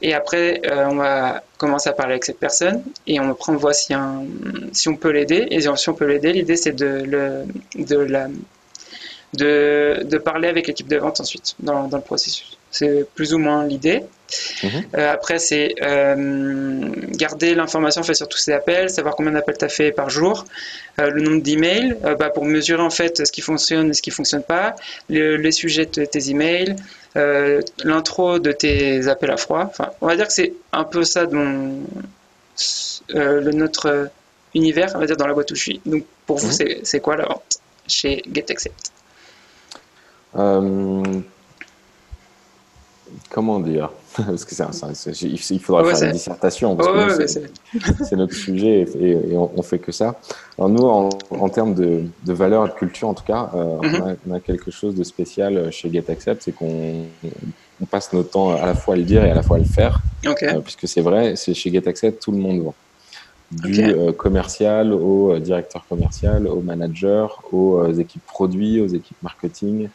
Et 0.00 0.14
après, 0.14 0.62
on 0.72 0.96
va 0.96 1.42
commencer 1.58 1.90
à 1.90 1.92
parler 1.92 2.12
avec 2.12 2.24
cette 2.24 2.38
personne 2.38 2.82
et 3.06 3.20
on 3.20 3.26
va 3.26 3.34
prendre 3.34 3.58
voir 3.58 3.74
si, 3.74 3.92
un, 3.92 4.24
si 4.72 4.88
on 4.88 4.96
peut 4.96 5.10
l'aider. 5.10 5.46
Et 5.50 5.60
si 5.60 5.88
on 5.88 5.94
peut 5.94 6.06
l'aider, 6.06 6.32
l'idée 6.32 6.56
c'est 6.56 6.72
de, 6.72 7.02
le, 7.04 7.44
de, 7.84 7.96
la, 7.96 8.28
de, 9.34 10.02
de 10.04 10.18
parler 10.18 10.48
avec 10.48 10.66
l'équipe 10.66 10.88
de 10.88 10.96
vente 10.96 11.20
ensuite 11.20 11.56
dans, 11.60 11.88
dans 11.88 11.98
le 11.98 12.02
processus. 12.02 12.57
C'est 12.70 13.06
plus 13.14 13.34
ou 13.34 13.38
moins 13.38 13.64
l'idée. 13.66 14.02
Mhm. 14.62 14.70
Euh, 14.96 15.12
après, 15.12 15.38
c'est 15.38 15.74
euh, 15.82 16.90
garder 17.12 17.54
l'information 17.54 18.02
fait 18.02 18.14
sur 18.14 18.28
tous 18.28 18.38
ces 18.38 18.52
appels, 18.52 18.90
savoir 18.90 19.16
combien 19.16 19.32
d'appels 19.32 19.56
tu 19.58 19.64
as 19.64 19.68
fait 19.68 19.90
par 19.90 20.10
jour, 20.10 20.44
euh, 21.00 21.10
le 21.10 21.22
nombre 21.22 21.42
d'emails, 21.42 21.96
bah, 22.18 22.30
pour 22.30 22.44
mesurer 22.44 22.82
en 22.82 22.90
fait 22.90 23.26
ce 23.26 23.32
qui 23.32 23.40
fonctionne 23.40 23.90
et 23.90 23.94
ce 23.94 24.02
qui 24.02 24.10
fonctionne 24.10 24.42
pas, 24.42 24.76
les 25.08 25.52
sujets 25.52 25.86
de 25.86 26.04
tes 26.04 26.30
emails, 26.30 26.76
l'intro 27.84 28.38
de 28.38 28.52
tes 28.52 29.08
appels 29.08 29.30
à 29.30 29.36
froid. 29.36 29.64
Enfin, 29.64 29.90
on 30.00 30.06
va 30.06 30.16
dire 30.16 30.26
que 30.26 30.32
c'est 30.32 30.52
un 30.72 30.84
peu 30.84 31.04
ça 31.04 31.26
de 31.26 31.36
le, 33.08 33.50
notre 33.52 34.10
univers, 34.54 34.92
on 34.94 34.98
va 34.98 35.06
dire 35.06 35.16
dans 35.16 35.26
la 35.26 35.34
boîte 35.34 35.50
où 35.50 35.54
je 35.54 35.62
suis. 35.62 35.80
Donc, 35.86 36.04
pour 36.26 36.36
vous, 36.36 36.48
mhm. 36.48 36.80
c'est 36.82 37.00
quoi 37.00 37.16
la 37.16 37.24
vente 37.26 37.60
chez 37.86 38.22
GetAccept 38.30 38.92
Comment 43.30 43.60
dire 43.60 43.90
Parce 44.16 44.44
que 44.44 44.54
c'est 44.54 45.22
il 45.22 45.60
faudra 45.60 45.84
faire 45.94 46.08
une 46.08 46.12
dissertation 46.12 46.74
parce 46.74 47.18
que 47.18 47.26
c'est 47.26 48.16
notre 48.16 48.34
sujet 48.34 48.86
et, 49.00 49.36
on, 49.36 49.50
on, 49.56 49.62
fait 49.62 49.78
que 49.78 49.92
ça. 49.92 50.16
Alors 50.58 50.70
nous, 50.70 50.82
en, 50.82 51.48
termes 51.48 51.74
de, 51.74 52.02
de, 52.24 52.32
valeur 52.32 52.66
et 52.66 52.68
de 52.68 52.74
culture, 52.74 53.08
en 53.08 53.14
tout 53.14 53.24
cas, 53.24 53.50
euh, 53.54 53.76
mhm. 53.82 54.16
on, 54.28 54.34
a, 54.34 54.40
quelque 54.40 54.70
chose 54.70 54.94
de 54.94 55.04
spécial 55.04 55.70
chez 55.70 55.90
GetAccept, 55.92 56.42
c'est 56.42 56.52
qu'on 56.52 57.04
on 57.80 57.86
passe 57.86 58.12
notre 58.12 58.30
temps 58.30 58.50
à 58.50 58.66
la 58.66 58.74
fois 58.74 58.94
à 58.94 58.96
le 58.96 59.04
dire 59.04 59.24
et 59.24 59.30
à 59.30 59.34
la 59.34 59.42
fois 59.42 59.56
à 59.56 59.60
le 59.60 59.66
faire, 59.66 60.00
euh, 60.26 60.60
puisque 60.60 60.88
c'est 60.88 61.02
vrai, 61.02 61.36
c'est 61.36 61.54
chez 61.54 61.70
GetAccept 61.70 62.22
tout 62.22 62.32
le 62.32 62.38
monde 62.38 62.60
vend 62.60 62.74
du 63.50 63.82
euh, 63.82 64.12
commercial 64.12 64.92
au 64.92 65.38
directeur 65.38 65.86
commercial, 65.88 66.46
au 66.46 66.60
manager, 66.60 67.42
aux 67.52 67.92
équipes 67.92 68.26
produits, 68.26 68.80
aux 68.80 68.88
équipes 68.88 69.22
marketing, 69.22 69.88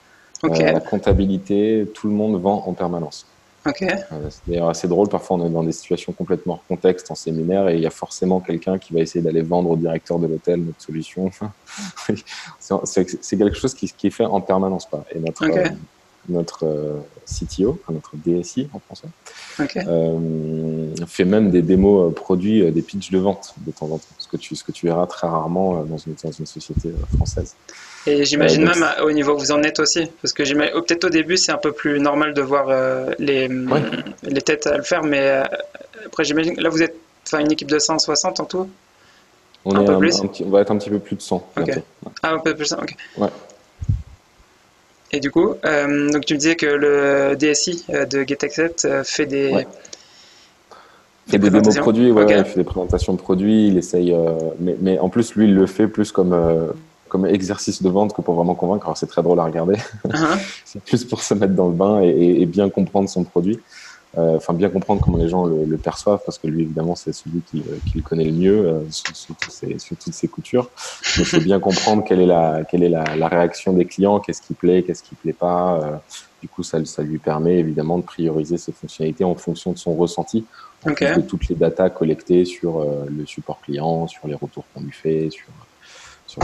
la 0.43 0.79
comptabilité, 0.79 1.87
tout 1.93 2.07
le 2.07 2.13
monde 2.13 2.41
vend 2.41 2.63
en 2.67 2.73
permanence. 2.73 3.25
Okay. 3.65 3.87
Euh, 4.11 4.29
c'est 4.29 4.41
d'ailleurs 4.47 4.69
assez 4.69 4.89
drôle, 4.89 5.07
parfois 5.07 5.37
on 5.37 5.45
est 5.45 5.49
dans 5.49 5.63
des 5.63 5.71
situations 5.71 6.11
complètement 6.11 6.55
hors 6.55 6.67
contexte 6.67 7.09
en 7.11 7.15
séminaire 7.15 7.69
et 7.69 7.75
il 7.75 7.81
y 7.81 7.85
a 7.85 7.91
forcément 7.91 8.41
quelqu'un 8.41 8.77
qui 8.77 8.93
va 8.93 8.99
essayer 8.99 9.23
d'aller 9.23 9.41
vendre 9.41 9.69
au 9.69 9.77
directeur 9.77 10.19
de 10.19 10.27
l'hôtel 10.27 10.65
notre 10.65 10.81
solution. 10.81 11.31
c'est 12.59 13.37
quelque 13.37 13.55
chose 13.55 13.73
qui, 13.73 13.89
qui, 13.89 14.07
est 14.07 14.11
fait 14.11 14.25
en 14.25 14.41
permanence. 14.41 14.85
Pas. 14.85 15.05
Et 15.15 15.19
notre, 15.19 15.45
euh, 15.45 15.69
notre 16.29 16.65
euh, 16.65 16.99
CTO, 17.25 17.79
notre 17.89 18.11
DSI 18.15 18.69
en 18.73 18.79
français, 18.79 19.07
euh, 19.87 20.95
fait 21.07 21.25
même 21.25 21.51
des 21.51 21.61
démos 21.61 22.11
euh, 22.11 22.13
produits, 22.13 22.71
des 22.71 22.81
pitchs 22.81 23.11
de 23.11 23.17
vente 23.17 23.53
de 23.65 23.71
temps 23.71 23.87
en 23.87 23.97
temps, 23.97 24.15
ce 24.17 24.27
que 24.27 24.37
tu, 24.37 24.55
ce 24.55 24.63
que 24.63 24.71
tu 24.71 24.85
verras 24.85 25.05
très 25.07 25.27
rarement 25.27 25.83
dans 25.83 25.97
une, 25.97 26.15
dans 26.23 26.31
une 26.31 26.45
société 26.45 26.91
française. 27.15 27.55
Et 28.05 28.25
j'imagine 28.25 28.65
même 28.65 28.85
au 29.03 29.11
niveau 29.11 29.33
où 29.33 29.39
vous 29.39 29.51
en 29.51 29.63
êtes 29.63 29.79
aussi, 29.79 30.09
parce 30.21 30.33
que 30.33 30.43
oh, 30.75 30.81
peut-être 30.81 31.05
au 31.05 31.09
début 31.09 31.37
c'est 31.37 31.51
un 31.51 31.57
peu 31.57 31.71
plus 31.71 31.99
normal 31.99 32.33
de 32.33 32.41
voir 32.41 32.67
les, 33.19 33.49
les 34.23 34.41
têtes 34.41 34.67
à 34.67 34.77
le 34.77 34.83
faire, 34.83 35.03
mais 35.03 35.43
après 36.05 36.23
j'imagine 36.23 36.59
là 36.59 36.69
vous 36.69 36.81
êtes 36.81 36.95
une 37.33 37.51
équipe 37.51 37.69
de 37.69 37.79
160 37.79 38.39
en 38.39 38.45
tout? 38.45 38.69
On, 39.65 39.75
un 39.75 39.83
peu 39.85 39.97
plus? 39.97 40.21
on 40.41 40.49
va 40.49 40.61
être 40.61 40.71
un 40.71 40.77
petit 40.77 40.89
peu 40.89 40.99
plus 40.99 41.15
de 41.15 41.21
100. 41.21 41.51
Ah, 42.21 42.33
un 42.33 42.39
peu 42.39 42.53
plus, 42.53 42.73
ok. 42.73 42.95
Ouais. 43.17 43.29
Et 45.13 45.19
du 45.19 45.29
coup, 45.29 45.53
euh, 45.63 46.11
donc 46.11 46.25
tu 46.25 46.33
me 46.33 46.39
disais 46.39 46.55
que 46.55 46.65
le 46.65 47.35
DSI 47.35 47.85
euh, 47.91 48.05
de 48.05 48.25
GetAccept 48.27 48.85
euh, 48.85 49.03
fait 49.03 49.27
des. 49.27 49.53
Ouais. 49.53 49.67
Des, 51.27 51.37
des 51.37 51.51
démos 51.51 51.77
produits, 51.77 52.11
ouais, 52.11 52.25
il 52.27 52.43
fait 52.43 52.57
des 52.57 52.65
présentations 52.65 53.13
de 53.13 53.17
produits, 53.17 53.67
il 53.67 53.77
essaye, 53.77 54.13
mais, 54.59 54.75
mais, 54.81 54.99
en 54.99 55.07
plus 55.07 55.35
lui 55.35 55.45
il 55.45 55.55
le 55.55 55.67
fait 55.67 55.87
plus 55.87 56.11
comme 56.11 56.35
comme 57.07 57.25
exercice 57.25 57.81
de 57.81 57.87
vente 57.87 58.13
que 58.13 58.21
pour 58.21 58.35
vraiment 58.35 58.55
convaincre. 58.55 58.87
Alors 58.87 58.97
c'est 58.97 59.07
très 59.07 59.23
drôle 59.23 59.39
à 59.39 59.45
regarder, 59.45 59.75
uh-huh. 60.05 60.37
c'est 60.65 60.83
plus 60.83 61.05
pour 61.05 61.21
se 61.21 61.33
mettre 61.33 61.53
dans 61.53 61.67
le 61.67 61.73
bain 61.75 62.01
et, 62.01 62.41
et 62.41 62.45
bien 62.45 62.69
comprendre 62.69 63.07
son 63.07 63.23
produit. 63.23 63.57
Euh, 64.15 64.35
enfin 64.35 64.53
bien 64.53 64.69
comprendre 64.69 65.01
comment 65.01 65.17
les 65.17 65.27
gens 65.27 65.45
le, 65.45 65.65
le 65.65 65.77
perçoivent, 65.77 66.21
parce 66.23 66.37
que 66.37 66.45
lui 66.45 66.61
évidemment 66.61 66.95
c'est 66.95 67.13
celui 67.13 67.41
qui, 67.41 67.61
euh, 67.61 67.77
qui, 67.89 67.97
le 67.97 68.03
connaît 68.03 68.25
le 68.25 68.31
mieux 68.31 68.67
euh, 68.67 68.79
sur, 68.91 69.15
sur, 69.15 69.35
sur, 69.49 69.97
toutes 69.97 70.13
ses 70.13 70.27
coutures. 70.27 70.69
il 71.17 71.25
faut 71.25 71.39
bien 71.39 71.59
comprendre 71.59 72.03
quelle 72.03 72.21
est 72.21 72.27
la, 72.27 72.63
quelle 72.63 72.83
est 72.83 72.89
la, 72.89 73.03
la 73.15 73.27
réaction 73.27 73.73
des 73.73 73.85
clients, 73.85 74.19
qu'est-ce 74.19 74.43
qui 74.43 74.53
plaît, 74.53 74.83
qu'est-ce 74.83 75.01
qui 75.01 75.15
plaît 75.15 75.33
pas. 75.33 75.99
du 76.43 76.47
coup, 76.47 76.61
ça, 76.61 76.85
ça 76.85 77.01
lui 77.01 77.17
permet 77.17 77.57
évidemment 77.57 77.97
de 77.97 78.03
prioriser 78.03 78.57
ses 78.57 78.71
fonctionnalités 78.71 79.23
en 79.23 79.33
fonction 79.33 79.71
de 79.71 79.79
son 79.79 79.95
ressenti, 79.95 80.45
en 80.85 80.91
okay. 80.91 81.15
de 81.15 81.21
toutes 81.21 81.47
les 81.47 81.55
datas 81.55 81.89
collectées 81.89 82.45
sur 82.45 82.85
le 83.07 83.25
support 83.25 83.61
client, 83.61 84.05
sur 84.05 84.27
les 84.27 84.35
retours 84.35 84.65
qu'on 84.73 84.81
lui 84.81 84.91
fait, 84.91 85.31
sur 85.31 85.47
sur 86.27 86.41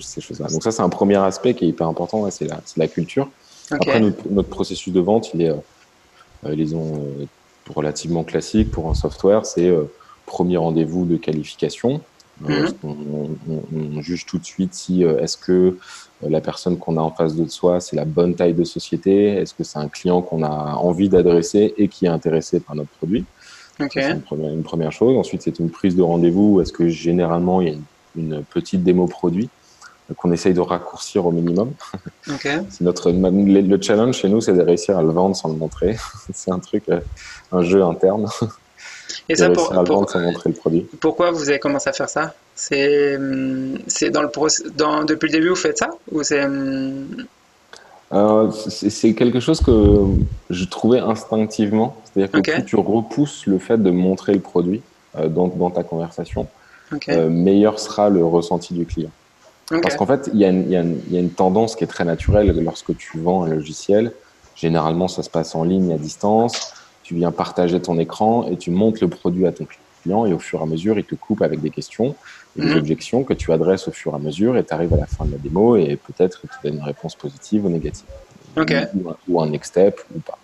ces 0.00 0.20
choses-là. 0.20 0.48
Donc 0.48 0.62
ça, 0.62 0.70
c'est 0.70 0.82
un 0.82 0.88
premier 0.88 1.16
aspect 1.16 1.54
qui 1.54 1.64
est 1.64 1.68
hyper 1.68 1.86
important, 1.86 2.30
c'est 2.30 2.46
la, 2.46 2.60
la 2.76 2.88
culture. 2.88 3.28
Okay. 3.70 3.88
Après, 3.88 4.00
notre, 4.00 4.22
notre, 4.30 4.48
processus 4.48 4.92
de 4.92 5.00
vente, 5.00 5.34
il 5.34 5.42
est 5.42 5.52
euh, 6.44 6.54
les 6.54 6.74
ont 6.74 6.94
euh, 6.96 7.24
relativement 7.74 8.24
classique 8.24 8.70
pour 8.70 8.88
un 8.88 8.94
software, 8.94 9.46
c'est 9.46 9.68
euh, 9.68 9.84
premier 10.26 10.56
rendez-vous 10.56 11.04
de 11.04 11.16
qualification. 11.16 12.00
Mhm. 12.40 12.74
On, 12.84 14.02
juge 14.02 14.26
tout 14.26 14.38
de 14.38 14.44
suite 14.44 14.74
si 14.74 15.02
est-ce 15.02 15.38
que 15.38 15.78
la 16.20 16.42
personne 16.42 16.76
qu'on 16.76 16.98
a 16.98 17.00
en 17.00 17.10
face 17.10 17.34
de 17.34 17.48
soi, 17.48 17.80
c'est 17.80 17.96
la 17.96 18.04
bonne 18.04 18.34
taille 18.34 18.52
de 18.52 18.62
société, 18.62 19.28
est-ce 19.28 19.54
que 19.54 19.64
c'est 19.64 19.78
un 19.78 19.88
client 19.88 20.20
qu'on 20.20 20.42
a 20.42 20.74
envie 20.74 21.08
d'adresser 21.08 21.72
et 21.78 21.88
qui 21.88 22.04
est 22.04 22.10
intéressé 22.10 22.60
par 22.60 22.76
notre 22.76 22.90
produit. 22.90 23.24
C'est 23.78 24.10
une 24.10 24.20
première, 24.20 24.52
une 24.52 24.62
première, 24.62 24.92
chose. 24.92 25.16
Ensuite, 25.16 25.40
c'est 25.42 25.58
une 25.58 25.70
prise 25.70 25.96
de 25.96 26.02
rendez-vous. 26.02 26.60
Est-ce 26.60 26.72
que 26.72 26.88
généralement, 26.88 27.62
il 27.62 27.68
y 27.68 27.70
a 27.70 27.74
une, 27.74 28.34
une 28.34 28.44
petite 28.44 28.84
démo 28.84 29.06
produit 29.06 29.48
qu'on 30.16 30.32
essaye 30.32 30.54
de 30.54 30.60
raccourcir 30.60 31.26
au 31.26 31.32
minimum. 31.32 31.72
Okay. 32.30 32.58
notre 32.80 33.10
le 33.10 33.82
challenge 33.82 34.16
chez 34.16 34.28
nous, 34.28 34.40
c'est 34.40 34.52
de 34.52 34.62
réussir 34.62 34.96
à 34.96 35.02
le 35.02 35.10
vendre 35.10 35.34
sans 35.36 35.48
le 35.48 35.56
montrer. 35.56 35.96
c'est 36.32 36.50
un 36.50 36.58
truc, 36.58 36.84
euh, 36.88 37.00
un 37.52 37.62
jeu 37.62 37.82
interne. 37.82 38.26
Et 39.28 39.36
ça, 39.36 39.50
pour, 39.50 39.72
à 39.72 39.82
le 39.82 39.88
vendre 39.88 40.08
sans 40.08 40.20
montrer 40.20 40.50
le 40.50 40.56
produit. 40.56 40.86
Pourquoi 41.00 41.30
vous 41.30 41.48
avez 41.48 41.58
commencé 41.58 41.88
à 41.88 41.92
faire 41.92 42.08
ça? 42.08 42.34
C'est 42.54 43.18
c'est 43.86 44.10
dans 44.10 44.22
le 44.22 44.30
dans, 44.76 45.04
depuis 45.04 45.26
le 45.26 45.32
début 45.32 45.48
vous 45.48 45.56
faites 45.56 45.78
ça? 45.78 45.90
Ou 46.10 46.22
c'est 46.22 46.46
euh, 48.12 48.50
c'est 48.50 49.14
quelque 49.14 49.40
chose 49.40 49.60
que 49.60 50.04
je 50.50 50.64
trouvais 50.64 51.00
instinctivement, 51.00 51.96
c'est-à-dire 52.04 52.30
que 52.30 52.38
okay. 52.38 52.52
plus 52.52 52.64
tu 52.64 52.76
repousses 52.76 53.46
le 53.46 53.58
fait 53.58 53.78
de 53.78 53.90
montrer 53.90 54.32
le 54.32 54.40
produit 54.40 54.80
euh, 55.18 55.28
dans, 55.28 55.48
dans, 55.48 55.70
ta 55.70 55.82
conversation, 55.82 56.46
okay. 56.94 57.12
euh, 57.12 57.28
meilleur 57.28 57.80
sera 57.80 58.08
le 58.08 58.24
ressenti 58.24 58.74
du 58.74 58.86
client. 58.86 59.10
Okay. 59.70 59.80
Parce 59.80 59.96
qu'en 59.96 60.06
fait, 60.06 60.30
il 60.32 60.40
y, 60.40 60.44
y, 60.44 61.12
y, 61.12 61.16
a 61.16 61.20
une 61.20 61.30
tendance 61.30 61.74
qui 61.74 61.82
est 61.82 61.88
très 61.88 62.04
naturelle 62.04 62.54
lorsque 62.62 62.96
tu 62.96 63.18
vends 63.18 63.42
un 63.42 63.48
logiciel, 63.48 64.12
Généralement, 64.56 65.06
ça 65.06 65.22
se 65.22 65.30
passe 65.30 65.54
en 65.54 65.62
ligne 65.62 65.92
à 65.92 65.98
distance. 65.98 66.72
Tu 67.02 67.14
viens 67.14 67.30
partager 67.30 67.80
ton 67.80 67.98
écran 67.98 68.48
et 68.48 68.56
tu 68.56 68.70
montes 68.70 69.00
le 69.00 69.08
produit 69.08 69.46
à 69.46 69.52
ton 69.52 69.66
client 70.02 70.26
et 70.26 70.32
au 70.32 70.38
fur 70.38 70.60
et 70.60 70.62
à 70.62 70.66
mesure, 70.66 70.98
il 70.98 71.04
te 71.04 71.14
coupe 71.14 71.42
avec 71.42 71.60
des 71.60 71.70
questions 71.70 72.16
et 72.58 72.62
des 72.62 72.68
mhm. 72.68 72.78
objections 72.78 73.22
que 73.22 73.34
tu 73.34 73.52
adresses 73.52 73.86
au 73.86 73.92
fur 73.92 74.12
et 74.12 74.16
à 74.16 74.18
mesure 74.18 74.56
et 74.56 74.64
tu 74.64 74.72
arrives 74.72 74.94
à 74.94 74.96
la 74.96 75.06
fin 75.06 75.26
de 75.26 75.32
la 75.32 75.38
démo 75.38 75.76
et 75.76 75.96
peut-être 75.96 76.40
tu 76.42 76.48
donnes 76.64 76.78
une 76.78 76.84
réponse 76.84 77.14
positive 77.14 77.66
ou 77.66 77.68
négative. 77.68 78.06
Ou, 79.28 79.40
un 79.42 79.50
next 79.50 79.72
step 79.72 80.00
ou 80.14 80.20
pas. 80.20 80.38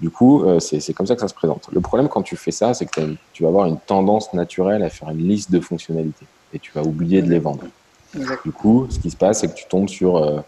Du 0.00 0.08
coup, 0.08 0.44
euh, 0.44 0.58
c'est 0.58 0.94
comme 0.94 1.06
ça 1.06 1.14
que 1.14 1.20
ça 1.20 1.28
se 1.28 1.34
présente. 1.34 1.68
Le 1.70 1.80
problème 1.80 2.08
quand 2.08 2.22
tu 2.22 2.36
fais 2.36 2.50
ça, 2.50 2.72
c'est 2.72 2.86
que 2.86 3.14
tu 3.34 3.42
vas 3.42 3.50
avoir 3.50 3.66
une 3.66 3.78
tendance 3.78 4.32
naturelle 4.32 4.82
à 4.82 4.88
faire 4.88 5.10
une 5.10 5.28
liste 5.28 5.52
de 5.52 5.60
fonctionnalités 5.60 6.26
et 6.52 6.58
tu 6.58 6.72
vas 6.72 6.82
oublier 6.82 7.22
de 7.22 7.30
les 7.30 7.38
vendre. 7.38 7.64
Du 8.44 8.52
coup, 8.52 8.86
ce 8.90 8.98
qui 8.98 9.10
se 9.10 9.16
passe, 9.16 9.40
c'est 9.40 9.48
que 9.48 9.54
tu 9.54 9.64
tombes 9.68 9.88
sur 9.88 10.16
euh, 10.16 10.40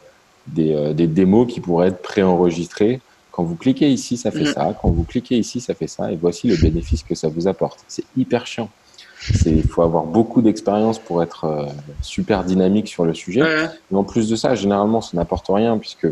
des, 0.46 0.74
euh, 0.74 0.92
des, 0.92 1.06
démos 1.06 1.50
qui 1.50 1.60
pourraient 1.60 1.88
être 1.88 2.02
préenregistrées. 2.02 3.00
Quand 3.30 3.42
vous 3.42 3.56
cliquez 3.56 3.90
ici, 3.90 4.16
ça 4.16 4.30
fait 4.30 4.40
mhm. 4.40 4.52
ça. 4.52 4.78
Quand 4.80 4.90
vous 4.90 5.04
cliquez 5.04 5.38
ici, 5.38 5.60
ça 5.60 5.74
fait 5.74 5.86
ça. 5.86 6.12
Et 6.12 6.16
voici 6.16 6.46
le 6.46 6.56
bénéfice 6.56 7.02
que 7.02 7.14
ça 7.14 7.28
vous 7.28 7.48
apporte. 7.48 7.80
C'est 7.88 8.04
hyper 8.16 8.46
chiant. 8.46 8.68
Il 9.46 9.66
faut 9.66 9.80
avoir 9.80 10.04
beaucoup 10.04 10.42
d'expérience 10.42 10.98
pour 10.98 11.22
être 11.22 11.66
super 12.02 12.44
dynamique 12.44 12.88
sur 12.88 13.06
le 13.06 13.14
sujet. 13.14 13.42
Mais 13.90 13.96
en 13.96 14.04
plus 14.04 14.28
de 14.28 14.36
ça, 14.36 14.54
généralement, 14.54 15.00
ça 15.00 15.16
n'apporte 15.16 15.46
rien 15.48 15.78
puisque 15.78 16.08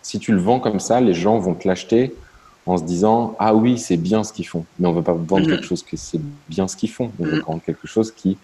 si 0.00 0.18
tu 0.18 0.32
le 0.32 0.38
vends 0.38 0.58
comme 0.58 0.80
ça, 0.80 1.02
les 1.02 1.12
gens 1.12 1.38
vont 1.38 1.52
te 1.52 1.68
l'acheter 1.68 2.14
en 2.66 2.76
se 2.76 2.84
disant 2.84 3.36
ah 3.38 3.54
oui 3.54 3.78
c'est 3.78 3.96
bien 3.96 4.24
ce 4.24 4.32
qu'ils 4.32 4.46
font 4.46 4.64
mais 4.78 4.88
on 4.88 4.92
veut 4.92 5.02
pas 5.02 5.12
vendre 5.12 5.40
mhm. 5.40 5.50
quelque 5.50 5.66
chose 5.66 5.82
que 5.82 5.96
c'est 5.96 6.20
bien 6.48 6.66
ce 6.68 6.76
qu'ils 6.76 6.90
font 6.90 7.10
on 7.18 7.24
veut 7.24 7.40
vendre 7.40 7.60
quelque 7.64 7.86
chose 7.86 8.10
qui 8.10 8.38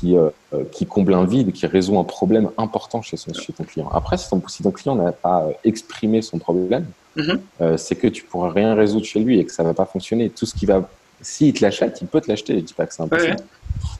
qui, 0.00 0.16
euh, 0.16 0.30
euh, 0.54 0.64
qui 0.72 0.86
comble 0.86 1.14
un 1.14 1.24
vide 1.24 1.52
qui 1.52 1.66
résout 1.66 1.98
un 1.98 2.04
problème 2.04 2.50
important 2.56 3.02
chez, 3.02 3.16
son, 3.16 3.32
chez 3.34 3.52
ton 3.52 3.64
client 3.64 3.88
après 3.92 4.16
si 4.16 4.28
ton, 4.28 4.42
si 4.48 4.62
ton 4.62 4.70
client 4.70 4.94
n'a 4.94 5.12
pas 5.12 5.42
euh, 5.42 5.52
exprimé 5.64 6.22
son 6.22 6.38
problème 6.38 6.86
mhm. 7.16 7.40
c'est 7.76 7.96
que 7.96 8.06
tu 8.06 8.24
pourras 8.24 8.50
rien 8.50 8.74
résoudre 8.74 9.04
chez 9.04 9.20
lui 9.20 9.38
et 9.38 9.44
que 9.44 9.52
ça 9.52 9.62
va 9.62 9.74
pas 9.74 9.84
fonctionner 9.84 10.30
tout 10.30 10.46
ce 10.46 10.54
qui 10.54 10.66
va 10.66 10.88
s'il 11.20 11.52
te 11.52 11.62
l'achète 11.62 12.00
il 12.00 12.06
peut 12.06 12.20
te 12.20 12.28
l'acheter 12.28 12.54
je 12.54 12.64
dis 12.64 12.74
pas 12.74 12.86
que 12.86 12.94
c'est 12.94 13.02
impossible 13.02 13.36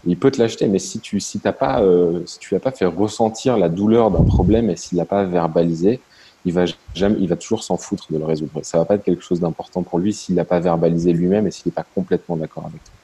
il 0.06 0.16
peut 0.16 0.30
te 0.30 0.40
l'acheter 0.40 0.68
mais 0.68 0.78
si 0.78 1.00
tu 1.00 1.20
si 1.20 1.38
t'as 1.38 1.52
pas 1.52 1.82
si 2.24 2.38
tu 2.38 2.54
l'as 2.54 2.60
pas 2.60 2.70
fait 2.70 2.86
ressentir 2.86 3.58
la 3.58 3.68
douleur 3.68 4.10
d'un 4.10 4.24
problème 4.24 4.70
et 4.70 4.76
s'il 4.76 4.98
l'a 4.98 5.04
pas 5.04 5.24
verbalisé 5.24 6.00
il 6.46 6.54
va 6.54 6.64
jamais, 6.94 7.16
il 7.20 7.28
va 7.28 7.36
toujours 7.36 7.62
s'en 7.62 7.76
foutre 7.76 8.06
de 8.10 8.16
le 8.16 8.24
résoudre. 8.24 8.60
Ça 8.62 8.78
va 8.78 8.86
pas 8.86 8.94
être 8.94 9.04
quelque 9.04 9.22
chose 9.22 9.40
d'important 9.40 9.82
pour 9.82 9.98
lui 9.98 10.14
s'il 10.14 10.36
n'a 10.36 10.46
pas 10.46 10.58
verbalisé 10.58 11.12
lui-même 11.12 11.46
et 11.46 11.50
s'il 11.50 11.68
n'est 11.68 11.74
pas 11.74 11.84
complètement 11.94 12.36
d'accord 12.36 12.64
avec 12.64 12.82
toi. 12.82 12.94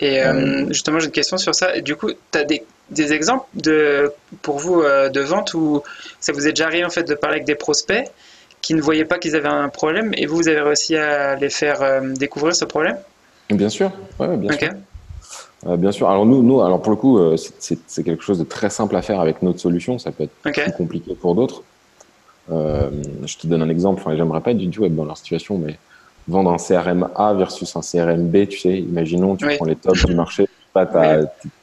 Et 0.00 0.22
euh, 0.22 0.32
euh, 0.32 0.66
justement, 0.68 0.98
j'ai 0.98 1.06
une 1.06 1.12
question 1.12 1.38
sur 1.38 1.54
ça. 1.54 1.80
du 1.80 1.96
coup, 1.96 2.10
tu 2.10 2.38
as 2.38 2.44
des, 2.44 2.62
des, 2.90 3.12
exemples 3.12 3.46
de, 3.54 4.12
pour 4.42 4.58
vous 4.58 4.80
euh, 4.80 5.08
de 5.08 5.20
vente 5.20 5.54
où 5.54 5.82
ça 6.20 6.32
vous 6.32 6.46
est 6.46 6.50
déjà 6.50 6.66
arrivé 6.66 6.84
en 6.84 6.90
fait 6.90 7.02
de 7.02 7.14
parler 7.14 7.36
avec 7.36 7.46
des 7.46 7.54
prospects 7.54 8.04
qui 8.62 8.74
ne 8.74 8.80
voyaient 8.80 9.04
pas 9.04 9.18
qu'ils 9.18 9.36
avaient 9.36 9.48
un 9.48 9.68
problème 9.68 10.12
et 10.16 10.26
vous, 10.26 10.36
vous 10.36 10.48
avez 10.48 10.60
réussi 10.60 10.96
à 10.96 11.36
les 11.36 11.50
faire 11.50 12.02
découvrir 12.14 12.54
ce 12.54 12.64
problème? 12.64 12.96
Bien 13.50 13.68
sûr, 13.68 13.90
ouais, 14.18 14.36
bien 14.36 14.52
sûr. 14.52 14.68
bien 15.76 15.92
sûr. 15.92 16.10
Alors 16.10 16.26
nous, 16.26 16.42
nous, 16.42 16.60
alors 16.60 16.82
pour 16.82 16.90
le 16.90 16.96
coup, 16.96 17.20
c'est 17.36 18.02
quelque 18.04 18.22
chose 18.22 18.38
de 18.38 18.44
très 18.44 18.68
simple 18.68 18.96
à 18.96 19.02
faire 19.02 19.20
avec 19.20 19.42
notre 19.42 19.60
solution. 19.60 19.98
Ça 19.98 20.10
peut 20.10 20.24
être 20.24 20.52
plus 20.52 20.72
compliqué 20.72 21.14
pour 21.14 21.34
d'autres. 21.34 21.62
Euh, 22.50 22.90
je 23.24 23.36
te 23.36 23.46
donne 23.46 23.62
un 23.62 23.68
exemple, 23.68 24.00
enfin, 24.00 24.16
j'aimerais 24.16 24.40
pas 24.40 24.52
être 24.52 24.58
du 24.58 24.70
tout 24.70 24.84
être 24.84 24.94
dans 24.94 25.04
leur 25.04 25.16
situation, 25.16 25.58
mais 25.58 25.78
vendre 26.28 26.52
un 26.52 26.58
CRM 26.58 27.08
A 27.16 27.34
versus 27.34 27.74
un 27.74 27.80
CRM 27.80 28.28
B, 28.28 28.46
tu 28.46 28.58
sais, 28.58 28.78
imaginons, 28.78 29.36
tu 29.36 29.46
prends 29.56 29.64
les 29.64 29.76
tops 29.76 30.04
du 30.04 30.14
marché, 30.14 30.46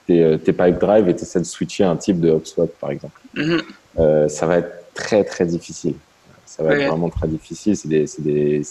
tes, 0.08 0.24
euh, 0.24 0.38
tes 0.38 0.54
pipe 0.54 0.80
drive 0.80 1.08
et 1.08 1.16
tu 1.16 1.22
essaies 1.22 1.40
de 1.40 1.46
switcher 1.46 1.84
un 1.84 1.96
type 1.96 2.20
de 2.20 2.32
HubSpot, 2.32 2.70
par 2.80 2.92
exemple. 2.92 3.20
Mm-hmm. 3.36 3.62
euh, 4.00 4.28
ça 4.28 4.46
va 4.46 4.58
être 4.58 4.72
très, 4.94 5.24
très 5.24 5.46
difficile. 5.46 5.96
Ça 6.46 6.64
va 6.64 6.76
être 6.76 6.90
vraiment 6.90 7.10
très 7.10 7.28
difficile. 7.28 7.76
C'est 7.76 7.88
des, 7.88 8.06
des, 8.20 8.62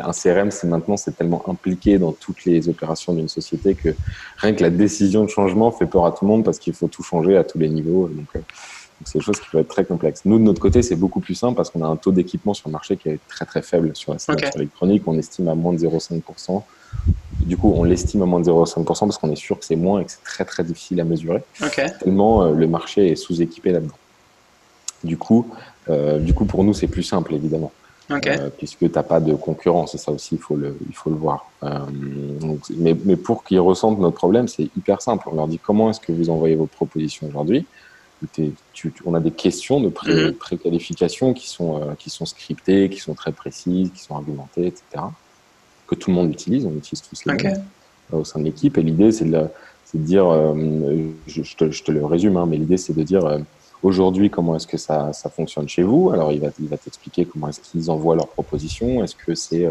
un 0.00 0.12
CRM, 0.12 0.50
c'est 0.50 0.66
maintenant, 0.66 0.96
c'est 0.96 1.12
tellement 1.12 1.42
impliqué 1.48 1.98
dans 1.98 2.12
toutes 2.12 2.44
les 2.44 2.68
opérations 2.68 3.12
d'une 3.12 3.28
société 3.28 3.74
que 3.74 3.94
rien 4.38 4.54
que 4.54 4.62
la 4.62 4.70
décision 4.70 5.24
de 5.24 5.28
changement 5.28 5.70
fait 5.70 5.86
peur 5.86 6.06
à 6.06 6.12
tout 6.12 6.24
le 6.24 6.30
monde 6.30 6.44
parce 6.44 6.58
qu'il 6.58 6.72
faut 6.72 6.88
tout 6.88 7.02
changer 7.02 7.36
à 7.36 7.44
tous 7.44 7.58
les 7.58 7.68
niveaux. 7.68 8.08
Donc, 8.08 8.26
euh, 8.36 8.40
c'est 9.04 9.18
des 9.18 9.24
choses 9.24 9.40
qui 9.40 9.48
peuvent 9.50 9.60
être 9.62 9.68
très 9.68 9.84
complexes. 9.84 10.22
Nous, 10.24 10.38
de 10.38 10.44
notre 10.44 10.60
côté, 10.60 10.82
c'est 10.82 10.96
beaucoup 10.96 11.20
plus 11.20 11.34
simple 11.34 11.56
parce 11.56 11.70
qu'on 11.70 11.82
a 11.82 11.86
un 11.86 11.96
taux 11.96 12.12
d'équipement 12.12 12.54
sur 12.54 12.68
le 12.68 12.72
marché 12.72 12.96
qui 12.96 13.08
est 13.08 13.18
très 13.28 13.44
très 13.44 13.62
faible 13.62 13.94
sur 13.94 14.12
la 14.12 14.18
signature 14.18 14.56
électronique. 14.56 15.02
On 15.06 15.18
estime 15.18 15.48
à 15.48 15.54
moins 15.54 15.72
de 15.72 15.78
0,5%. 15.78 16.62
Du 17.40 17.56
coup, 17.56 17.72
on 17.76 17.84
l'estime 17.84 18.22
à 18.22 18.26
moins 18.26 18.40
de 18.40 18.46
0,5% 18.46 18.84
parce 18.84 19.18
qu'on 19.18 19.30
est 19.30 19.36
sûr 19.36 19.58
que 19.58 19.64
c'est 19.64 19.76
moins 19.76 20.00
et 20.00 20.04
que 20.04 20.12
c'est 20.12 20.22
très 20.22 20.44
très 20.44 20.64
difficile 20.64 21.00
à 21.00 21.04
mesurer. 21.04 21.42
Tellement 22.00 22.44
euh, 22.44 22.54
le 22.54 22.66
marché 22.66 23.10
est 23.10 23.16
sous-équipé 23.16 23.72
là-dedans. 23.72 23.94
Du 25.02 25.18
coup, 25.18 25.50
euh, 25.90 26.18
du 26.18 26.32
coup, 26.32 26.46
pour 26.46 26.64
nous, 26.64 26.72
c'est 26.72 26.86
plus 26.86 27.02
simple 27.02 27.34
évidemment. 27.34 27.72
Euh, 28.10 28.50
puisque 28.56 28.80
tu 28.80 28.90
n'as 28.90 29.02
pas 29.02 29.18
de 29.18 29.34
concurrence, 29.34 29.94
et 29.94 29.98
ça 29.98 30.12
aussi, 30.12 30.34
il 30.34 30.40
faut 30.40 30.56
le, 30.56 30.76
il 30.88 30.94
faut 30.94 31.10
le 31.10 31.16
voir. 31.16 31.50
mais, 32.76 32.94
mais 33.04 33.16
pour 33.16 33.44
qu'ils 33.44 33.60
ressentent 33.60 33.98
notre 33.98 34.16
problème, 34.16 34.46
c'est 34.46 34.68
hyper 34.76 35.02
simple. 35.02 35.28
On 35.30 35.34
leur 35.34 35.48
dit 35.48 35.58
comment 35.58 35.90
est-ce 35.90 36.00
que 36.00 36.12
vous 36.12 36.30
envoyez 36.30 36.54
vos 36.54 36.66
propositions 36.66 37.26
aujourd'hui? 37.26 37.66
On 39.04 39.14
a 39.14 39.20
des 39.20 39.30
questions 39.30 39.80
de 39.80 39.88
pré, 39.88 40.12
mhm. 40.12 40.34
préqualification 40.34 41.32
qui 41.32 41.48
sont, 41.48 41.80
euh, 41.80 41.94
qui 41.98 42.10
sont 42.10 42.26
scriptées, 42.26 42.88
qui 42.88 43.00
sont 43.00 43.14
très 43.14 43.32
précises, 43.32 43.90
qui 43.92 44.00
sont 44.00 44.14
argumentées, 44.14 44.66
etc. 44.66 45.04
Que 45.86 45.94
tout 45.94 46.10
le 46.10 46.16
monde 46.16 46.30
utilise, 46.30 46.66
on 46.66 46.74
utilise 46.76 47.02
tous 47.02 47.24
les 47.26 47.34
okay. 47.34 47.54
Euh, 48.12 48.18
au 48.18 48.24
sein 48.24 48.40
de 48.40 48.44
l'équipe. 48.44 48.76
Et 48.78 48.82
l'idée, 48.82 49.12
c'est 49.12 49.24
de, 49.24 49.48
dire, 49.94 50.28
euh, 50.28 50.54
je, 51.26 51.42
te, 51.56 51.90
le 51.90 52.04
résume, 52.04 52.36
hein, 52.36 52.46
mais 52.46 52.56
l'idée, 52.56 52.76
c'est 52.76 52.94
de 52.94 53.02
dire 53.02 53.38
aujourd'hui, 53.82 54.28
comment 54.28 54.56
est-ce 54.56 54.66
que 54.66 54.76
ça, 54.76 55.12
ça, 55.12 55.30
fonctionne 55.30 55.68
chez 55.68 55.82
vous? 55.82 56.10
Alors, 56.12 56.32
il 56.32 56.40
va, 56.40 56.48
il 56.60 56.68
va 56.68 56.76
t'expliquer 56.76 57.24
comment 57.24 57.48
est-ce 57.48 57.60
qu'ils 57.60 57.90
envoient 57.90 58.16
leurs 58.16 58.28
propositions. 58.28 59.02
Est-ce 59.04 59.14
que 59.14 59.34
c'est 59.34 59.68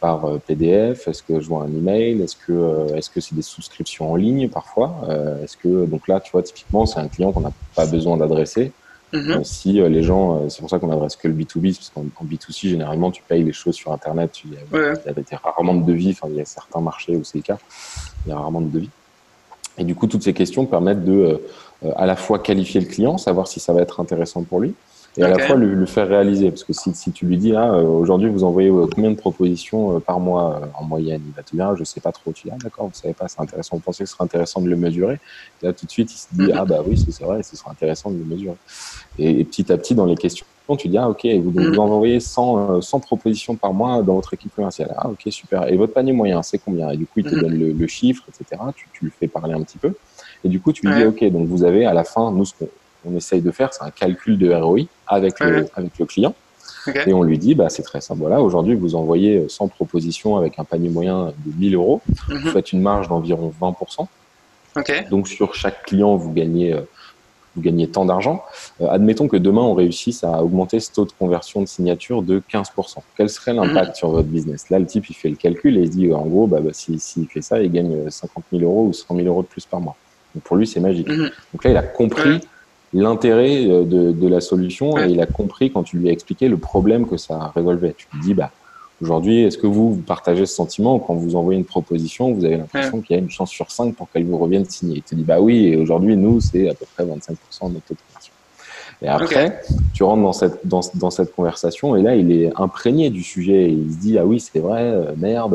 par 0.00 0.24
euh, 0.24 0.38
PDF 0.38 1.08
Est-ce 1.08 1.22
que 1.22 1.40
je 1.40 1.46
vois 1.46 1.64
un 1.64 1.68
email? 1.68 2.20
Est-ce 2.22 2.36
que 2.36 2.52
euh, 2.52 2.96
est-ce 2.96 3.10
que 3.10 3.20
c'est 3.20 3.34
des 3.34 3.42
souscriptions 3.42 4.12
en 4.12 4.16
ligne 4.16 4.48
parfois? 4.48 5.02
Est-ce 5.42 5.56
que 5.56 5.86
donc 5.86 6.08
là, 6.08 6.20
tu 6.20 6.32
vois, 6.32 6.42
typiquement, 6.42 6.86
c'est 6.86 7.00
un 7.00 7.08
client 7.08 7.32
qu'on 7.32 7.40
n'a 7.40 7.52
pas 7.74 7.86
besoin 7.86 8.16
d'adresser. 8.16 8.72
Mhm. 9.12 9.42
si 9.42 9.72
les 9.72 10.04
gens, 10.04 10.48
c'est 10.48 10.60
pour 10.60 10.70
ça 10.70 10.78
qu'on 10.78 10.92
adresse 10.92 11.16
que 11.16 11.26
le 11.26 11.34
B2B, 11.34 11.74
parce 11.74 11.90
qu'en 11.90 12.24
B2C, 12.24 12.68
généralement, 12.68 13.10
tu 13.10 13.24
payes 13.26 13.42
les 13.42 13.52
choses 13.52 13.74
sur 13.74 13.92
Internet. 13.92 14.30
Il 14.44 14.52
y 14.52 15.34
a, 15.34 15.36
rarement 15.42 15.74
de 15.74 15.84
devis. 15.84 16.10
Enfin, 16.10 16.28
il 16.30 16.36
y 16.36 16.40
a 16.40 16.44
certains 16.44 16.80
marchés 16.80 17.16
où 17.16 17.24
c'est 17.24 17.38
le 17.38 17.42
cas. 17.42 17.58
Il 18.24 18.30
y 18.30 18.32
a 18.32 18.36
rarement 18.36 18.60
de 18.60 18.68
devis. 18.68 18.90
Et 19.78 19.84
du 19.84 19.96
coup, 19.96 20.06
toutes 20.06 20.22
ces 20.22 20.32
questions 20.32 20.64
permettent 20.64 21.04
de 21.04 21.42
à 21.96 22.06
la 22.06 22.14
fois 22.14 22.38
qualifier 22.38 22.80
le 22.80 22.86
client, 22.86 23.18
savoir 23.18 23.48
si 23.48 23.58
ça 23.58 23.72
va 23.72 23.80
être 23.80 23.98
intéressant 23.98 24.44
pour 24.44 24.60
lui, 24.60 24.74
et 25.16 25.22
à 25.24 25.28
la 25.28 25.38
fois 25.38 25.56
le, 25.56 25.86
faire 25.86 26.08
réaliser. 26.08 26.50
Parce 26.50 26.64
que 26.64 26.72
si, 26.72 26.94
si 26.94 27.10
tu 27.10 27.26
lui 27.26 27.36
dis, 27.36 27.54
ah, 27.54 27.72
euh, 27.72 27.82
aujourd'hui, 27.82 28.28
vous 28.28 28.44
envoyez 28.44 28.68
euh, 28.68 28.86
combien 28.92 29.10
de 29.10 29.16
propositions 29.16 29.96
euh, 29.96 30.00
par 30.00 30.20
mois 30.20 30.60
en 30.78 30.84
moyenne? 30.84 31.22
Il 31.26 31.34
va 31.34 31.42
te 31.42 31.54
dire, 31.54 31.68
ah, 31.68 31.74
je 31.76 31.84
sais 31.84 32.00
pas 32.00 32.12
trop. 32.12 32.32
Tu 32.32 32.46
dis, 32.46 32.52
ah, 32.54 32.58
d'accord, 32.62 32.86
vous 32.86 32.94
savez 32.94 33.14
pas, 33.14 33.26
c'est 33.26 33.40
intéressant. 33.40 33.76
Vous 33.76 33.82
pensez 33.82 34.04
que 34.04 34.08
ce 34.08 34.14
serait 34.14 34.24
intéressant 34.24 34.60
de 34.60 34.68
le 34.68 34.76
mesurer? 34.76 35.18
Et 35.62 35.66
là, 35.66 35.72
tout 35.72 35.86
de 35.86 35.90
suite, 35.90 36.12
il 36.12 36.16
se 36.16 36.28
dit, 36.32 36.52
ah, 36.54 36.64
bah 36.64 36.82
oui, 36.86 36.96
c'est 36.96 37.24
vrai, 37.24 37.42
ce 37.42 37.56
serait 37.56 37.70
intéressant 37.70 38.10
de 38.10 38.18
le 38.18 38.24
mesurer. 38.24 38.56
Et, 39.18 39.44
petit 39.44 39.72
à 39.72 39.76
petit, 39.76 39.94
dans 39.94 40.06
les 40.06 40.16
questions, 40.16 40.46
tu 40.78 40.88
dis, 40.88 40.98
ah, 40.98 41.08
ok, 41.08 41.26
vous, 41.42 41.50
vous 41.50 41.78
envoyez 41.80 42.20
100, 42.20 42.80
100, 42.80 43.00
propositions 43.00 43.56
par 43.56 43.74
mois 43.74 44.02
dans 44.02 44.14
votre 44.14 44.32
équipe 44.34 44.54
commerciale. 44.54 44.94
Ah, 44.96 45.08
ok, 45.08 45.22
super. 45.32 45.66
Et 45.68 45.76
votre 45.76 45.92
panier 45.92 46.12
moyen, 46.12 46.42
c'est 46.44 46.58
combien? 46.58 46.90
Et 46.90 46.96
du 46.96 47.06
coup, 47.06 47.18
il 47.18 47.24
te 47.24 47.34
donne 47.34 47.58
le, 47.58 47.86
chiffre, 47.88 48.22
etc. 48.28 48.62
Tu, 48.76 48.86
tu 48.92 49.04
le 49.06 49.10
fais 49.10 49.26
parler 49.26 49.54
un 49.54 49.62
petit 49.62 49.78
peu. 49.78 49.94
Et 50.44 50.48
du 50.48 50.60
coup, 50.60 50.72
tu 50.72 50.86
lui 50.86 50.94
dis, 50.94 51.04
ok, 51.04 51.24
donc 51.32 51.48
vous 51.48 51.64
avez 51.64 51.84
à 51.86 51.92
la 51.92 52.04
fin, 52.04 52.30
nous, 52.30 52.44
ce 52.44 52.54
qu'on 52.54 52.68
on 53.04 53.16
essaye 53.16 53.40
de 53.40 53.50
faire, 53.50 53.72
c'est 53.72 53.84
un 53.84 53.90
calcul 53.90 54.38
de 54.38 54.52
ROI 54.52 54.82
avec, 55.06 55.40
le, 55.40 55.66
avec 55.74 55.98
le 55.98 56.06
client. 56.06 56.34
Et 57.06 57.12
on 57.12 57.22
lui 57.22 57.38
dit, 57.38 57.54
bah, 57.54 57.68
c'est 57.68 57.82
très 57.82 58.00
simple. 58.00 58.20
Voilà, 58.20 58.40
aujourd'hui, 58.40 58.74
vous 58.74 58.94
envoyez 58.94 59.48
100 59.48 59.68
propositions 59.68 60.36
avec 60.36 60.58
un 60.58 60.64
panier 60.64 60.88
moyen 60.88 61.32
de 61.44 61.52
1000 61.58 61.74
euros. 61.74 62.00
Vous 62.28 62.34
mhm. 62.34 62.52
faites 62.52 62.72
une 62.72 62.80
marge 62.80 63.08
d'environ 63.08 63.52
20%. 63.60 64.06
Donc, 65.10 65.28
sur 65.28 65.54
chaque 65.54 65.84
client, 65.84 66.16
vous 66.16 66.32
gagnez, 66.32 66.72
euh, 66.72 66.80
vous 67.54 67.62
gagnez 67.62 67.88
tant 67.88 68.04
d'argent. 68.04 68.42
Euh, 68.80 68.88
admettons 68.88 69.28
que 69.28 69.36
demain, 69.36 69.62
on 69.62 69.74
réussisse 69.74 70.24
à 70.24 70.42
augmenter 70.42 70.80
ce 70.80 70.92
taux 70.92 71.04
de 71.04 71.12
conversion 71.12 71.60
de 71.60 71.66
signature 71.66 72.22
de 72.22 72.42
15%. 72.52 72.98
Quel 73.16 73.28
serait 73.28 73.52
l'impact 73.52 73.90
mhm. 73.90 73.94
sur 73.94 74.10
votre 74.10 74.28
business? 74.28 74.70
Là, 74.70 74.78
le 74.78 74.86
type, 74.86 75.10
il 75.10 75.14
fait 75.14 75.28
le 75.28 75.36
calcul 75.36 75.76
et 75.76 75.82
il 75.82 75.90
dit, 75.90 76.12
en 76.12 76.24
gros, 76.26 76.46
bah, 76.46 76.60
bah 76.60 76.70
s'il 76.72 77.28
fait 77.28 77.42
ça, 77.42 77.60
il 77.60 77.70
gagne 77.70 78.08
50 78.08 78.44
000 78.52 78.64
euros 78.64 78.86
ou 78.86 78.92
100 78.92 79.16
000 79.16 79.26
euros 79.26 79.42
de 79.42 79.48
plus 79.48 79.66
par 79.66 79.80
mois. 79.80 79.96
Donc, 80.34 80.44
pour 80.44 80.56
lui, 80.56 80.66
c'est 80.66 80.80
magique. 80.80 81.08
Mhm. 81.08 81.30
Donc 81.52 81.64
là, 81.64 81.70
il 81.70 81.76
a 81.76 81.82
compris 81.82 82.40
l'intérêt 82.92 83.66
euh, 83.66 83.84
de, 83.84 84.12
de, 84.12 84.28
la 84.28 84.40
solution 84.40 84.98
et 84.98 85.08
il 85.08 85.20
a 85.20 85.26
compris 85.26 85.70
quand 85.70 85.82
tu 85.82 85.98
lui 85.98 86.08
as 86.08 86.12
expliqué 86.12 86.48
le 86.48 86.56
problème 86.56 87.06
que 87.06 87.16
ça 87.16 87.52
résolvait. 87.54 87.94
Tu 87.96 88.06
lui 88.12 88.20
dis, 88.20 88.34
bah, 88.34 88.50
aujourd'hui, 89.00 89.42
est-ce 89.42 89.58
que 89.58 89.66
vous, 89.66 89.94
vous 89.94 90.02
partagez 90.02 90.46
ce 90.46 90.54
sentiment 90.54 90.98
quand 90.98 91.14
vous 91.14 91.36
envoyez 91.36 91.58
une 91.58 91.64
proposition, 91.64 92.32
vous 92.32 92.44
avez 92.44 92.56
l'impression 92.56 93.00
qu'il 93.00 93.16
y 93.16 93.18
a 93.18 93.22
une 93.22 93.30
chance 93.30 93.50
sur 93.50 93.70
cinq 93.70 93.94
pour 93.94 94.10
qu'elle 94.10 94.24
vous 94.24 94.38
revienne 94.38 94.64
signer? 94.64 94.96
Il 94.96 95.02
te 95.02 95.14
dit, 95.14 95.24
bah 95.24 95.40
oui, 95.40 95.66
et 95.66 95.76
aujourd'hui, 95.76 96.16
nous, 96.16 96.40
c'est 96.40 96.68
à 96.68 96.74
peu 96.74 96.86
près 96.94 97.04
25% 97.04 97.08
de 97.08 97.74
notre 97.74 97.86
taux 97.86 97.94
de 97.94 98.00
conversion. 98.08 98.32
Et 99.02 99.08
après, 99.08 99.62
tu 99.94 100.02
rentres 100.02 100.22
dans 100.22 100.32
cette, 100.34 100.66
dans, 100.66 100.80
dans, 100.94 101.10
cette 101.10 101.34
conversation 101.34 101.96
et 101.96 102.02
là, 102.02 102.16
il 102.16 102.30
est 102.32 102.52
imprégné 102.56 103.08
du 103.08 103.22
sujet 103.22 103.64
et 103.64 103.70
il 103.70 103.90
se 103.90 103.98
dit, 103.98 104.18
ah 104.18 104.26
oui, 104.26 104.40
c'est 104.40 104.58
vrai, 104.58 104.82
euh, 104.82 105.14
merde, 105.16 105.54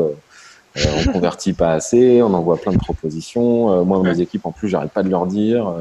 euh, 0.76 0.80
on 1.06 1.12
convertit 1.12 1.52
pas 1.52 1.74
assez, 1.74 2.22
on 2.22 2.34
envoie 2.34 2.56
plein 2.56 2.72
de 2.72 2.78
propositions, 2.78 3.84
moi, 3.84 4.02
mes 4.02 4.20
équipes, 4.20 4.46
en 4.46 4.50
plus, 4.50 4.68
j'arrête 4.68 4.90
pas 4.90 5.04
de 5.04 5.08
leur 5.08 5.26
dire 5.26 5.72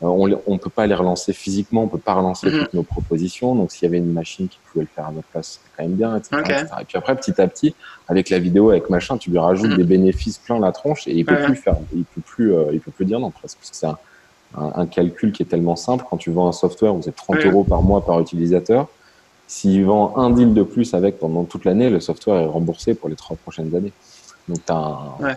on 0.00 0.26
ne 0.28 0.58
peut 0.58 0.70
pas 0.70 0.86
les 0.86 0.94
relancer 0.94 1.32
physiquement, 1.32 1.82
on 1.82 1.88
peut 1.88 1.98
pas 1.98 2.14
relancer 2.14 2.50
Mhm. 2.50 2.58
toutes 2.60 2.74
nos 2.74 2.82
propositions. 2.84 3.54
Donc, 3.56 3.72
s'il 3.72 3.82
y 3.84 3.86
avait 3.88 3.98
une 3.98 4.12
machine 4.12 4.48
qui 4.48 4.60
pouvait 4.70 4.84
le 4.84 4.90
faire 4.94 5.06
à 5.06 5.12
notre 5.12 5.28
place, 5.28 5.58
c'était 5.58 5.70
quand 5.76 5.82
même 5.82 5.96
bien, 5.96 6.16
etc., 6.16 6.36
etc. 6.44 6.66
Et 6.80 6.84
puis 6.84 6.96
après, 6.98 7.16
petit 7.16 7.40
à 7.40 7.48
petit, 7.48 7.74
avec 8.06 8.30
la 8.30 8.38
vidéo, 8.38 8.70
avec 8.70 8.90
machin, 8.90 9.18
tu 9.18 9.30
lui 9.30 9.38
rajoutes 9.38 9.70
Mhm. 9.72 9.76
des 9.76 9.84
bénéfices 9.84 10.38
plein 10.38 10.60
la 10.60 10.70
tronche 10.72 11.08
et 11.08 11.12
il 11.14 11.24
peut 11.24 11.34
Ouais. 11.34 11.44
plus 11.44 11.56
faire, 11.56 11.76
il 11.94 12.04
peut 12.04 12.20
plus, 12.20 12.54
euh, 12.54 12.66
il 12.72 12.80
peut 12.80 12.92
plus 12.92 13.04
dire 13.06 13.18
non 13.18 13.30
presque 13.30 13.58
parce 13.58 13.70
que 13.70 13.76
c'est 13.76 13.86
un, 13.86 13.98
un- 14.56 14.72
un 14.82 14.86
calcul 14.86 15.32
qui 15.32 15.42
est 15.42 15.46
tellement 15.46 15.76
simple. 15.76 16.04
Quand 16.08 16.16
tu 16.16 16.30
vends 16.30 16.48
un 16.48 16.52
software 16.52 16.94
où 16.94 17.02
c'est 17.02 17.14
30 17.16 17.36
Ouais. 17.38 17.46
euros 17.46 17.64
par 17.64 17.82
mois 17.82 18.04
par 18.04 18.20
utilisateur, 18.20 18.86
s'il 19.48 19.84
vend 19.84 20.16
un 20.16 20.30
deal 20.30 20.54
de 20.54 20.62
plus 20.62 20.94
avec 20.94 21.18
pendant 21.18 21.44
toute 21.44 21.64
l'année, 21.64 21.90
le 21.90 22.00
software 22.00 22.40
est 22.40 22.46
remboursé 22.46 22.94
pour 22.94 23.08
les 23.08 23.16
trois 23.16 23.36
prochaines 23.36 23.74
années. 23.74 23.92
Donc, 24.48 24.64
tu 24.64 24.72
as 24.72 24.76
un, 24.76 25.16
Ouais. 25.24 25.36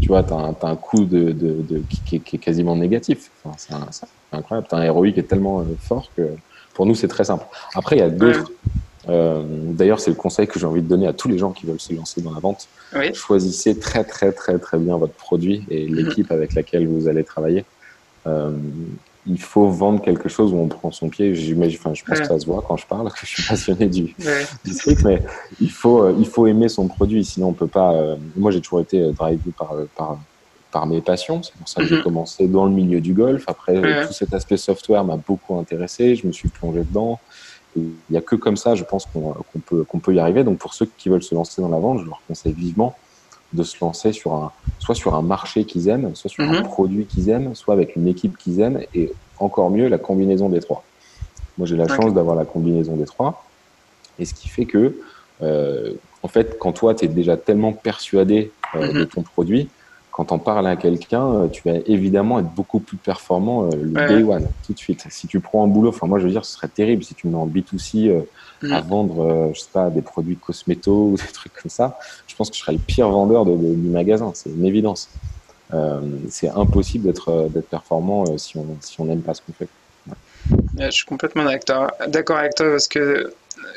tu 0.00 0.08
vois, 0.08 0.18
as, 0.20 0.32
un- 0.34 0.52
t'as 0.52 0.68
un 0.68 0.76
coût 0.76 1.04
de, 1.04 1.32
de, 1.32 1.62
de- 1.62 1.78
qui, 1.88 2.00
qui 2.04 2.16
est- 2.16 2.20
qui 2.20 2.36
est 2.36 2.38
quasiment 2.38 2.76
négatif. 2.76 3.30
Enfin, 3.44 3.56
c'est 3.90 4.06
incroyable. 4.32 4.66
Tu 4.68 4.74
as 4.74 4.78
un 4.78 4.90
ROI 4.92 5.12
qui 5.12 5.20
est 5.20 5.24
tellement 5.24 5.60
euh, 5.60 5.64
fort 5.80 6.10
que 6.16 6.22
pour 6.74 6.86
nous, 6.86 6.94
c'est 6.94 7.08
très 7.08 7.24
simple. 7.24 7.46
Après, 7.74 7.96
il 7.96 8.00
y 8.00 8.02
a 8.02 8.10
d'autres. 8.10 8.50
euh, 9.08 9.42
D'ailleurs, 9.72 9.98
c'est 10.00 10.10
le 10.10 10.16
conseil 10.16 10.46
que 10.46 10.58
j'ai 10.60 10.66
envie 10.66 10.82
de 10.82 10.86
donner 10.88 11.06
à 11.06 11.12
tous 11.14 11.28
les 11.28 11.38
gens 11.38 11.50
qui 11.52 11.66
veulent 11.66 11.80
se 11.80 11.92
lancer 11.94 12.20
dans 12.20 12.32
la 12.32 12.40
vente. 12.40 12.68
Oui. 12.94 13.14
Choisissez 13.14 13.78
très, 13.78 14.04
très, 14.04 14.30
très, 14.32 14.58
très 14.58 14.78
bien 14.78 14.96
votre 14.98 15.14
produit 15.14 15.64
et 15.70 15.86
l'équipe 15.88 16.30
avec 16.30 16.54
laquelle 16.54 16.86
vous 16.86 17.08
allez 17.08 17.24
travailler. 17.24 17.64
Euh, 18.26 18.52
il 19.26 19.40
faut 19.40 19.68
vendre 19.68 20.00
quelque 20.02 20.28
chose 20.28 20.52
où 20.52 20.56
on 20.56 20.68
prend 20.68 20.90
son 20.90 21.08
pied. 21.10 21.34
J'imagine, 21.34 21.78
enfin, 21.78 21.92
je 21.94 22.02
pense 22.04 22.18
Ouais. 22.18 22.22
que 22.22 22.26
ça 22.28 22.38
se 22.38 22.46
voit 22.46 22.62
quand 22.66 22.76
je 22.76 22.86
parle, 22.86 23.10
que 23.12 23.18
je 23.22 23.26
suis 23.26 23.42
passionné 23.42 23.86
du, 23.88 24.14
Ouais. 24.18 24.44
du 24.64 24.74
truc, 24.74 24.98
mais 25.04 25.22
il 25.60 25.70
faut, 25.70 26.02
euh, 26.02 26.14
il 26.18 26.26
faut 26.26 26.46
aimer 26.46 26.68
son 26.68 26.88
produit, 26.88 27.24
sinon 27.24 27.48
on 27.48 27.52
peut 27.54 27.68
pas. 27.68 27.92
euh, 27.94 28.16
moi, 28.36 28.50
j'ai 28.50 28.60
toujours 28.60 28.80
été 28.80 29.00
euh, 29.00 29.12
drivé 29.12 29.52
par, 29.56 29.74
par, 29.96 30.18
par 30.70 30.86
mes 30.86 31.02
passions. 31.02 31.42
C'est 31.42 31.56
pour 31.56 31.68
ça 31.68 31.80
que 31.82 31.86
j'ai 31.88 31.96
Mhm. 31.96 32.02
commencé 32.02 32.48
dans 32.48 32.64
le 32.64 32.70
milieu 32.72 33.00
du 33.00 33.12
golf. 33.14 33.44
Après, 33.46 33.78
Ouais. 33.78 34.06
tout 34.06 34.12
cet 34.12 34.32
aspect 34.32 34.56
software 34.56 35.04
m'a 35.04 35.16
beaucoup 35.16 35.58
intéressé. 35.58 36.14
Je 36.16 36.26
me 36.26 36.32
suis 36.32 36.48
plongé 36.48 36.84
dedans. 36.84 37.20
Et 37.76 37.80
Il 37.80 37.94
n'y 38.10 38.16
a 38.16 38.22
que 38.22 38.36
comme 38.36 38.56
ça, 38.56 38.74
je 38.74 38.84
pense 38.84 39.04
qu'on 39.06 39.32
qu'on 39.32 39.60
peut, 39.60 39.84
qu'on 39.84 40.00
peut 40.00 40.14
y 40.14 40.18
arriver. 40.18 40.44
Donc, 40.44 40.58
pour 40.58 40.74
ceux 40.74 40.86
qui 40.86 41.08
veulent 41.08 41.22
se 41.22 41.34
lancer 41.34 41.60
dans 41.62 41.68
la 41.68 41.78
vente, 41.78 41.98
je 42.00 42.04
leur 42.06 42.22
conseille 42.26 42.52
vivement 42.54 42.96
de 43.52 43.62
se 43.62 43.76
lancer 43.84 44.12
sur 44.12 44.34
un, 44.34 44.52
soit 44.78 44.94
sur 44.94 45.14
un 45.14 45.22
marché 45.22 45.64
qu'ils 45.64 45.88
aiment, 45.88 46.14
soit 46.14 46.30
sur 46.30 46.44
un 46.44 46.52
Mhm. 46.52 46.62
produit 46.62 47.06
qu'ils 47.06 47.28
aiment, 47.28 47.54
soit 47.54 47.74
avec 47.74 47.96
une 47.96 48.06
équipe 48.06 48.36
qu'ils 48.38 48.60
aiment, 48.60 48.80
et 48.94 49.12
encore 49.38 49.70
mieux, 49.70 49.88
la 49.88 49.98
combinaison 49.98 50.48
des 50.48 50.60
trois. 50.60 50.84
Moi, 51.58 51.66
j'ai 51.66 51.76
la 51.76 51.88
chance 51.88 52.14
d'avoir 52.14 52.36
la 52.36 52.44
combinaison 52.44 52.96
des 52.96 53.04
trois. 53.06 53.50
Et 54.18 54.24
ce 54.24 54.34
qui 54.34 54.48
fait 54.48 54.66
que, 54.66 54.98
euh, 55.42 55.94
en 56.22 56.28
fait, 56.28 56.58
quand 56.58 56.72
toi, 56.72 56.94
tu 56.94 57.06
es 57.06 57.08
déjà 57.08 57.36
tellement 57.36 57.72
persuadé 57.72 58.54
euh, 58.76 58.92
de 58.92 59.00
Mhm. 59.00 59.06
ton 59.08 59.22
produit, 59.22 59.72
quand 60.20 60.26
tu 60.26 60.34
en 60.34 60.38
parles 60.38 60.66
à 60.66 60.76
quelqu'un, 60.76 61.44
euh, 61.44 61.48
tu 61.48 61.62
vas 61.66 61.78
évidemment 61.86 62.38
être 62.40 62.50
beaucoup 62.54 62.80
plus 62.80 62.98
performant 62.98 63.72
euh, 63.72 63.76
le 63.76 63.96
Ouais. 63.96 64.06
day 64.06 64.22
one, 64.22 64.52
tout 64.62 64.74
de 64.74 64.78
suite. 64.78 65.06
Si 65.10 65.26
tu 65.28 65.40
prends 65.40 65.64
un 65.64 65.68
boulot, 65.68 65.88
enfin, 65.88 66.06
moi, 66.06 66.18
je 66.18 66.24
veux 66.26 66.30
dire, 66.30 66.44
ce 66.44 66.52
serait 66.52 66.68
terrible 66.68 67.02
si 67.02 67.14
tu 67.14 67.26
me 67.26 67.32
mets 67.32 67.38
en 67.38 67.46
B2C 67.46 68.08
euh, 68.08 68.30
à 68.68 68.80
Mhm. 68.80 68.82
vendre, 68.82 69.20
euh, 69.20 69.50
je 69.54 69.60
sais 69.60 69.70
pas, 69.72 69.88
des 69.90 70.02
produits 70.02 70.38
cosméto 70.38 71.08
ou 71.12 71.16
des 71.16 71.32
trucs 71.32 71.54
comme 71.54 71.70
ça. 71.70 71.96
Je 72.26 72.34
pense 72.36 72.50
que 72.50 72.56
je 72.56 72.60
serais 72.60 72.72
le 72.72 72.78
pire 72.80 73.08
vendeur 73.08 73.46
de- 73.46 73.56
de- 73.56 73.74
du 73.74 73.88
magasin. 73.88 74.32
C'est 74.34 74.50
une 74.50 74.66
évidence. 74.66 75.16
C'est 76.28 76.48
impossible 76.48 77.04
d'être 77.04 77.48
d'être 77.50 77.68
performant 77.68 78.36
si 78.38 78.56
on 78.58 78.80
si 78.80 79.00
on 79.00 79.04
n'aime 79.06 79.22
pas 79.22 79.34
ce 79.34 79.42
qu'on 79.42 79.52
fait. 79.52 79.70
Ouais, 80.76 80.86
Je 80.86 80.90
suis 80.90 81.04
complètement 81.04 81.44
d'accord 81.44 82.36
avec 82.38 82.54
toi 82.54 82.70
parce 82.70 82.88
que 82.88 83.34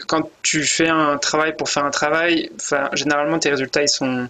quand 0.08 0.30
tu 0.42 0.64
fais 0.64 0.88
un 0.88 1.18
travail 1.18 1.56
pour 1.56 1.70
faire 1.70 1.86
un 1.86 1.90
travail, 1.92 2.50
généralement 2.94 3.40
tes 3.40 3.50
résultats 3.50 3.82
ils 3.82 3.90
sont 3.90 4.28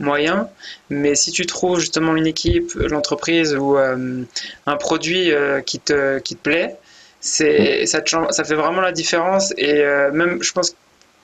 moyens, 0.00 0.46
mais 0.88 1.14
si 1.14 1.30
tu 1.30 1.46
trouves 1.46 1.78
justement 1.78 2.16
une 2.16 2.26
équipe, 2.26 2.72
l'entreprise 2.74 3.54
ou 3.54 3.76
euh, 3.78 4.22
un 4.66 4.76
produit 4.76 5.30
euh, 5.30 5.60
qui 5.60 5.78
te, 5.78 6.18
qui 6.18 6.34
te 6.36 6.42
plaît, 6.42 6.76
c'est, 7.20 7.86
ça, 7.86 8.00
te 8.00 8.10
ça 8.30 8.44
fait 8.44 8.54
vraiment 8.54 8.80
la 8.80 8.92
différence 8.92 9.52
et 9.58 9.80
euh, 9.84 10.10
même 10.10 10.42
je 10.42 10.52
pense 10.52 10.74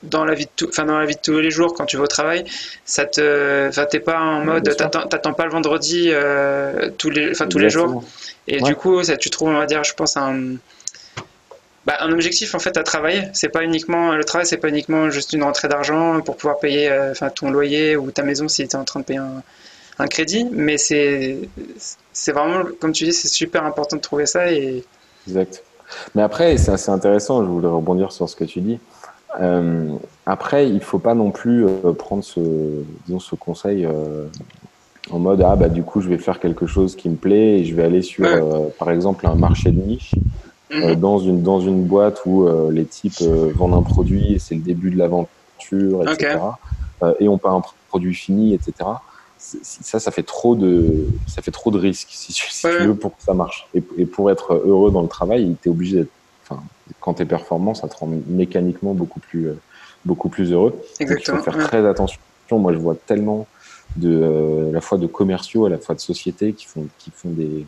dans 0.02 0.24
la 0.26 0.34
vie 0.34 0.44
de 0.44 0.50
tout, 0.54 0.68
enfin 0.68 0.84
dans 0.84 0.98
la 0.98 1.06
vie 1.06 1.16
de 1.16 1.20
tous 1.20 1.40
les 1.40 1.50
jours 1.50 1.74
quand 1.74 1.86
tu 1.86 1.96
vas 1.96 2.04
au 2.04 2.06
travail, 2.06 2.44
ça 2.84 3.06
te, 3.06 3.68
enfin 3.68 3.86
t'es 3.86 3.98
pas 3.98 4.20
en 4.20 4.44
mode, 4.44 4.62
bien 4.64 4.72
sûr. 4.72 4.76
t'attends, 4.76 5.08
t'attends 5.08 5.32
pas 5.32 5.44
le 5.46 5.50
vendredi 5.50 6.12
tous 6.98 7.10
les, 7.10 7.30
enfin 7.30 7.46
tous 7.48 7.58
les 7.58 7.70
jours. 7.70 8.04
Et 8.46 8.60
Ouais. 8.60 8.62
du 8.62 8.76
coup, 8.76 9.02
ça, 9.02 9.16
tu 9.16 9.30
trouves, 9.30 9.48
on 9.48 9.58
va 9.58 9.66
dire, 9.66 9.82
je 9.82 9.94
pense, 9.94 10.16
un, 10.16 10.56
bah, 11.86 11.94
un 12.00 12.10
objectif 12.12 12.54
en 12.54 12.58
fait 12.58 12.76
à 12.76 12.82
travailler. 12.82 13.22
C'est 13.32 13.48
pas 13.48 13.62
uniquement 13.62 14.12
le 14.14 14.24
travail, 14.24 14.46
c'est 14.46 14.56
pas 14.56 14.68
uniquement 14.68 15.08
juste 15.10 15.32
une 15.32 15.44
rentrée 15.44 15.68
d'argent 15.68 16.20
pour 16.20 16.36
pouvoir 16.36 16.58
payer 16.58 16.90
euh, 16.90 17.12
ton 17.34 17.50
loyer 17.50 17.96
ou 17.96 18.10
ta 18.10 18.22
maison 18.22 18.48
si 18.48 18.66
tu 18.66 18.76
es 18.76 18.78
en 18.78 18.84
train 18.84 19.00
de 19.00 19.04
payer 19.04 19.20
un, 19.20 19.42
un 19.98 20.06
crédit. 20.08 20.46
Mais 20.52 20.78
c'est 20.78 21.38
c'est 22.12 22.32
vraiment, 22.32 22.64
comme 22.80 22.92
tu 22.92 23.04
dis, 23.04 23.12
c'est 23.12 23.28
super 23.28 23.64
important 23.64 23.96
de 23.96 24.02
trouver 24.02 24.26
ça. 24.26 24.50
Et 24.52 24.84
Exact. 25.28 25.62
Mais 26.14 26.22
après, 26.22 26.56
c'est 26.56 26.72
assez 26.72 26.90
intéressant, 26.90 27.42
je 27.44 27.48
voulais 27.48 27.68
rebondir 27.68 28.10
sur 28.10 28.28
ce 28.28 28.34
que 28.36 28.44
tu 28.44 28.60
dis. 28.60 28.78
Euh, 29.40 29.88
après, 30.24 30.68
il 30.68 30.80
faut 30.80 30.98
pas 30.98 31.14
non 31.14 31.30
plus 31.30 31.64
euh, 31.66 31.92
prendre 31.92 32.24
ce, 32.24 32.40
disons, 33.06 33.20
ce 33.20 33.34
conseil 33.36 33.86
en 35.12 35.20
mode 35.20 35.40
ah 35.46 35.54
bah 35.54 35.68
du 35.68 35.84
coup 35.84 36.00
je 36.00 36.08
vais 36.08 36.18
faire 36.18 36.40
quelque 36.40 36.66
chose 36.66 36.96
qui 36.96 37.08
me 37.08 37.14
plaît 37.14 37.60
et 37.60 37.64
je 37.64 37.76
vais 37.76 37.84
aller 37.84 38.02
sur 38.02 38.24
Ouais. 38.24 38.40
euh, 38.42 38.66
par 38.76 38.90
exemple 38.90 39.24
un 39.28 39.36
marché 39.36 39.70
de 39.70 39.80
niche 39.80 40.10
euh, 40.72 40.94
dans 40.94 41.18
une 41.18 41.42
dans 41.42 41.60
une 41.60 41.84
boîte 41.84 42.22
où 42.26 42.46
euh, 42.46 42.70
les 42.72 42.84
types 42.84 43.20
euh, 43.22 43.52
vendent 43.54 43.74
un 43.74 43.82
produit 43.82 44.34
et 44.34 44.38
c'est 44.38 44.54
le 44.54 44.62
début 44.62 44.90
de 44.90 44.98
l'aventure 44.98 46.02
etc 46.10 46.38
et 47.20 47.28
on 47.28 47.38
pas 47.38 47.50
un 47.50 47.62
produit 47.88 48.14
fini 48.14 48.54
etc 48.54 48.72
ça 49.38 50.00
ça 50.00 50.10
fait 50.10 50.22
trop 50.22 50.54
de 50.56 51.06
ça 51.26 51.42
fait 51.42 51.50
trop 51.50 51.70
de 51.70 51.78
risques 51.78 52.08
si, 52.10 52.32
tu, 52.32 52.50
si 52.50 52.66
Ouais. 52.66 52.78
tu 52.78 52.86
veux 52.86 52.94
pour 52.94 53.16
que 53.16 53.22
ça 53.22 53.34
marche 53.34 53.68
et, 53.74 53.82
et 53.98 54.06
pour 54.06 54.30
être 54.30 54.54
heureux 54.54 54.90
dans 54.90 55.02
le 55.02 55.08
travail 55.08 55.56
tu 55.62 55.68
es 55.68 55.70
obligé 55.70 55.98
d'être 55.98 56.10
enfin 56.42 56.62
quand 57.00 57.14
tu 57.14 57.22
es 57.22 57.26
performant 57.26 57.74
ça 57.74 57.86
te 57.88 57.96
rend 57.96 58.08
mécaniquement 58.28 58.94
beaucoup 58.94 59.20
plus 59.20 59.50
beaucoup 60.06 60.28
plus 60.28 60.52
heureux 60.52 60.70
donc, 60.70 60.80
il 61.00 61.02
exactement. 61.02 61.38
faut 61.38 61.44
faire 61.44 61.56
ouais. 61.56 61.64
très 61.64 61.86
attention. 61.86 62.18
Moi, 62.52 62.72
je 62.72 62.78
vois 62.78 62.94
tellement 62.94 63.46
de, 63.96 64.20
euh, 64.22 64.68
à 64.70 64.72
la 64.72 64.80
fois 64.80 64.98
de 64.98 65.06
commerciaux, 65.08 65.66
à 65.66 65.68
la 65.70 65.78
fois 65.78 65.94
de 65.96 66.00
sociétés 66.00 66.52
qui 66.52 66.66
font, 66.66 66.86
qui 66.98 67.10
font 67.10 67.30
des, 67.30 67.66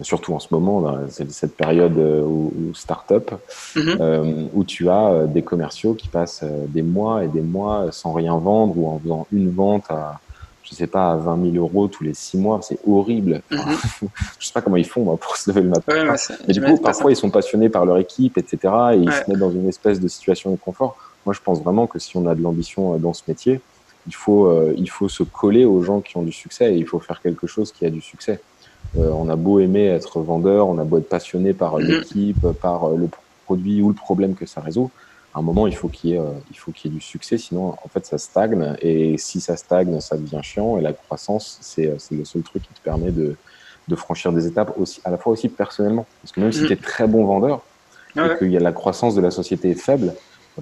surtout 0.00 0.32
en 0.34 0.38
ce 0.38 0.48
moment, 0.52 0.80
dans 0.80 0.98
cette 1.08 1.56
période 1.56 1.96
euh, 1.98 2.22
où, 2.22 2.52
où 2.56 2.74
start-up, 2.74 3.30
Mhm. 3.76 3.96
euh, 4.00 4.32
où 4.54 4.64
tu 4.64 4.88
as 4.88 5.08
euh, 5.08 5.26
des 5.26 5.42
commerciaux 5.42 5.94
qui 5.94 6.08
passent 6.08 6.42
euh, 6.44 6.66
des 6.68 6.82
mois 6.82 7.24
et 7.24 7.28
des 7.28 7.40
mois 7.40 7.90
sans 7.90 8.12
rien 8.12 8.36
vendre 8.36 8.76
ou 8.78 8.88
en 8.88 8.98
faisant 9.00 9.26
une 9.32 9.50
vente 9.50 9.84
à, 9.90 10.20
je 10.62 10.74
sais 10.74 10.86
pas, 10.86 11.12
à 11.12 11.16
20 11.16 11.52
000 11.52 11.56
euros 11.56 11.88
tous 11.88 12.04
les 12.04 12.14
six 12.14 12.38
mois. 12.38 12.60
C'est 12.62 12.78
horrible. 12.86 13.42
Enfin, 13.52 13.72
je 14.38 14.46
sais 14.46 14.52
pas 14.52 14.60
comment 14.60 14.76
ils 14.76 14.86
font 14.86 15.02
moi, 15.02 15.16
pour 15.16 15.36
se 15.36 15.50
lever 15.50 15.62
le 15.62 15.68
matin. 15.70 15.92
Ouais, 15.92 16.04
mais 16.10 16.16
c'est- 16.16 16.52
du 16.52 16.60
coup, 16.62 16.76
parfois, 16.78 17.10
ils 17.10 17.16
sont 17.16 17.30
passionnés 17.30 17.68
par 17.68 17.84
leur 17.84 17.98
équipe, 17.98 18.38
etc. 18.38 18.58
Et 18.94 18.98
ils 18.98 19.12
se 19.12 19.28
mettent 19.28 19.38
dans 19.40 19.50
une 19.50 19.68
espèce 19.68 19.98
de 20.00 20.08
situation 20.08 20.50
de 20.52 20.56
confort. 20.56 20.96
Moi, 21.26 21.34
je 21.34 21.40
pense 21.40 21.60
vraiment 21.62 21.86
que 21.86 21.98
si 21.98 22.16
on 22.16 22.26
a 22.26 22.34
de 22.34 22.42
l'ambition 22.42 22.96
dans 22.98 23.12
ce 23.14 23.22
métier, 23.28 23.60
il 24.06 24.14
faut, 24.14 24.46
euh, 24.46 24.72
il 24.78 24.88
faut 24.88 25.08
se 25.08 25.22
coller 25.22 25.64
aux 25.66 25.82
gens 25.82 26.00
qui 26.00 26.16
ont 26.16 26.22
du 26.22 26.32
succès 26.32 26.72
et 26.72 26.76
il 26.78 26.86
faut 26.86 26.98
faire 27.00 27.20
quelque 27.20 27.46
chose 27.46 27.72
qui 27.72 27.84
a 27.84 27.90
du 27.90 28.00
succès. 28.00 28.40
Euh, 28.96 29.10
on 29.10 29.28
a 29.28 29.36
beau 29.36 29.60
aimer 29.60 29.86
être 29.86 30.20
vendeur, 30.22 30.68
on 30.68 30.78
a 30.78 30.84
beau 30.84 30.98
être 30.98 31.08
passionné 31.08 31.54
par 31.54 31.78
Mhm. 31.78 31.86
l'équipe, 31.88 32.46
par 32.60 32.84
euh, 32.92 32.96
le 32.96 33.08
produit 33.44 33.82
ou 33.82 33.88
le 33.88 33.94
problème 33.94 34.34
que 34.34 34.46
ça 34.46 34.60
résout. 34.60 34.92
À 35.34 35.40
un 35.40 35.42
moment, 35.42 35.66
il 35.66 35.74
faut 35.76 35.88
qu'il 35.90 36.10
y 36.10 36.12
ait, 36.14 36.18
euh, 36.18 36.40
il 36.48 36.54
faut 36.56 36.72
qu'il 36.72 36.90
y 36.90 36.94
ait 36.94 36.96
du 36.98 37.04
succès, 37.04 37.36
sinon, 37.38 37.74
en 37.82 37.88
fait, 37.88 38.06
ça 38.06 38.16
stagne. 38.18 38.74
Et 38.80 39.18
si 39.18 39.40
ça 39.40 39.56
stagne, 39.56 40.00
ça 40.00 40.16
devient 40.16 40.40
chiant. 40.42 40.78
Et 40.78 40.82
la 40.82 40.92
croissance, 40.94 41.58
c'est, 41.62 41.92
le 42.10 42.24
seul 42.24 42.42
truc 42.42 42.62
qui 42.64 42.72
te 42.74 42.80
permet 42.80 43.12
de, 43.12 43.38
de 43.88 43.96
franchir 43.96 44.32
des 44.32 44.46
étapes 44.46 44.72
aussi, 44.76 45.00
à 45.04 45.10
la 45.10 45.18
fois 45.18 45.32
aussi 45.32 45.50
personnellement. 45.50 46.08
Parce 46.22 46.32
que 46.32 46.40
même 46.40 46.52
si 46.52 46.62
Mhm. 46.62 46.66
tu 46.68 46.72
es 46.72 46.76
très 46.76 47.06
bon 47.06 47.24
vendeur 47.26 47.68
Ouais. 48.16 48.34
et 48.34 48.38
qu'il 48.38 48.50
y 48.52 48.56
a 48.56 48.60
la 48.60 48.72
croissance 48.72 49.14
de 49.14 49.20
la 49.20 49.30
société 49.30 49.70
est 49.70 49.74
faible, 49.80 50.14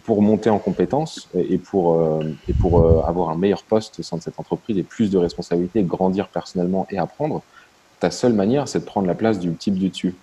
pour 0.04 0.20
monter 0.20 0.50
en 0.50 0.58
compétences 0.58 1.30
et 1.32 1.54
et 1.54 1.58
pour, 1.58 1.94
euh, 2.00 2.22
et 2.48 2.54
pour 2.54 2.80
euh, 2.80 3.00
avoir 3.06 3.30
un 3.30 3.36
meilleur 3.38 3.64
poste 3.64 3.98
au 4.00 4.02
sein 4.02 4.18
de 4.18 4.22
cette 4.22 4.38
entreprise 4.38 4.76
et 4.76 4.84
plus 4.84 5.10
de 5.10 5.16
responsabilités, 5.16 5.84
grandir 5.84 6.28
personnellement 6.30 6.86
et 6.90 6.98
apprendre, 6.98 7.46
ta 8.00 8.10
seule 8.10 8.32
manière, 8.34 8.68
c'est 8.68 8.80
de 8.80 8.84
prendre 8.84 9.06
la 9.06 9.14
place 9.14 9.38
du 9.38 9.54
type 9.54 9.74
du 9.74 9.88
dessus. 9.90 10.14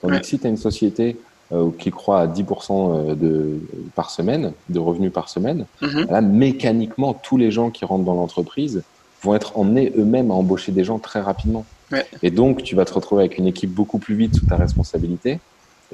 Tandis 0.00 0.14
Ouais. 0.14 0.20
que 0.20 0.26
si 0.26 0.38
tu 0.38 0.46
as 0.46 0.50
une 0.50 0.56
société 0.56 1.16
euh, 1.52 1.70
qui 1.78 1.90
croit 1.90 2.20
à 2.20 2.26
10% 2.26 3.14
de, 3.14 3.60
par 3.94 4.10
semaine, 4.10 4.52
de 4.70 4.78
revenus 4.78 5.12
par 5.12 5.28
semaine, 5.28 5.66
Mhm. 5.82 6.06
Là, 6.10 6.20
mécaniquement, 6.22 7.12
tous 7.14 7.36
les 7.36 7.50
gens 7.50 7.70
qui 7.70 7.84
rentrent 7.84 8.04
dans 8.04 8.14
l'entreprise 8.14 8.82
vont 9.22 9.34
être 9.34 9.56
emmenés 9.58 9.92
eux-mêmes 9.96 10.30
à 10.30 10.34
embaucher 10.34 10.72
des 10.72 10.82
gens 10.82 10.98
très 10.98 11.20
rapidement. 11.20 11.64
Ouais. 11.92 12.06
Et 12.22 12.30
donc, 12.30 12.62
tu 12.62 12.74
vas 12.74 12.84
te 12.86 12.94
retrouver 12.94 13.24
avec 13.24 13.38
une 13.38 13.46
équipe 13.46 13.70
beaucoup 13.70 13.98
plus 13.98 14.14
vite 14.16 14.34
sous 14.34 14.46
ta 14.46 14.56
responsabilité. 14.56 15.40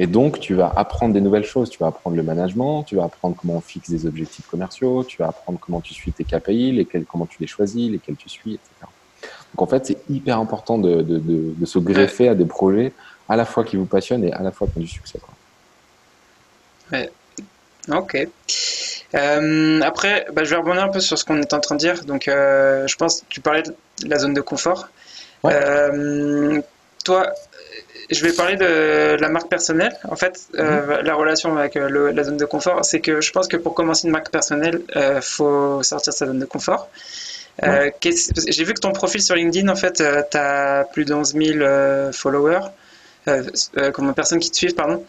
Et 0.00 0.06
donc, 0.06 0.38
tu 0.38 0.54
vas 0.54 0.72
apprendre 0.76 1.12
des 1.12 1.20
nouvelles 1.20 1.44
choses. 1.44 1.68
Tu 1.70 1.78
vas 1.80 1.88
apprendre 1.88 2.14
le 2.16 2.22
management, 2.22 2.84
tu 2.84 2.94
vas 2.94 3.02
apprendre 3.04 3.34
comment 3.36 3.56
on 3.56 3.60
fixe 3.60 3.90
des 3.90 4.06
objectifs 4.06 4.46
commerciaux, 4.46 5.02
tu 5.02 5.18
vas 5.18 5.26
apprendre 5.28 5.58
comment 5.58 5.80
tu 5.80 5.92
suis 5.92 6.12
tes 6.12 6.22
KPI, 6.24 6.70
lesquels, 6.70 7.04
comment 7.04 7.26
tu 7.26 7.38
les 7.40 7.48
choisis, 7.48 7.90
lesquels 7.90 8.16
tu 8.16 8.28
suis, 8.28 8.54
etc. 8.54 8.70
Donc, 9.54 9.62
en 9.62 9.66
fait, 9.66 9.86
c'est 9.86 9.98
hyper 10.10 10.38
important 10.38 10.78
de, 10.78 11.02
de, 11.02 11.18
de, 11.18 11.54
de 11.56 11.66
se 11.66 11.78
greffer 11.78 12.28
à 12.28 12.34
des 12.34 12.44
projets 12.44 12.92
à 13.28 13.36
la 13.36 13.44
fois 13.44 13.64
qui 13.64 13.76
vous 13.76 13.86
passionnent 13.86 14.24
et 14.24 14.32
à 14.32 14.42
la 14.42 14.50
fois 14.50 14.66
qui 14.66 14.78
ont 14.78 14.80
du 14.80 14.88
succès. 14.88 15.18
Quoi. 15.18 15.34
Ok. 17.90 18.28
Euh, 19.14 19.80
après, 19.80 20.26
bah, 20.32 20.44
je 20.44 20.50
vais 20.50 20.56
rebondir 20.56 20.84
un 20.84 20.88
peu 20.88 21.00
sur 21.00 21.18
ce 21.18 21.24
qu'on 21.24 21.40
est 21.40 21.52
en 21.54 21.60
train 21.60 21.74
de 21.74 21.80
dire. 21.80 22.04
Donc, 22.04 22.28
euh, 22.28 22.86
je 22.86 22.96
pense 22.96 23.20
que 23.20 23.26
tu 23.28 23.40
parlais 23.40 23.62
de 23.62 23.74
la 24.06 24.18
zone 24.18 24.34
de 24.34 24.40
confort. 24.40 24.88
Ouais. 25.42 25.52
Euh, 25.54 26.60
toi, 27.04 27.32
je 28.10 28.24
vais 28.24 28.32
parler 28.32 28.56
de 28.56 29.16
la 29.20 29.28
marque 29.28 29.48
personnelle. 29.48 29.96
En 30.08 30.16
fait, 30.16 30.48
euh, 30.58 30.98
mhm. 30.98 31.06
la 31.06 31.14
relation 31.14 31.56
avec 31.56 31.74
la 31.74 32.24
zone 32.24 32.36
de 32.36 32.44
confort, 32.44 32.84
c'est 32.84 33.00
que 33.00 33.20
je 33.20 33.32
pense 33.32 33.48
que 33.48 33.56
pour 33.56 33.74
commencer 33.74 34.06
une 34.06 34.12
marque 34.12 34.30
personnelle, 34.30 34.82
il 34.90 34.98
euh, 34.98 35.20
faut 35.20 35.82
sortir 35.82 36.12
de 36.12 36.16
sa 36.16 36.26
zone 36.26 36.38
de 36.38 36.44
confort. 36.44 36.88
J'ai 37.62 38.64
vu 38.64 38.74
que 38.74 38.80
ton 38.80 38.92
profil 38.92 39.20
sur 39.20 39.34
LinkedIn, 39.34 39.68
en 39.68 39.76
fait, 39.76 40.02
tu 40.30 40.38
as 40.38 40.84
plus 40.92 41.04
de 41.04 41.14
11 41.14 41.34
000 41.34 42.12
followers. 42.12 42.68
Euh, 43.28 43.42
euh, 43.76 43.90
comme 43.90 44.14
personnes 44.14 44.38
qui 44.38 44.50
te 44.50 44.56
suivent, 44.56 44.74
pardon. 44.74 45.04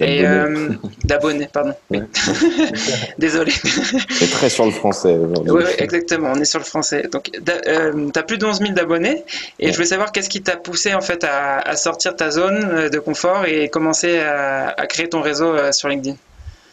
Et 0.00 0.26
euh, 0.26 0.70
d'abonnés, 1.04 1.48
pardon. 1.52 1.74
Désolé. 3.18 3.52
C'est 3.52 4.30
très 4.30 4.48
sur 4.48 4.64
le 4.64 4.72
français. 4.72 5.16
Oui, 5.46 5.62
exactement, 5.78 6.32
on 6.34 6.40
est 6.40 6.44
sur 6.44 6.58
le 6.58 6.64
français. 6.64 7.08
Donc, 7.10 7.30
tu 7.30 8.18
as 8.18 8.22
plus 8.22 8.38
de 8.38 8.46
11 8.46 8.58
000 8.58 8.72
d'abonnés 8.72 9.24
et 9.60 9.68
je 9.68 9.74
voulais 9.74 9.86
savoir 9.86 10.12
qu'est-ce 10.12 10.28
qui 10.28 10.42
t'a 10.42 10.56
poussé 10.56 10.94
en 10.94 11.00
fait 11.00 11.24
à, 11.24 11.76
sortir 11.76 12.12
de 12.12 12.16
ta 12.16 12.30
zone 12.30 12.88
de 12.88 12.98
confort 12.98 13.44
et 13.46 13.68
commencer 13.68 14.18
à, 14.18 14.74
créer 14.88 15.08
ton 15.08 15.20
réseau 15.20 15.54
sur 15.72 15.88
LinkedIn? 15.88 16.16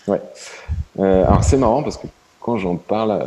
Ouais. 0.08 0.22
alors, 0.98 1.44
c'est 1.44 1.58
marrant 1.58 1.84
parce 1.84 1.98
que 1.98 2.08
quand 2.50 2.58
j'en 2.58 2.76
parle 2.76 3.22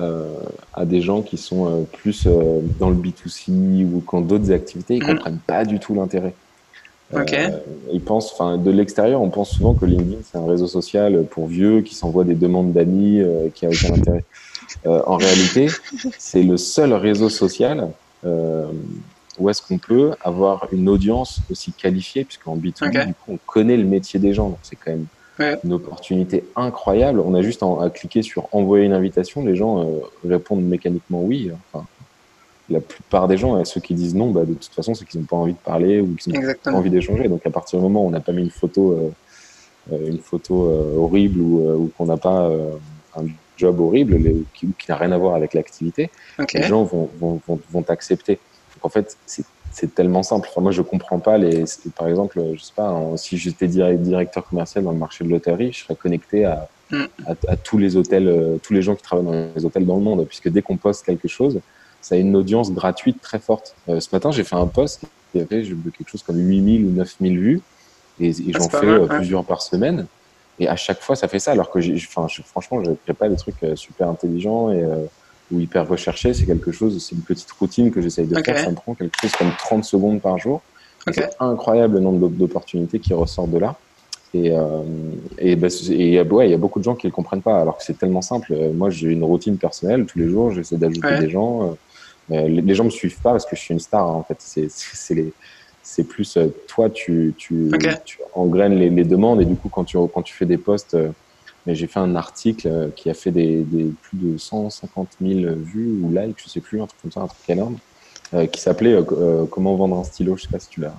à 0.75 0.85
des 0.85 1.01
gens 1.01 1.23
qui 1.23 1.37
sont 1.37 1.87
plus 1.93 2.27
dans 2.81 2.91
le 2.91 2.97
B2C 2.97 3.85
ou 3.85 4.01
qui 4.01 4.15
ont 4.15 4.21
d'autres 4.21 4.51
activités, 4.51 4.97
ils 4.97 5.03
ne 5.03 5.07
mhm. 5.07 5.15
comprennent 5.15 5.41
pas 5.47 5.65
du 5.65 5.79
tout 5.79 5.95
l'intérêt. 5.95 6.35
Okay. 7.15 7.37
Euh, 7.37 7.59
ils 7.93 8.01
pensent, 8.01 8.33
enfin, 8.33 8.57
de 8.57 8.71
l'extérieur, 8.71 9.21
on 9.21 9.29
pense 9.29 9.51
souvent 9.51 9.75
que 9.75 9.85
LinkedIn 9.85 10.23
c'est 10.25 10.39
un 10.39 10.47
réseau 10.47 10.67
social 10.67 11.25
pour 11.31 11.47
vieux 11.47 11.83
qui 11.83 11.95
s'envoie 11.95 12.25
des 12.25 12.35
demandes 12.35 12.73
d'amis 12.73 13.21
euh, 13.21 13.49
qui 13.55 13.67
a 13.67 13.69
aucun 13.69 13.95
intérêt. 13.95 14.25
Euh, 14.87 15.03
en 15.07 15.17
réalité, 15.17 15.69
c'est 16.19 16.43
le 16.43 16.57
seul 16.57 16.95
réseau 16.95 17.29
social 17.29 17.91
euh, 18.25 18.67
où 19.39 19.51
est-ce 19.51 19.61
qu'on 19.61 19.79
peut 19.79 20.13
avoir 20.23 20.69
une 20.73 20.89
audience 20.89 21.41
aussi 21.51 21.73
qualifiée, 21.73 22.25
puisqu'en 22.25 22.57
B2B, 22.57 23.07
du 23.07 23.15
coup, 23.15 23.33
on 23.33 23.39
connaît 23.45 23.77
le 23.77 23.85
métier 23.85 24.19
des 24.19 24.33
gens, 24.33 24.51
donc 24.51 24.59
c'est 24.63 24.77
quand 24.77 24.93
même 24.93 25.07
ouais. 25.39 25.59
une 25.65 25.73
opportunité 25.73 26.45
incroyable. 26.57 27.21
On 27.21 27.35
a 27.35 27.43
juste 27.43 27.63
à 27.63 27.91
cliquer 27.91 28.23
sur 28.23 28.49
envoyer 28.53 28.85
une 28.85 28.93
invitation, 28.93 29.45
les 29.45 29.57
gens 29.57 29.81
euh, 29.81 30.01
répondent 30.29 30.65
mécaniquement 30.65 31.23
oui. 31.23 31.51
Enfin, 31.73 31.87
la 32.73 32.81
plupart 32.81 33.29
des 33.29 33.37
gens, 33.37 33.65
ceux 33.65 33.81
qui 33.81 33.95
disent 33.95 34.15
non, 34.15 34.31
bah, 34.31 34.45
de 34.45 34.55
toute 34.55 34.73
façon, 34.73 34.95
c'est 34.95 35.05
qu'ils 35.05 35.21
n'ont 35.21 35.27
pas 35.27 35.37
envie 35.37 35.53
de 35.53 35.59
parler 35.59 36.01
ou 36.01 36.15
qu'ils 36.15 36.33
n'ont 36.33 36.55
pas 36.63 36.73
envie 36.73 36.91
d'échanger. 36.91 37.29
Donc, 37.29 37.47
à 37.47 37.51
partir 37.51 37.79
du 37.79 37.83
moment 37.85 38.05
où 38.05 38.09
on 38.09 38.11
n'a 38.11 38.21
pas 38.21 38.33
mis 38.33 38.43
une 38.43 38.51
photo, 38.51 38.93
euh, 38.93 39.11
euh, 39.93 40.09
une 40.09 40.19
photo 40.19 40.69
euh, 40.69 40.97
horrible 40.97 41.41
ou, 41.41 41.91
qu'on 41.97 42.07
n'a 42.07 42.17
pas 42.17 42.51
un 43.17 43.25
job 43.57 43.81
horrible 43.81 44.45
qui, 44.55 44.69
n'a 44.89 44.97
rien 44.97 45.13
à 45.13 45.19
voir 45.19 45.35
avec 45.35 45.55
l'activité, 45.55 46.11
les 46.55 46.63
gens 46.63 46.85
vont, 46.85 47.11
vont, 47.21 47.41
vont, 47.71 47.83
t'accepter. 47.83 48.39
Donc, 48.75 48.85
en 48.85 48.89
fait, 48.89 49.17
c'est 49.27 49.45
tellement 49.95 50.23
simple. 50.23 50.49
Enfin, 50.51 50.61
moi, 50.61 50.73
je 50.73 50.83
comprends 50.83 51.19
pas 51.19 51.39
les. 51.39 51.65
Par 51.97 52.09
exemple, 52.09 52.41
je 52.55 52.61
sais 52.63 52.73
pas, 52.75 53.01
si 53.17 53.39
j'étais 53.39 53.67
directeur 53.67 54.47
commercial 54.47 54.85
dans 54.85 54.93
le 54.93 54.99
marché 54.99 55.25
de 55.25 55.31
l'hôtellerie, 55.31 55.73
je 55.73 55.85
serais 55.85 55.97
connecté 55.97 56.45
à, 56.45 56.69
mm. 56.91 57.03
à, 57.27 57.35
à, 57.49 57.57
tous 57.57 57.79
les 57.79 57.97
hôtels, 57.97 58.59
tous 58.63 58.73
les 58.73 58.83
gens 58.83 58.95
qui 58.95 59.03
travaillent 59.03 59.27
dans 59.27 59.49
les 59.55 59.65
hôtels 59.65 59.87
dans 59.87 59.97
le 59.97 60.03
monde, 60.03 60.27
puisque 60.27 60.49
dès 60.49 60.63
qu'on 60.63 60.77
poste 60.77 61.05
quelque 61.05 61.29
chose, 61.29 61.61
ça 62.03 62.17
a 62.17 62.19
une 62.19 62.37
audience 62.37 62.73
gratuite 62.73 63.23
très 63.23 63.39
forte. 63.39 63.75
Euh, 63.89 64.01
ce 64.01 64.09
matin, 64.13 64.33
j'ai 64.33 64.45
fait 64.45 64.57
un 64.57 64.67
post 64.67 65.05
qui 65.31 65.41
avait 65.41 65.63
quelque 65.63 66.11
chose 66.11 66.23
comme 66.23 66.37
8000 66.37 66.85
ou 66.85 66.91
9000 66.91 67.39
vues 67.39 67.61
et, 68.21 68.29
et 68.29 68.35
ah, 68.55 68.59
j'en 68.59 68.69
fais 68.69 68.87
euh, 68.87 69.07
plusieurs 69.07 69.45
par 69.45 69.63
semaine. 69.63 70.07
Et 70.59 70.69
à 70.69 70.77
chaque 70.77 71.01
fois, 71.01 71.17
ça 71.17 71.29
fait 71.29 71.39
ça. 71.39 71.53
Alors 71.53 71.71
que, 71.71 71.81
franchement, 72.41 72.83
je 72.85 72.91
n'ai 72.91 73.15
pas 73.15 73.29
des 73.29 73.37
trucs 73.37 73.63
euh, 73.63 73.77
super 73.77 74.09
intelligents 74.09 74.71
et 74.71 74.85
ou 75.53 75.61
hyper 75.61 75.89
recherchés. 75.89 76.35
C'est 76.35 76.47
quelque 76.47 76.73
chose, 76.73 77.05
c'est 77.05 77.15
une 77.15 77.23
petite 77.23 77.51
routine 77.53 77.91
que 77.91 78.01
j'essaye 78.01 78.27
de 78.27 78.35
faire. 78.43 78.59
Ça 78.59 78.71
me 78.71 78.75
prend 78.75 78.95
quelque 78.95 79.17
chose 79.21 79.33
comme 79.33 79.53
30 79.59 79.85
secondes 79.85 80.21
par 80.21 80.39
jour. 80.39 80.63
C'est 81.13 81.31
incroyable 81.41 81.95
le 81.95 82.01
nombre 82.01 82.29
d'opportunités 82.29 82.99
qui 82.99 83.13
ressortent 83.13 83.51
de 83.51 83.59
là. 83.59 83.77
Et, 84.35 84.51
euh, 84.51 84.83
et, 85.39 85.57
bah, 85.57 85.69
et 85.91 86.21
ouais, 86.23 86.49
il 86.49 86.51
y 86.51 86.55
a 86.55 86.59
beaucoup 86.59 86.79
de 86.79 86.85
gens 86.85 86.95
qui 86.95 87.07
ne 87.07 87.11
le 87.11 87.15
comprennent 87.15 87.43
pas, 87.43 87.61
alors 87.61 87.77
que 87.77 87.85
c'est 87.85 87.99
tellement 87.99 88.23
simple. 88.23 88.57
Moi, 88.73 88.89
j'ai 88.89 89.11
une 89.11 89.25
routine 89.25 89.59
personnelle. 89.59 90.07
Tous 90.07 90.19
les 90.19 90.29
jours, 90.29 90.53
j'essaie 90.53 90.77
d'ajouter 90.77 91.19
des 91.19 91.29
gens. 91.29 91.77
Euh, 92.31 92.49
les, 92.49 92.75
gens 92.75 92.85
me 92.85 92.91
suivent 92.91 93.21
pas 93.21 93.33
parce 93.33 93.45
que 93.45 93.57
je 93.57 93.61
suis 93.61 93.75
une 93.75 93.81
star. 93.81 94.07
Hein, 94.07 94.15
en 94.15 94.23
fait, 94.23 94.37
c'est 94.39 95.15
les 95.15 95.33
c'est 95.83 96.05
plus 96.05 96.37
euh, 96.37 96.47
toi 96.69 96.89
tu 96.89 97.35
tu, 97.37 97.71
tu 98.05 98.19
engraines 98.35 98.79
les, 98.79 98.89
les, 98.89 99.05
demandes 99.05 99.43
et 99.43 99.45
du 99.45 99.57
coup 99.57 99.69
quand 99.69 99.85
tu 99.85 99.99
quand 100.15 100.23
tu 100.23 100.33
fais 100.33 100.47
des 100.47 100.57
posts 100.57 100.95
euh, 100.95 101.11
mais 101.67 101.75
j'ai 101.75 101.87
fait 101.87 102.01
un 102.01 102.17
article 102.17 102.91
qui 102.97 103.11
a 103.11 103.15
fait 103.15 103.31
des, 103.31 103.63
des, 103.63 103.93
plus 104.03 104.19
de 104.19 104.39
150 104.39 105.09
000 105.21 105.55
vues 105.57 106.01
ou 106.03 106.11
likes 106.11 106.39
je 106.43 106.49
sais 106.49 106.61
plus 106.61 106.81
un 106.81 106.87
truc 106.87 107.01
comme 107.03 107.13
ça 107.13 107.21
un 107.21 107.27
truc 107.27 107.49
énorme 107.49 107.77
qui 108.51 108.61
s'appelait 108.61 108.97
comment 109.51 109.75
vendre 109.77 109.99
un 109.99 110.05
stylo 110.05 110.37
je 110.37 110.45
sais 110.45 110.49
pas 110.49 110.59
si 110.59 110.69
tu 110.69 110.81
l'as 110.81 110.95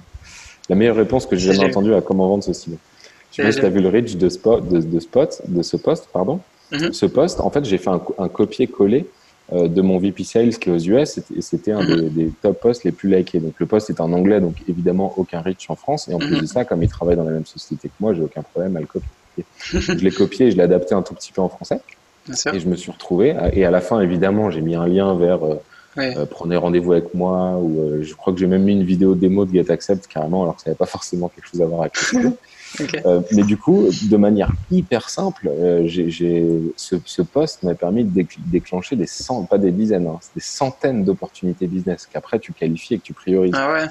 la 0.70 0.76
meilleure 0.76 0.96
réponse 0.96 1.26
que 1.26 1.36
j'ai 1.36 1.52
jamais 1.52 1.70
entendue 1.70 1.94
à 1.94 2.02
comment 2.02 2.28
vendre 2.28 2.44
ce 2.44 2.54
stylo 2.54 2.78
je 3.32 3.38
sais 3.38 3.44
pas 3.44 3.52
si 3.52 3.60
tu 3.60 3.66
as 3.66 3.70
vu 3.70 3.82
le 3.82 3.90
reach 3.90 4.16
de 4.16 4.30
spot 4.30 4.70
de, 4.70 4.80
de 4.80 5.00
spot 5.00 5.42
de 5.48 5.64
ce 5.64 5.76
post 5.76 6.08
pardon 6.14 6.40
mm-hmm. 6.72 6.94
ce 6.94 7.06
post 7.08 7.40
en 7.40 7.50
fait 7.50 7.66
j'ai 7.66 7.80
fait 7.80 7.90
un, 7.90 8.02
un 8.20 8.28
copier-coller 8.30 9.08
euh, 9.52 9.68
de 9.68 9.82
mon 9.82 9.98
VP 10.00 10.24
Sales 10.24 10.58
qui 10.58 10.70
est 10.70 10.72
aux 10.72 10.80
US 10.80 11.20
et 11.36 11.42
c'était 11.42 11.74
un 11.74 11.84
des, 11.84 12.10
des, 12.10 12.32
top 12.42 12.62
posts 12.62 12.86
les 12.86 12.94
plus 12.94 13.10
likés. 13.10 13.40
Donc 13.40 13.56
le 13.60 13.66
post 13.66 13.90
est 13.90 14.00
en 14.00 14.14
anglais, 14.14 14.40
donc 14.40 14.56
évidemment 14.70 15.14
aucun 15.18 15.42
reach 15.42 15.70
en 15.70 15.76
France. 15.76 16.08
Et 16.08 16.14
en 16.14 16.20
plus 16.20 16.40
de 16.40 16.46
ça, 16.46 16.64
comme 16.64 16.82
il 16.82 16.88
travaille 16.88 17.18
dans 17.18 17.26
la 17.26 17.32
même 17.32 17.46
société 17.46 17.90
que 17.90 17.94
moi, 18.00 18.14
j'ai 18.14 18.22
aucun 18.22 18.42
problème 18.42 18.78
à 18.78 18.80
le 18.80 18.86
copier. 18.86 19.10
Je 19.58 19.92
l'ai 19.92 20.12
copié 20.12 20.48
et 20.48 20.52
je 20.52 20.58
l'ai 20.58 20.64
adapté 20.64 20.96
un 20.96 21.02
tout 21.02 21.14
petit 21.14 21.32
peu 21.32 21.42
en 21.42 21.50
français. 21.50 21.80
Et 22.54 22.60
je 22.60 22.68
me 22.68 22.76
suis 22.76 22.92
retrouvé. 22.92 23.36
Et 23.54 23.66
à 23.66 23.72
la 23.72 23.82
fin, 23.82 24.00
évidemment, 24.00 24.50
j'ai 24.50 24.62
mis 24.62 24.76
un 24.76 24.88
lien 24.88 25.14
vers 25.16 25.44
euh, 25.46 25.56
euh, 25.98 26.26
prenez 26.26 26.56
rendez-vous 26.56 26.94
avec 26.94 27.14
moi. 27.14 27.58
Ou 27.58 28.02
je 28.02 28.14
crois 28.14 28.34
que 28.34 28.40
j'ai 28.40 28.48
même 28.48 28.64
mis 28.64 28.74
une 28.74 28.84
vidéo 28.84 29.16
démo 29.16 29.46
de 29.46 29.54
GetAccept 29.54 30.08
carrément, 30.08 30.44
alors 30.44 30.56
que 30.56 30.62
ça 30.62 30.70
n'avait 30.70 30.78
pas 30.78 30.86
forcément 30.86 31.30
quelque 31.30 31.48
chose 31.48 31.62
à 31.62 31.66
voir 31.66 31.82
avec 31.82 31.94
Euh, 33.06 33.22
mais 33.32 33.44
du 33.44 33.58
coup, 33.58 33.88
de 34.10 34.18
manière 34.18 34.52
hyper 34.72 35.10
simple, 35.10 35.48
euh, 35.48 35.88
ce, 36.76 36.96
ce, 37.06 37.22
poste 37.22 37.64
m'a 37.64 37.76
permis 37.76 38.04
de 38.04 38.26
déclencher 38.48 38.96
des 38.96 39.06
cent, 39.06 39.44
pas 39.44 39.58
des 39.58 39.72
dizaines, 39.72 40.08
hein, 40.08 40.20
des 40.36 40.42
centaines 40.42 41.04
d'opportunités 41.04 41.68
business 41.68 42.08
qu'après 42.12 42.40
tu 42.40 42.52
qualifies 42.52 42.96
et 42.96 42.98
que 42.98 43.04
tu 43.04 43.14
priorises. 43.14 43.54
Ah 43.56 43.74
ouais. 43.74 43.86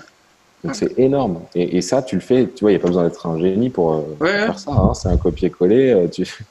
Donc 0.64 0.76
c'est 0.76 0.96
énorme. 0.96 1.40
Et, 1.56 1.76
et, 1.76 1.82
ça, 1.82 2.02
tu 2.02 2.14
le 2.14 2.20
fais, 2.20 2.46
tu 2.46 2.60
vois, 2.60 2.70
il 2.70 2.74
n'y 2.74 2.80
a 2.80 2.82
pas 2.82 2.88
besoin 2.88 3.02
d'être 3.02 3.26
un 3.26 3.38
génie 3.38 3.68
pour 3.68 3.94
euh, 3.94 4.02
faire 4.20 4.58
ça. 4.58 4.70
Hein, 4.70 4.94
c'est 4.94 5.08
un 5.08 5.16
copier-coller. 5.16 5.92
Euh, 5.92 6.08
tu... 6.08 6.24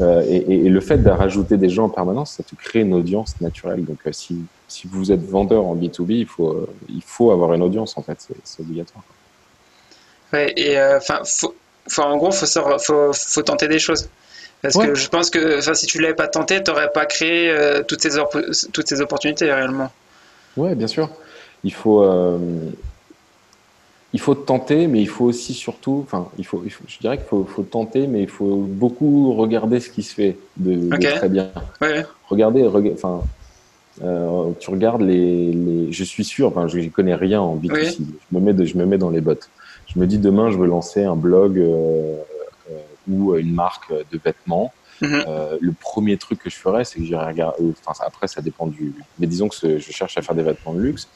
Euh, 0.00 0.22
et, 0.28 0.66
et, 0.66 0.68
le 0.68 0.80
fait 0.80 0.98
de 0.98 1.10
rajouter 1.10 1.56
des 1.56 1.68
gens 1.68 1.86
en 1.86 1.88
permanence, 1.88 2.32
ça 2.32 2.42
te 2.42 2.54
crée 2.54 2.80
une 2.80 2.94
audience 2.94 3.34
naturelle. 3.40 3.84
Donc 3.84 3.98
si, 4.12 4.38
si 4.68 4.86
vous 4.86 5.10
êtes 5.10 5.22
vendeur 5.22 5.64
en 5.66 5.74
B2B, 5.74 6.12
il 6.12 6.26
faut, 6.26 6.68
il 6.88 7.02
faut 7.02 7.32
avoir 7.32 7.52
une 7.54 7.62
audience, 7.62 7.98
en 7.98 8.02
fait. 8.02 8.18
C'est 8.44 8.60
obligatoire. 8.60 9.02
Ouais, 10.32 10.52
et 10.56 10.80
enfin, 10.80 11.20
faut 11.24 11.54
en 12.02 12.16
gros, 12.16 12.30
faut, 12.30 12.46
faut, 12.78 13.12
faut 13.12 13.42
tenter 13.42 13.68
des 13.68 13.78
choses. 13.80 14.08
Parce 14.62 14.76
que 14.76 14.94
je 14.94 15.08
pense 15.08 15.28
que 15.28 15.60
si 15.74 15.86
tu 15.86 15.98
ne 15.98 16.02
l'avais 16.04 16.14
pas 16.14 16.28
tenté, 16.28 16.62
tu 16.62 16.70
n'aurais 16.70 16.92
pas 16.92 17.06
créé 17.06 17.52
toutes, 17.88 18.00
ces 18.00 18.18
toutes 18.72 18.88
ces 18.88 19.00
opportunités 19.00 19.52
réellement. 19.52 19.90
Oui, 20.56 20.74
bien 20.76 20.88
sûr. 20.88 21.10
Il 21.64 21.74
faut, 21.74 22.04
il 24.12 24.20
faut 24.20 24.34
tenter, 24.34 24.86
mais 24.86 25.00
il 25.00 25.08
faut 25.08 25.24
aussi 25.24 25.54
surtout, 25.54 26.00
enfin, 26.04 26.28
il 26.38 26.44
faut, 26.44 26.64
je 26.66 26.98
dirais 26.98 27.16
qu'il 27.16 27.26
faut, 27.26 27.44
faut, 27.44 27.62
tenter, 27.62 28.06
mais 28.06 28.22
il 28.22 28.28
faut 28.28 28.56
beaucoup 28.56 29.34
regarder 29.34 29.78
ce 29.78 29.88
qui 29.88 30.02
se 30.02 30.14
fait 30.14 30.36
de, 30.56 30.88
très 31.16 31.28
bien. 31.28 31.50
Ouais. 31.80 32.04
Regardez, 32.28 32.66
enfin, 32.92 33.22
euh, 34.02 34.50
tu 34.58 34.70
regardes 34.70 35.02
les, 35.02 35.52
les, 35.52 35.92
je 35.92 36.04
suis 36.04 36.24
sûr, 36.24 36.48
enfin, 36.48 36.66
je 36.66 36.78
n'y 36.78 36.90
connais 36.90 37.14
rien 37.14 37.40
en 37.40 37.56
B2C. 37.56 37.98
Je 37.98 38.38
me 38.38 38.40
mets, 38.40 38.66
je 38.66 38.76
me 38.76 38.84
mets 38.84 38.98
dans 38.98 39.10
les 39.10 39.20
bottes 39.20 39.48
je 39.94 39.98
me 39.98 40.06
dis 40.06 40.18
demain, 40.18 40.50
je 40.50 40.56
veux 40.56 40.66
lancer 40.66 41.04
un 41.04 41.16
blog 41.16 41.58
euh, 41.58 42.16
euh, 42.70 42.78
ou 43.08 43.34
une 43.36 43.52
marque 43.52 43.92
de 43.92 44.20
vêtements. 44.24 44.72
Mhm. 45.00 45.24
Euh, 45.26 45.56
le 45.60 45.72
premier 45.72 46.16
truc 46.16 46.38
que 46.38 46.50
je 46.50 46.56
ferais, 46.56 46.84
c'est 46.84 46.98
que 46.98 47.04
j'irai 47.04 47.26
regarder. 47.26 47.72
Enfin, 47.84 48.04
après, 48.06 48.28
ça 48.28 48.40
dépend 48.40 48.66
du. 48.66 48.94
Mais 49.18 49.26
disons 49.26 49.48
que 49.48 49.78
je 49.78 49.92
cherche 49.92 50.16
à 50.18 50.22
faire 50.22 50.34
des 50.34 50.42
vêtements 50.42 50.74
de 50.74 50.80
luxe. 50.80 51.08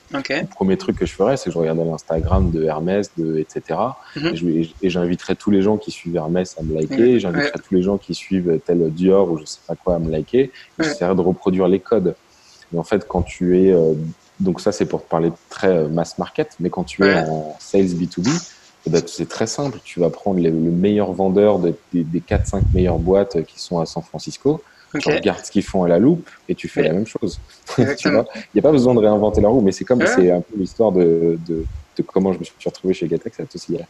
Le 0.42 0.46
premier 0.46 0.76
truc 0.76 0.98
que 0.98 1.06
je 1.06 1.12
ferais, 1.12 1.36
c'est 1.36 1.46
que 1.46 1.52
je 1.52 1.58
regarderais 1.58 1.86
l'Instagram 1.86 2.50
de 2.50 2.64
Hermès, 2.64 3.10
de 3.16 3.38
etc. 3.38 3.78
Mhm. 4.16 4.34
Et 4.82 4.90
j'inviterais 4.90 5.34
tous 5.34 5.50
les 5.50 5.62
gens 5.62 5.76
qui 5.76 5.90
suivent 5.90 6.16
Hermès 6.16 6.56
à 6.58 6.62
me 6.62 6.74
liker. 6.74 7.20
J'inviterais 7.20 7.60
tous 7.66 7.74
les 7.74 7.82
gens 7.82 7.98
qui 7.98 8.14
suivent 8.14 8.60
tel 8.64 8.90
Dior 8.90 9.30
ou 9.30 9.38
je 9.38 9.44
sais 9.44 9.60
pas 9.66 9.74
quoi 9.74 9.96
à 9.96 9.98
me 9.98 10.10
liker. 10.10 10.50
J'essaierais 10.78 11.14
de 11.14 11.20
reproduire 11.20 11.68
les 11.68 11.80
codes. 11.80 12.14
Et 12.72 12.78
en 12.78 12.84
fait, 12.84 13.06
quand 13.06 13.22
tu 13.22 13.58
es 13.58 13.74
donc 14.40 14.60
ça, 14.60 14.72
c'est 14.72 14.86
pour 14.86 15.04
te 15.04 15.08
parler 15.08 15.30
très 15.48 15.88
mass 15.88 16.18
market. 16.18 16.56
Mais 16.60 16.70
quand 16.70 16.84
tu 16.84 17.04
es 17.04 17.14
en 17.14 17.56
sales 17.60 17.86
B2B, 17.86 18.28
eh 18.86 18.90
ben, 18.90 19.02
c'est 19.06 19.28
très 19.28 19.46
simple. 19.46 19.78
Tu 19.84 20.00
vas 20.00 20.10
prendre 20.10 20.40
le 20.40 20.50
meilleur 20.50 21.12
vendeur 21.12 21.58
des, 21.58 21.74
des 21.92 22.20
4-5 22.20 22.62
meilleures 22.74 22.98
boîtes 22.98 23.44
qui 23.44 23.60
sont 23.60 23.78
à 23.80 23.86
San 23.86 24.02
Francisco. 24.02 24.62
Tu 25.00 25.08
regardes 25.08 25.44
ce 25.44 25.50
qu'ils 25.50 25.64
font 25.64 25.82
à 25.82 25.88
la 25.88 25.98
loupe 25.98 26.28
et 26.48 26.54
tu 26.54 26.68
fais 26.68 26.82
la 26.82 26.92
même 26.92 27.06
chose. 27.06 27.40
Il 27.78 27.84
n'y 28.54 28.58
a 28.58 28.62
pas 28.62 28.70
besoin 28.70 28.94
de 28.94 29.00
réinventer 29.00 29.40
la 29.40 29.48
roue, 29.48 29.60
mais 29.60 29.72
c'est 29.72 29.84
comme 29.84 30.04
c'est 30.06 30.30
un 30.30 30.40
peu 30.40 30.56
l'histoire 30.56 30.92
de, 30.92 31.38
de, 31.48 31.64
de, 31.96 32.02
comment 32.02 32.32
je 32.32 32.38
me 32.38 32.44
suis 32.44 32.54
retrouvé 32.64 32.94
chez 32.94 33.08
Gatex. 33.08 33.38
Il 33.68 33.80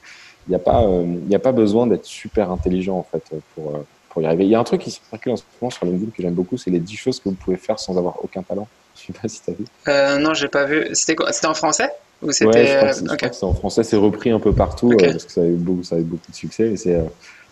n'y 0.49 0.55
a, 0.55 0.59
pas, 0.59 0.83
il 1.29 1.35
a 1.35 1.39
pas 1.39 1.53
besoin 1.53 1.87
d'être 1.87 2.07
super 2.07 2.51
intelligent 2.51 2.97
en 2.97 3.03
fait 3.03 3.23
pour, 3.55 3.85
pour 4.09 4.23
y 4.23 4.27
arriver. 4.27 4.45
Il 4.45 4.51
y 4.51 4.55
a 4.55 4.61
un 4.61 4.65
truc 4.65 4.81
qui 4.81 4.93
circule 4.93 5.33
en 5.33 5.37
ce 5.37 5.43
moment 5.61 5.71
sur 5.71 5.85
LinkedIn 5.85 6.11
que 6.11 6.23
j'aime 6.23 6.35
beaucoup, 6.35 6.57
c'est 6.57 6.71
les 6.71 6.79
10 6.79 6.97
choses 6.97 7.21
que 7.21 7.29
vous 7.29 7.35
pouvez 7.35 7.57
faire 7.57 7.79
sans 7.79 7.99
avoir 7.99 8.25
aucun 8.25 8.43
talent. 8.43 8.69
Je 8.97 9.07
sais 9.07 9.13
pas 9.13 9.29
si 9.29 9.43
tu 9.43 9.51
as 9.51 9.55
vu. 9.55 9.65
Euh, 9.89 10.19
non, 10.19 10.33
j'ai 10.35 10.49
pas 10.49 10.65
vu. 10.65 10.89
C'était 10.93 11.47
en 11.47 11.55
français? 11.55 11.91
Ou 12.25 12.33
c'était. 12.33 12.47
Ouais, 12.51 12.67
je 12.67 12.77
crois 12.77 12.89
que 12.89 12.95
c'est- 12.95 13.01
je 13.11 13.17
crois 13.17 13.29
que 13.29 13.37
c'est 13.37 13.45
en 13.47 13.55
français, 13.55 13.85
c'est 13.85 13.97
repris 13.97 14.31
un 14.31 14.41
peu 14.41 14.53
partout 14.55 14.91
euh, 14.93 14.97
parce 15.13 15.25
que 15.25 15.33
ça 15.33 15.43
a 15.43 15.47
eu 15.47 15.57
beaucoup, 15.57 15.83
ça 15.83 15.97
a 15.97 15.99
eu 15.99 16.05
beaucoup 16.05 16.31
de 16.31 16.37
succès. 16.37 16.73
Et 16.73 16.77
c'est, 16.77 16.95
euh, 16.97 17.05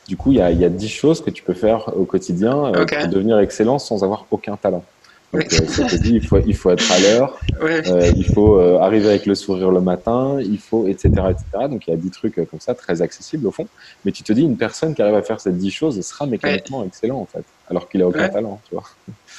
du 0.08 0.16
coup, 0.16 0.32
il 0.32 0.38
y 0.38 0.40
a, 0.40 0.50
il 0.50 0.58
y 0.60 0.64
a 0.64 0.68
10 0.68 0.88
choses 0.88 1.20
que 1.22 1.30
tu 1.30 1.42
peux 1.44 1.54
faire 1.54 1.96
au 1.96 2.04
quotidien 2.06 2.66
euh, 2.74 2.84
pour 3.02 3.08
devenir 3.08 3.38
excellent 3.38 3.78
sans 3.78 4.02
avoir 4.02 4.26
aucun 4.30 4.56
talent. 4.56 4.84
Donc, 5.32 5.46
Oui. 5.50 5.58
euh, 5.60 5.66
ça 5.66 5.96
dit, 5.96 6.12
il 6.16 6.26
faut, 6.26 6.38
il 6.44 6.54
faut 6.54 6.70
être 6.70 6.92
à 6.92 6.98
l'heure, 6.98 7.40
euh, 7.62 8.12
il 8.14 8.26
faut 8.26 8.58
euh, 8.58 8.78
arriver 8.80 9.08
avec 9.08 9.24
le 9.24 9.34
sourire 9.34 9.70
le 9.70 9.80
matin, 9.80 10.36
il 10.40 10.58
faut, 10.58 10.86
etc., 10.86 11.08
etc. 11.30 11.68
Donc, 11.70 11.86
il 11.86 11.90
y 11.90 11.94
a 11.94 11.96
10 11.96 12.10
trucs 12.10 12.38
euh, 12.38 12.44
comme 12.44 12.60
ça, 12.60 12.74
très 12.74 13.00
accessibles 13.00 13.46
au 13.46 13.50
fond. 13.50 13.66
Mais 14.04 14.12
tu 14.12 14.24
te 14.24 14.32
dis, 14.34 14.42
une 14.42 14.58
personne 14.58 14.94
qui 14.94 15.00
arrive 15.00 15.14
à 15.14 15.22
faire 15.22 15.40
ces 15.40 15.52
10 15.52 15.70
choses 15.70 15.98
sera 16.06 16.26
mécaniquement 16.26 16.84
excellent, 16.84 17.18
en 17.18 17.26
fait, 17.26 17.46
alors 17.66 17.88
qu'il 17.88 18.02
a 18.02 18.08
aucun 18.08 18.28
talent, 18.28 18.60
tu 18.68 18.74
vois. 18.74 18.84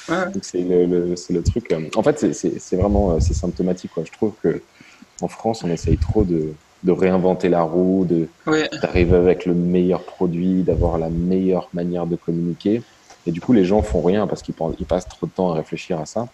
Ouais. 0.08 0.32
Donc, 0.32 0.44
c'est 0.44 0.62
le, 0.62 0.86
le- 0.86 1.14
c'est 1.16 1.32
le 1.32 1.44
truc. 1.44 1.70
euh, 1.72 1.88
En 1.94 2.02
fait, 2.02 2.18
c'est- 2.18 2.32
c'est 2.32 2.58
c'est 2.58 2.76
vraiment 2.76 3.12
euh, 3.12 3.20
c'est 3.20 3.34
symptomatique, 3.34 3.92
quoi. 3.92 4.02
Je 4.04 4.10
trouve 4.10 4.34
que 4.42 4.62
en 5.20 5.28
France, 5.28 5.64
on 5.64 5.70
essaye 5.70 5.98
trop 5.98 6.24
de, 6.24 6.56
de 6.82 6.92
réinventer 6.92 7.48
la 7.48 7.62
roue, 7.62 8.04
de, 8.04 8.30
Ouais. 8.46 8.68
d'arriver 8.82 9.16
avec 9.16 9.46
le 9.46 9.54
meilleur 9.54 10.04
produit, 10.04 10.64
d'avoir 10.64 10.98
la 10.98 11.10
meilleure 11.10 11.70
manière 11.72 12.06
de 12.06 12.16
communiquer. 12.16 12.82
Et 13.26 13.32
du 13.32 13.40
coup, 13.40 13.52
les 13.52 13.64
gens 13.64 13.82
font 13.82 14.02
rien 14.02 14.26
parce 14.26 14.42
qu'ils 14.42 14.54
ils 14.78 14.86
passent 14.86 15.08
trop 15.08 15.26
de 15.26 15.32
temps 15.32 15.50
à 15.50 15.54
réfléchir 15.54 16.00
à 16.00 16.06
ça. 16.06 16.26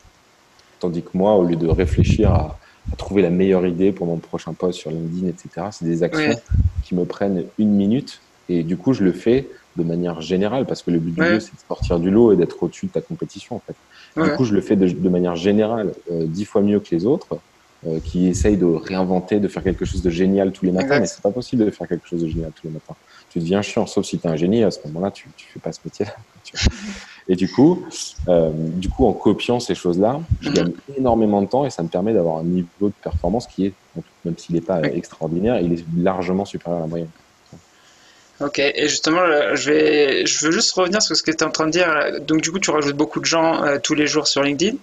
Tandis 0.78 1.05
que 1.05 1.11
moi, 1.14 1.35
au 1.37 1.45
lieu 1.45 1.57
de 1.57 1.68
réfléchir 1.68 2.33
à, 2.33 2.59
à 2.93 2.97
trouver 2.97 3.22
la 3.22 3.31
meilleure 3.31 3.66
idée 3.66 3.93
pour 3.93 4.07
mon 4.07 4.18
prochain 4.18 4.55
post 4.55 4.78
sur 4.78 4.91
LinkedIn, 4.91 5.28
etc., 5.28 5.68
c'est 5.70 5.85
des 5.85 6.03
actions 6.03 6.33
Ouais. 6.33 6.43
qui 6.83 6.95
me 6.95 7.05
prennent 7.05 7.51
une 7.59 7.72
minute. 7.74 8.20
Et 8.49 8.64
du 8.64 8.76
coup, 8.76 8.93
je 8.93 9.05
le 9.05 9.12
fais 9.12 9.51
de 9.76 9.85
manière 9.85 10.20
générale 10.20 10.66
parce 10.66 10.83
que 10.83 10.91
le 10.91 10.99
but 10.99 11.12
du 11.12 11.22
Ouais. 11.22 11.28
jeu, 11.28 11.39
c'est 11.41 11.55
de 11.55 11.61
sortir 11.68 12.01
du 12.01 12.11
lot 12.11 12.33
et 12.33 12.37
d'être 12.37 12.62
au-dessus 12.62 12.87
de 12.87 12.93
ta 12.93 13.03
compétition, 13.03 13.57
en 13.57 13.61
fait. 13.61 13.76
Du 14.24 14.31
coup, 14.37 14.45
je 14.45 14.55
le 14.55 14.61
fais 14.61 14.74
de, 14.76 14.89
de 14.89 15.09
manière 15.09 15.37
générale, 15.37 15.95
euh, 16.11 16.26
dix 16.26 16.45
fois 16.47 16.62
mieux 16.62 16.81
que 16.81 16.93
les 16.95 17.07
autres, 17.07 17.43
qui 18.05 18.28
essayent 18.28 18.59
de 18.59 18.66
réinventer, 18.66 19.41
de 19.41 19.49
faire 19.49 19.62
quelque 19.62 19.85
chose 19.85 20.03
de 20.03 20.11
génial 20.11 20.53
tous 20.53 20.66
les 20.66 20.72
matins. 20.72 20.85
Exact. 20.85 21.01
Mais 21.01 21.07
c'est 21.07 21.22
pas 21.22 21.31
possible 21.31 21.64
de 21.64 21.70
faire 21.70 21.89
quelque 21.89 22.07
chose 22.07 22.22
de 22.22 22.28
génial 22.28 22.53
tous 22.53 22.66
les 22.66 22.72
matins. 22.72 22.95
Tu 23.31 23.39
deviens 23.39 23.62
chiant, 23.62 23.87
sauf 23.87 24.05
si 24.05 24.18
tu 24.18 24.26
es 24.26 24.31
un 24.31 24.37
génie. 24.37 24.62
À 24.64 24.70
ce 24.70 24.81
moment-là, 24.87 25.11
tu, 25.11 25.28
tu 25.37 25.47
fais 25.47 25.61
pas 25.61 25.72
ce 25.72 25.81
métier-là. 25.85 26.12
Et 27.28 27.37
du 27.37 27.49
coup, 27.49 27.85
euh, 28.28 28.51
du 28.55 28.89
coup, 28.89 29.07
en 29.07 29.12
copiant 29.12 29.61
ces 29.61 29.74
choses-là, 29.74 30.20
je 30.41 30.51
gagne 30.51 30.72
énormément 30.97 31.41
de 31.43 31.47
temps 31.47 31.64
et 31.64 31.70
ça 31.70 31.83
me 31.83 31.89
permet 31.89 32.12
d'avoir 32.12 32.39
un 32.39 32.45
niveau 32.45 32.89
de 32.89 32.93
performance 33.03 33.47
qui 33.47 33.66
est, 33.66 33.72
même 34.24 34.37
s'il 34.37 34.57
n'est 34.57 34.61
pas 34.61 34.78
euh, 34.78 34.91
extraordinaire, 34.95 35.61
il 35.61 35.74
est 35.74 35.85
largement 35.97 36.45
supérieur 36.45 36.78
à 36.78 36.83
la 36.83 36.89
moyenne. 36.89 37.09
Ok, 38.41 38.59
et 38.59 38.88
justement, 38.88 39.20
là, 39.20 39.55
je, 39.55 39.70
vais, 39.70 40.26
je 40.26 40.47
veux 40.47 40.53
juste 40.53 40.72
revenir 40.72 41.03
sur 41.03 41.14
ce 41.14 41.22
que 41.22 41.30
tu 41.30 41.36
es 41.38 41.43
en 41.43 41.51
train 41.51 41.66
de 41.66 41.72
dire. 41.72 41.93
Donc, 42.22 42.41
du 42.41 42.51
coup, 42.51 42.59
tu 42.59 42.70
rajoutes 42.70 42.97
beaucoup 42.97 43.20
de 43.20 43.26
gens 43.26 43.62
euh, 43.64 43.78
tous 43.78 43.95
les 43.95 44.07
jours 44.07 44.26
sur 44.26 44.43
LinkedIn. 44.43 44.76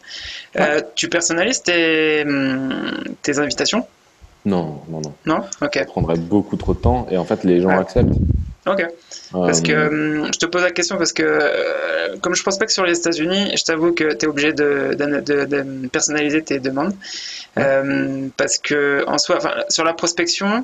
Euh, 0.57 0.81
tu 0.95 1.09
personnalises 1.09 1.63
tes, 1.63 2.23
hum, 2.25 2.93
tes 3.23 3.39
invitations? 3.39 3.87
Non, 4.45 4.81
non, 4.89 5.01
non. 5.01 5.13
Non? 5.25 5.39
Ok, 5.61 5.73
Ça 5.73 5.85
prendrait 5.85 6.17
beaucoup 6.17 6.55
trop 6.55 6.73
de 6.73 6.79
temps 6.79 7.07
et 7.09 7.17
en 7.17 7.25
fait, 7.25 7.43
les 7.43 7.59
gens 7.61 7.77
acceptent. 7.77 8.13
ok. 8.67 8.85
Parce 9.31 9.61
que 9.61 9.71
Euh, 9.71 9.87
hum, 9.87 10.31
je 10.33 10.37
te 10.39 10.45
pose 10.45 10.61
la 10.61 10.71
question 10.71 10.97
parce 10.97 11.11
que, 11.13 11.23
euh, 11.23 12.15
comme 12.21 12.35
je 12.35 12.43
prospecte 12.43 12.71
sur 12.71 12.85
les 12.85 12.97
États-Unis, 12.99 13.53
je 13.57 13.63
t'avoue 13.63 13.91
que 13.91 14.13
tu 14.13 14.25
es 14.25 14.27
obligé 14.27 14.53
de, 14.53 14.93
de- 14.93 15.19
de- 15.21 15.45
de 15.45 15.87
personnaliser 15.87 16.43
tes 16.43 16.59
demandes. 16.59 16.93
Euh, 17.57 18.27
parce 18.37 18.57
que, 18.59 19.03
en 19.07 19.17
soi, 19.17 19.39
sur 19.69 19.83
la 19.83 19.93
prospection, 19.93 20.63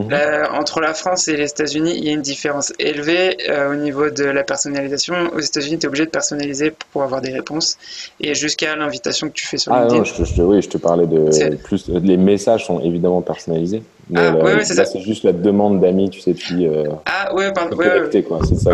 Mhm. 0.00 0.12
euh, 0.12 0.48
entre 0.50 0.80
la 0.80 0.92
France 0.92 1.28
et 1.28 1.36
les 1.36 1.48
États-Unis, 1.48 1.92
il 1.96 2.04
y 2.04 2.08
a 2.08 2.12
une 2.12 2.20
différence 2.22 2.72
élevée 2.80 3.36
euh, 3.48 3.72
au 3.72 3.76
niveau 3.76 4.10
de 4.10 4.24
la 4.24 4.42
personnalisation. 4.42 5.14
Aux 5.32 5.38
États-Unis, 5.38 5.78
tu 5.78 5.86
es 5.86 5.88
obligé 5.88 6.04
de 6.06 6.10
personnaliser 6.10 6.72
pour 6.92 7.04
avoir 7.04 7.20
des 7.20 7.30
réponses 7.32 7.76
et 8.18 8.34
jusqu'à 8.34 8.74
l'invitation 8.74 9.28
que 9.28 9.34
tu 9.34 9.46
fais 9.46 9.56
sur 9.56 9.72
Ah 9.72 9.82
LinkedIn. 9.82 9.98
non, 9.98 10.04
je, 10.04 10.14
te- 10.14 10.24
je 10.24 10.34
te- 10.34 10.40
oui, 10.42 10.62
je 10.62 10.68
te 10.68 10.78
parlais 10.78 11.06
de 11.06 11.56
plus. 11.62 11.88
Les 11.88 12.16
messages 12.16 12.66
sont 12.66 12.80
évidemment 12.80 13.22
personnalisés. 13.22 13.84
Mais 14.10 14.20
Ah, 14.20 14.30
là, 14.32 14.44
ouais, 14.44 14.54
ouais, 14.56 14.64
c'est 14.64 14.74
là, 14.74 14.84
ça. 14.84 14.92
c'est 14.92 15.00
juste 15.00 15.24
la 15.24 15.32
demande 15.32 15.80
d'amis, 15.80 16.10
tu 16.10 16.20
sais, 16.20 16.34
puis 16.34 16.66
euh, 16.66 16.84
Ah, 17.06 17.32
ouais, 17.34 17.52
pardon. 17.52 17.76
connecter, 17.76 18.22
quoi. 18.24 18.40
C'est 18.42 18.56
ça. 18.56 18.72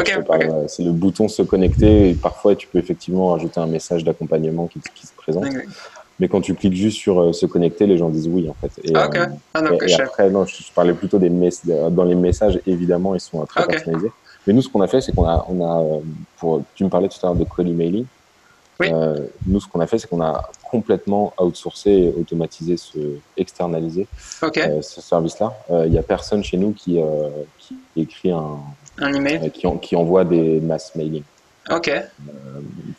C'est 0.68 0.83
le 0.83 0.93
bouton 0.93 1.29
se 1.29 1.43
connecter. 1.43 2.09
Et 2.11 2.14
parfois, 2.14 2.57
tu 2.57 2.66
peux 2.66 2.79
effectivement 2.79 3.29
rajouter 3.33 3.61
un 3.61 3.66
message 3.66 4.05
d'accompagnement 4.05 4.66
qui, 4.68 4.81
qui 4.95 5.07
se 5.07 5.12
présente. 5.14 5.45
ouais. 5.45 5.66
Mais 6.21 6.29
quand 6.29 6.41
tu 6.43 6.55
cliques 6.55 6.75
juste 6.75 6.99
sur 6.99 7.18
euh, 7.21 7.33
se 7.33 7.47
connecter, 7.47 7.87
les 7.87 7.97
gens 7.99 8.11
disent 8.11 8.29
oui, 8.29 8.49
en 8.49 8.55
fait. 8.55 8.71
Et, 8.85 8.93
Ah, 8.95 9.09
euh, 9.14 9.27
Ah, 9.55 9.62
non, 9.62 9.71
et, 9.73 9.79
et 9.91 9.95
après, 10.05 10.31
non, 10.31 10.45
je, 10.45 10.62
je 10.62 10.73
parlais 10.73 10.93
plutôt 10.93 11.18
des 11.18 11.31
mess 11.31 11.62
dans 11.66 12.05
les 12.05 12.14
messages, 12.14 12.61
évidemment, 12.66 13.14
ils 13.14 13.21
sont 13.21 13.41
euh, 13.41 13.47
très 13.47 13.62
personnalisés. 13.73 14.12
Mais 14.47 14.53
nous, 14.53 14.62
ce 14.62 14.68
qu'on 14.68 14.81
a 14.83 14.87
fait, 14.87 15.01
c'est 15.01 15.12
qu'on 15.14 15.25
a, 15.27 15.45
on 15.49 15.64
a, 15.64 15.81
euh, 15.83 15.99
pour, 16.39 16.62
tu 16.75 16.85
me 16.85 16.89
parlais 16.91 17.09
tout 17.09 17.16
à 17.23 17.27
l'heure 17.29 17.37
de 17.37 17.45
call 17.45 17.68
emailing. 17.68 18.05
Oui. 18.81 18.89
Euh, 18.93 19.18
nous, 19.47 19.61
ce 19.61 19.68
qu'on 19.68 19.81
a 19.81 19.87
fait, 19.87 19.99
c'est 19.99 20.09
qu'on 20.09 20.23
a 20.23 20.49
complètement 20.71 21.33
outsourcé, 21.39 21.91
et 21.91 22.09
automatisé, 22.18 22.77
ce, 22.77 22.99
externalisé 23.37 24.07
euh, 24.66 24.81
ce 24.83 25.01
service-là. 25.03 25.53
Euh, 25.71 25.85
Il 25.87 25.93
y 25.93 25.99
a 25.99 26.03
personne 26.03 26.43
chez 26.45 26.57
nous 26.57 26.73
qui, 26.73 26.99
euh, 27.01 27.29
qui 27.59 27.77
écrit 27.97 28.31
un, 28.31 28.57
un 28.99 29.12
email. 29.12 29.41
euh, 29.45 29.49
qui, 29.51 29.66
en- 29.66 29.77
qui 29.77 29.97
envoie 29.97 30.25
des 30.25 30.61
mass 30.61 30.95
mailing. 30.95 31.23
Ok, 31.68 31.88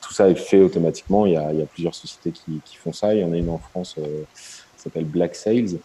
Tout 0.01 0.13
ça 0.13 0.29
est 0.29 0.35
fait 0.35 0.61
automatiquement. 0.61 1.25
Il 1.25 1.33
y 1.33 1.37
a, 1.37 1.53
il 1.53 1.59
y 1.59 1.61
a 1.63 1.65
plusieurs 1.67 1.95
sociétés 1.95 2.31
qui, 2.31 2.61
qui 2.63 2.75
font 2.77 2.91
ça. 2.93 3.13
Il 3.15 3.21
y 3.21 3.23
en 3.23 3.31
a 3.33 3.37
une 3.37 3.49
en 3.49 3.59
France 3.59 3.97
euh, 3.97 4.25
qui 4.33 4.81
s'appelle 4.83 5.05
Black 5.05 5.35
Sales 5.35 5.79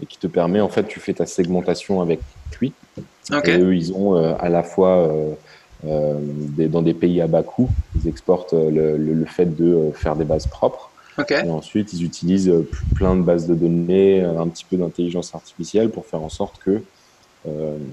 et 0.00 0.06
qui 0.06 0.18
te 0.18 0.26
permet, 0.26 0.60
en 0.60 0.68
fait, 0.68 0.86
tu 0.86 1.00
fais 1.00 1.14
ta 1.14 1.26
segmentation 1.26 2.00
avec 2.00 2.24
lui. 2.60 2.76
ok, 3.32 3.48
Et 3.48 3.58
eux, 3.58 3.76
ils 3.76 3.92
ont 3.94 4.16
euh, 4.16 4.34
à 4.38 4.48
la 4.50 4.62
fois 4.64 5.08
euh, 5.12 5.36
euh, 5.84 6.20
des- 6.22 6.68
dans 6.68 6.82
des 6.82 6.94
pays 6.94 7.20
à 7.20 7.28
bas 7.28 7.42
coût, 7.44 7.76
ils 7.94 8.08
exportent 8.08 8.54
euh, 8.54 8.70
le, 8.70 8.96
le- 8.98 9.14
le 9.14 9.26
fait 9.26 9.46
de 9.54 9.66
euh, 9.66 9.92
faire 9.94 10.16
des 10.16 10.24
bases 10.26 10.48
propres. 10.48 10.94
ok, 11.18 11.32
Et 11.42 11.50
ensuite, 11.50 11.92
ils 11.92 12.04
utilisent 12.04 12.48
euh, 12.50 12.70
plein 12.94 13.16
de 13.16 13.22
bases 13.22 13.46
de 13.46 13.54
données, 13.54 14.22
euh, 14.24 14.38
un 14.40 14.48
petit 14.50 14.66
peu 14.66 14.76
d'intelligence 14.78 15.34
artificielle 15.34 15.90
pour 15.92 16.06
faire 16.08 16.22
en 16.22 16.28
sorte 16.30 16.58
que 16.64 16.70
euh, 16.70 16.88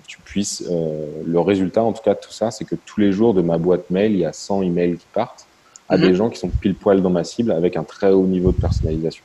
tu 0.08 0.20
puisses. 0.22 0.64
euh, 0.70 1.06
le 1.26 1.40
résultat, 1.40 1.84
en 1.84 1.94
tout 1.94 2.02
cas, 2.04 2.14
de 2.14 2.20
tout 2.20 2.32
ça, 2.32 2.52
c'est 2.52 2.66
que 2.66 2.76
tous 2.76 3.00
les 3.00 3.12
jours 3.12 3.34
de 3.34 3.42
ma 3.42 3.58
boîte 3.58 3.90
mail, 3.90 4.14
il 4.14 4.20
y 4.20 4.26
a 4.26 4.34
100 4.34 4.62
emails 4.64 4.98
qui 4.98 5.06
partent 5.14 5.46
à 5.90 5.98
Mhm. 5.98 6.04
des 6.04 6.16
gens 6.16 6.30
qui 6.30 6.40
sont 6.40 6.50
pile 6.50 6.76
poil 6.76 7.02
dans 7.02 7.10
ma 7.10 7.24
cible 7.24 7.52
avec 7.52 7.76
un 7.78 7.84
très 7.84 8.10
haut 8.12 8.26
niveau 8.26 8.52
de 8.52 8.58
personnalisation. 8.58 9.24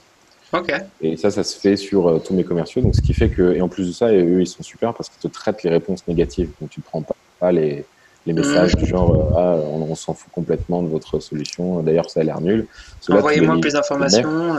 ok. 0.53 0.72
Et 1.01 1.16
ça, 1.16 1.31
ça 1.31 1.45
se 1.45 1.59
fait 1.59 1.76
sur 1.76 2.09
euh, 2.09 2.18
tous 2.18 2.35
mes 2.35 2.45
commerciaux. 2.45 2.83
Donc, 2.83 2.95
ce 2.97 3.03
qui 3.03 3.12
fait 3.14 3.29
que, 3.31 3.53
et 3.55 3.61
en 3.61 3.68
plus 3.68 3.87
de 3.87 3.93
ça, 3.93 4.12
eux, 4.12 4.41
ils 4.41 4.47
sont 4.47 4.62
super 4.62 4.95
parce 4.95 5.09
qu'ils 5.09 5.20
te 5.20 5.29
traitent 5.29 5.62
les 5.62 5.70
réponses 5.70 6.07
négatives. 6.09 6.51
Donc, 6.61 6.70
tu 6.70 6.81
ne 6.81 6.85
prends 6.85 7.03
pas, 7.03 7.14
pas 7.39 7.53
les, 7.53 7.85
les 8.29 8.35
messages 8.35 8.76
du 8.76 8.85
genre, 8.85 9.11
euh, 9.14 9.33
ah, 9.37 9.57
on, 9.72 9.83
on 9.91 9.95
s'en 9.95 10.12
fout 10.14 10.31
complètement 10.33 10.83
de 10.83 10.89
votre 10.89 11.18
solution. 11.18 11.83
D'ailleurs, 11.83 12.11
ça 12.11 12.20
a 12.20 12.22
l'air 12.24 12.41
nul. 12.41 12.68
Envoyez-moi 13.09 13.57
plus 13.61 13.72
d'informations. 13.72 14.55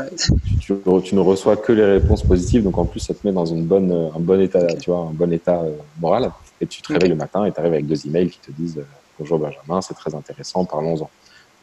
tu, 0.59 0.74
tu- 1.03 1.15
ne 1.15 1.20
reçois 1.20 1.55
que 1.55 1.72
les 1.72 1.86
réponses 1.86 2.24
positives, 2.24 2.63
donc 2.63 2.78
en 2.78 2.86
plus 2.86 2.99
ça 2.99 3.13
te 3.13 3.20
met 3.26 3.32
dans 3.32 3.45
une 3.45 3.65
bonne, 3.65 3.91
euh, 3.91 4.09
un 4.15 4.20
bon 4.20 4.41
état, 4.41 4.65
tu 4.82 4.89
vois, 4.89 5.01
un 5.01 5.13
bon 5.13 5.32
état 5.32 5.61
euh, 5.61 5.76
moral. 5.99 6.32
Et 6.61 6.67
tu 6.67 6.82
te 6.82 6.91
réveilles 6.91 7.09
le 7.11 7.15
matin 7.15 7.45
et 7.45 7.51
tu 7.53 7.59
arrives 7.59 7.74
avec 7.74 7.86
deux 7.86 8.05
emails 8.07 8.30
qui 8.30 8.39
te 8.41 8.51
disent 8.51 8.84
bonjour 9.17 9.39
Benjamin, 9.39 9.82
c'est 9.82 9.93
très 9.93 10.13
intéressant, 10.15 10.65
parlons-en. 10.65 11.09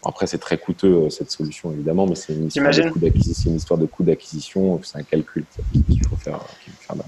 Après 0.05 0.27
c'est 0.27 0.39
très 0.39 0.57
coûteux 0.59 1.11
cette 1.11 1.31
solution 1.31 1.73
évidemment, 1.73 2.07
mais 2.07 2.15
c'est 2.15 2.33
une 2.35 2.47
histoire 2.47 2.67
de 2.71 2.91
coût 2.93 2.99
d'acquisition, 3.01 3.43
c'est 3.43 3.51
une 3.51 3.57
histoire 3.57 3.79
de 3.81 3.87
coût 3.87 4.03
d'acquisition, 4.05 4.81
c'est 4.83 4.99
un 4.99 5.03
calcul 5.03 5.45
qu'il 5.91 6.03
faut 6.09 6.17
faire. 6.17 6.41
faut. 6.89 7.05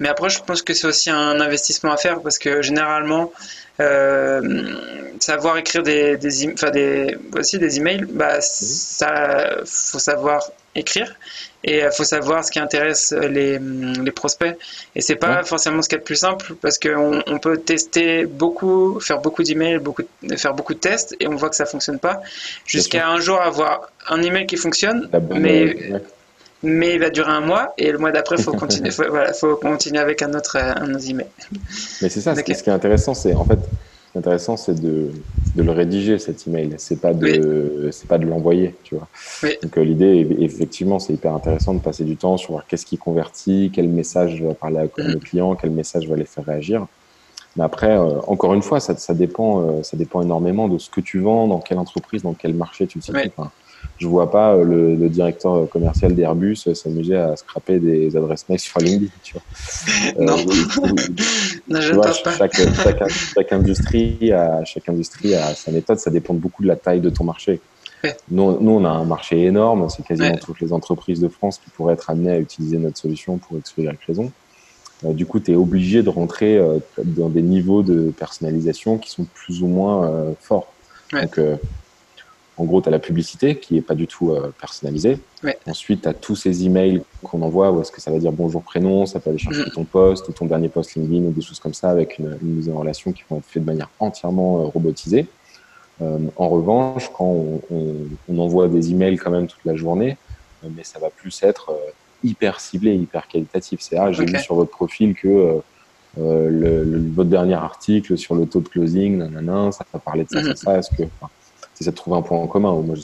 Mais 0.00 0.08
après, 0.08 0.28
je 0.30 0.40
pense 0.42 0.62
que 0.62 0.74
c'est 0.74 0.86
aussi 0.86 1.10
un 1.10 1.40
investissement 1.40 1.92
à 1.92 1.96
faire 1.96 2.20
parce 2.20 2.38
que 2.38 2.62
généralement, 2.62 3.32
euh, 3.80 4.74
savoir 5.20 5.56
écrire 5.58 5.82
des, 5.82 6.16
des, 6.16 6.52
enfin 6.52 6.70
des, 6.70 7.16
aussi 7.36 7.58
des 7.58 7.76
emails, 7.78 8.04
bah, 8.10 8.40
ça, 8.40 9.56
faut 9.64 9.98
savoir 9.98 10.50
écrire 10.74 11.14
et 11.64 11.78
il 11.80 11.90
faut 11.90 12.04
savoir 12.04 12.44
ce 12.44 12.50
qui 12.50 12.58
intéresse 12.58 13.12
les, 13.12 13.58
les 13.58 14.10
prospects. 14.12 14.56
Et 14.94 15.00
c'est 15.00 15.16
pas 15.16 15.38
Ouais. 15.38 15.44
forcément 15.44 15.80
ce 15.82 15.88
qu'il 15.88 15.96
y 15.96 15.98
a 15.98 16.00
de 16.00 16.04
plus 16.04 16.16
simple 16.16 16.54
parce 16.60 16.78
qu'on 16.78 17.22
on 17.26 17.38
peut 17.38 17.56
tester 17.58 18.26
beaucoup, 18.26 19.00
faire 19.00 19.18
beaucoup 19.20 19.42
d'emails, 19.42 19.78
beaucoup, 19.78 20.02
faire 20.36 20.54
beaucoup 20.54 20.74
de 20.74 20.78
tests 20.78 21.16
et 21.18 21.26
on 21.26 21.34
voit 21.36 21.48
que 21.48 21.56
ça 21.56 21.66
fonctionne 21.66 21.98
pas 21.98 22.20
jusqu'à 22.66 23.08
un 23.08 23.18
jour 23.18 23.40
avoir 23.40 23.90
un 24.08 24.22
email 24.22 24.46
qui 24.46 24.56
fonctionne, 24.56 25.08
mais 25.30 25.64
euh, 25.64 25.92
ouais. 25.94 26.02
Mais 26.62 26.94
il 26.94 27.00
va 27.00 27.10
durer 27.10 27.30
un 27.30 27.40
mois 27.40 27.72
et 27.78 27.92
le 27.92 27.98
mois 27.98 28.12
d'après, 28.12 28.38
faut 28.38 28.52
continuer. 28.54 28.90
faut, 28.90 29.08
voilà, 29.08 29.32
faut 29.32 29.56
continuer 29.56 29.98
avec 30.00 30.22
un 30.22 30.32
autre, 30.34 30.56
euh, 30.56 30.72
un 30.76 30.94
autre 30.94 31.08
email. 31.08 31.28
Mais 32.00 32.08
c'est 32.08 32.20
ça, 32.20 32.34
ce 32.34 32.42
qui, 32.42 32.52
Ok. 32.52 32.58
ce 32.58 32.62
qui 32.62 32.70
est 32.70 32.72
intéressant, 32.72 33.14
c'est 33.14 33.34
en 33.34 33.44
fait, 33.44 33.60
intéressant, 34.14 34.56
c'est 34.56 34.74
de, 34.80 35.10
de 35.54 35.62
le 35.62 35.72
rédiger 35.72 36.18
cet 36.18 36.46
email. 36.46 36.74
C'est 36.78 37.00
pas 37.00 37.14
de, 37.14 37.88
c'est 37.92 38.08
pas 38.08 38.18
de 38.18 38.26
l'envoyer, 38.26 38.76
tu 38.82 38.94
vois. 38.96 39.08
Oui. 39.42 39.56
Donc 39.62 39.76
euh, 39.78 39.84
l'idée, 39.84 40.26
est- 40.30 40.42
effectivement, 40.44 40.98
c'est 40.98 41.12
hyper 41.14 41.34
intéressant 41.34 41.74
de 41.74 41.80
passer 41.80 42.04
du 42.04 42.16
temps 42.16 42.36
sur 42.36 42.52
voir 42.52 42.66
qu'est-ce 42.66 42.86
qui 42.86 42.98
convertit, 42.98 43.70
quel 43.74 43.88
message 43.88 44.42
va 44.42 44.54
parler 44.54 44.78
à 44.78 44.86
Mhm. 45.02 45.12
nos 45.12 45.20
clients, 45.20 45.56
quel 45.56 45.70
message 45.70 46.08
va 46.08 46.16
les 46.16 46.24
faire 46.26 46.44
réagir. 46.44 46.86
Mais 47.56 47.64
après, 47.64 47.90
euh, 47.96 48.20
encore 48.26 48.54
une 48.54 48.62
fois, 48.62 48.80
ça, 48.80 48.96
ça 48.96 49.14
dépend, 49.14 49.62
euh, 49.78 49.82
ça 49.82 49.96
dépend 49.96 50.22
énormément 50.22 50.68
de 50.68 50.78
ce 50.78 50.90
que 50.90 51.00
tu 51.00 51.20
vends, 51.20 51.48
dans 51.48 51.60
quelle 51.60 51.78
entreprise, 51.78 52.22
dans 52.22 52.34
quel 52.34 52.54
marché 52.54 52.86
tu 52.86 52.98
te 52.98 53.04
situes. 53.04 53.18
Oui. 53.18 53.32
Enfin, 53.36 53.50
je 53.98 54.06
vois 54.06 54.30
pas 54.30 54.54
euh, 54.54 54.62
le, 54.64 54.94
le 54.94 55.08
directeur 55.08 55.68
commercial 55.70 56.14
d'Airbus 56.14 56.58
euh, 56.66 56.74
s'amuser 56.74 57.16
à 57.16 57.34
scraper 57.36 57.78
des 57.78 58.16
adresses 58.16 58.48
mail 58.48 58.58
sur 58.60 58.78
LinkedIn, 58.80 59.10
tu 59.22 59.34
vois. 59.34 60.24
Non. 60.24 60.36
ou- 60.36 60.86
Non, 61.68 61.80
tu 61.80 61.92
vois, 61.94 62.04
pas. 62.22 62.32
chaque, 62.36 62.54
chaque, 62.54 63.08
chaque 63.34 63.52
industrie 63.52 64.32
a, 64.32 64.64
chaque 64.64 64.88
industrie 64.88 65.34
a 65.34 65.54
sa 65.54 65.70
méthode, 65.72 65.98
ça 65.98 66.10
dépend 66.10 66.34
beaucoup 66.34 66.62
de 66.62 66.68
la 66.68 66.76
taille 66.76 67.00
de 67.00 67.10
ton 67.10 67.24
marché. 67.24 67.60
Nous, 68.30 68.60
nous, 68.60 68.70
on 68.70 68.84
a 68.84 68.88
un 68.90 69.04
marché 69.04 69.42
énorme, 69.44 69.88
c'est 69.88 70.04
quasiment 70.06 70.36
toutes 70.36 70.60
les 70.60 70.72
entreprises 70.72 71.18
de 71.20 71.28
France 71.28 71.58
qui 71.58 71.70
pourraient 71.70 71.94
être 71.94 72.08
amenées 72.10 72.30
à 72.32 72.38
utiliser 72.38 72.76
notre 72.78 72.98
solution 72.98 73.38
pour 73.38 73.58
X 73.58 73.74
raison. 74.06 74.30
Euh, 75.04 75.12
du 75.12 75.26
coup, 75.26 75.40
tu 75.40 75.52
es 75.52 75.56
obligé 75.56 76.02
de 76.02 76.08
rentrer 76.08 76.56
euh, 76.56 76.78
dans 77.02 77.28
des 77.28 77.42
niveaux 77.42 77.82
de 77.82 78.12
personnalisation 78.16 78.98
qui 78.98 79.10
sont 79.10 79.24
plus 79.24 79.62
ou 79.62 79.66
moins 79.66 80.04
euh, 80.08 80.32
forts. 80.40 80.72
Donc, 81.12 81.38
en 82.58 82.64
gros, 82.64 82.80
tu 82.80 82.88
as 82.88 82.90
la 82.90 82.98
publicité 82.98 83.56
qui 83.56 83.76
est 83.76 83.82
pas 83.82 83.94
du 83.94 84.06
tout 84.06 84.34
personnalisée. 84.58 85.18
Ensuite, 85.66 86.02
tu 86.02 86.08
as 86.08 86.14
tous 86.14 86.36
ces 86.36 86.64
emails 86.64 87.02
qu'on 87.22 87.42
envoie 87.42 87.70
où 87.70 87.80
est-ce 87.82 87.92
que 87.92 88.00
ça 88.00 88.10
va 88.10 88.18
dire 88.18 88.32
bonjour 88.32 88.62
prénom, 88.62 89.04
ça 89.04 89.20
peut 89.20 89.30
aller 89.30 89.38
chercher 89.38 89.66
mm. 89.66 89.72
ton 89.74 89.84
poste 89.84 90.28
ou 90.28 90.32
ton 90.32 90.46
dernier 90.46 90.68
post 90.68 90.94
LinkedIn 90.94 91.26
ou 91.26 91.32
des 91.32 91.42
choses 91.42 91.60
comme 91.60 91.74
ça 91.74 91.90
avec 91.90 92.18
une, 92.18 92.38
mise 92.40 92.70
en 92.70 92.78
relation 92.78 93.12
qui 93.12 93.24
vont 93.28 93.38
être 93.38 93.44
faites 93.46 93.62
de 93.62 93.66
manière 93.66 93.90
entièrement 93.98 94.64
robotisée. 94.70 95.26
en 96.00 96.48
revanche, 96.48 97.10
quand 97.12 97.26
on, 97.26 97.60
on, 98.28 98.38
envoie 98.38 98.68
des 98.68 98.90
emails 98.90 99.18
quand 99.18 99.30
même 99.30 99.46
toute 99.46 99.64
la 99.64 99.76
journée, 99.76 100.16
mais 100.74 100.82
ça 100.82 100.98
va 100.98 101.10
plus 101.10 101.42
être 101.42 101.72
hyper 102.26 102.60
ciblé, 102.60 102.94
hyper 102.94 103.28
qualitatif. 103.28 103.80
C'est 103.80 103.96
ah, 103.96 104.12
j'ai 104.12 104.24
vu 104.24 104.38
sur 104.38 104.54
votre 104.54 104.70
profil 104.70 105.14
que 105.14 105.28
euh, 105.28 105.58
euh, 106.18 106.84
le, 106.84 107.12
votre 107.14 107.30
dernier 107.30 107.54
article 107.54 108.16
sur 108.16 108.34
le 108.34 108.46
taux 108.46 108.60
de 108.60 108.68
closing, 108.68 109.18
nanana, 109.18 109.70
ça 109.72 109.84
va 109.92 109.98
parler 109.98 110.24
de 110.24 110.30
ça, 110.30 110.42
ça, 110.42 110.54
ça. 110.54 110.78
Est-ce 110.78 110.90
que 110.90 111.02
c'est 111.84 111.90
de 111.90 111.96
trouver 111.96 112.16
un 112.16 112.22
point 112.22 112.38
en 112.38 112.46
commun 112.46 112.72
moi, 112.72 112.96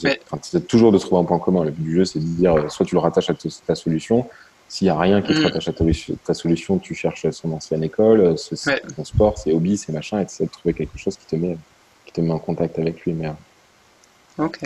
c'est 0.42 0.66
toujours 0.66 0.92
de 0.92 0.98
trouver 0.98 1.20
un 1.20 1.24
point 1.24 1.36
en 1.36 1.40
commun. 1.40 1.64
Le 1.64 1.70
but 1.70 1.82
du 1.82 1.94
jeu, 1.96 2.04
c'est 2.04 2.18
de 2.18 2.24
dire 2.24 2.54
euh, 2.54 2.68
soit 2.68 2.86
tu 2.86 2.94
le 2.94 3.00
rattaches 3.00 3.30
à 3.30 3.34
ta 3.66 3.74
solution. 3.74 4.26
S'il 4.68 4.86
n'y 4.86 4.90
a 4.90 4.98
rien 4.98 5.20
qui 5.20 5.34
te 5.34 5.40
mm. 5.40 5.44
rattache 5.44 5.68
à 5.68 5.72
ta, 6.24 6.34
solution, 6.34 6.78
tu 6.78 6.94
cherches 6.94 7.28
son 7.30 7.52
ancienne 7.52 7.84
école, 7.84 8.36
c'est 8.38 8.80
ton 8.96 9.04
sport, 9.04 9.36
c'est 9.36 9.52
hobby, 9.52 9.76
c'est 9.76 9.92
machin, 9.92 10.20
et 10.20 10.24
tu 10.24 10.32
essaies 10.32 10.46
de 10.46 10.50
trouver 10.50 10.72
quelque 10.72 10.96
chose 10.96 11.16
qui 11.18 11.26
te 11.26 11.36
met, 11.36 11.58
qui 12.06 12.12
te 12.12 12.20
met 12.22 12.32
en 12.32 12.38
contact 12.38 12.78
avec 12.78 13.04
lui. 13.04 13.12
Mais, 13.12 13.30
Ok. 14.38 14.60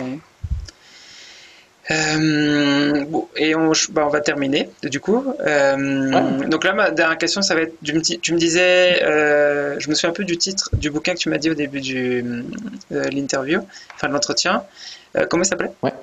Euh, 1.89 3.05
et 3.37 3.55
on, 3.55 3.71
bah, 3.91 4.03
on 4.05 4.09
va 4.09 4.21
terminer 4.21 4.69
du 4.83 4.99
coup. 4.99 5.23
Euh, 5.39 6.45
donc 6.47 6.63
là, 6.63 6.73
ma 6.73 6.91
dernière 6.91 7.17
question, 7.17 7.41
ça 7.41 7.55
va 7.55 7.61
être 7.61 7.75
du, 7.81 8.01
tu 8.01 8.33
me 8.33 8.37
disais, 8.37 9.01
euh, 9.03 9.75
je 9.79 9.89
me 9.89 9.95
souviens 9.95 10.09
un 10.09 10.13
peu 10.13 10.25
du 10.25 10.37
titre 10.37 10.69
du 10.73 10.89
bouquin 10.89 11.13
que 11.13 11.19
tu 11.19 11.29
m'as 11.29 11.37
dit 11.37 11.49
au 11.49 11.53
début 11.53 11.81
de 11.81 12.43
l'interview, 12.91 13.61
enfin 13.95 14.07
de 14.07 14.13
l'entretien. 14.13 14.63
comment 15.29 15.43
il 15.43 15.47
s'appelait? 15.47 15.71
Ouais. 15.81 15.93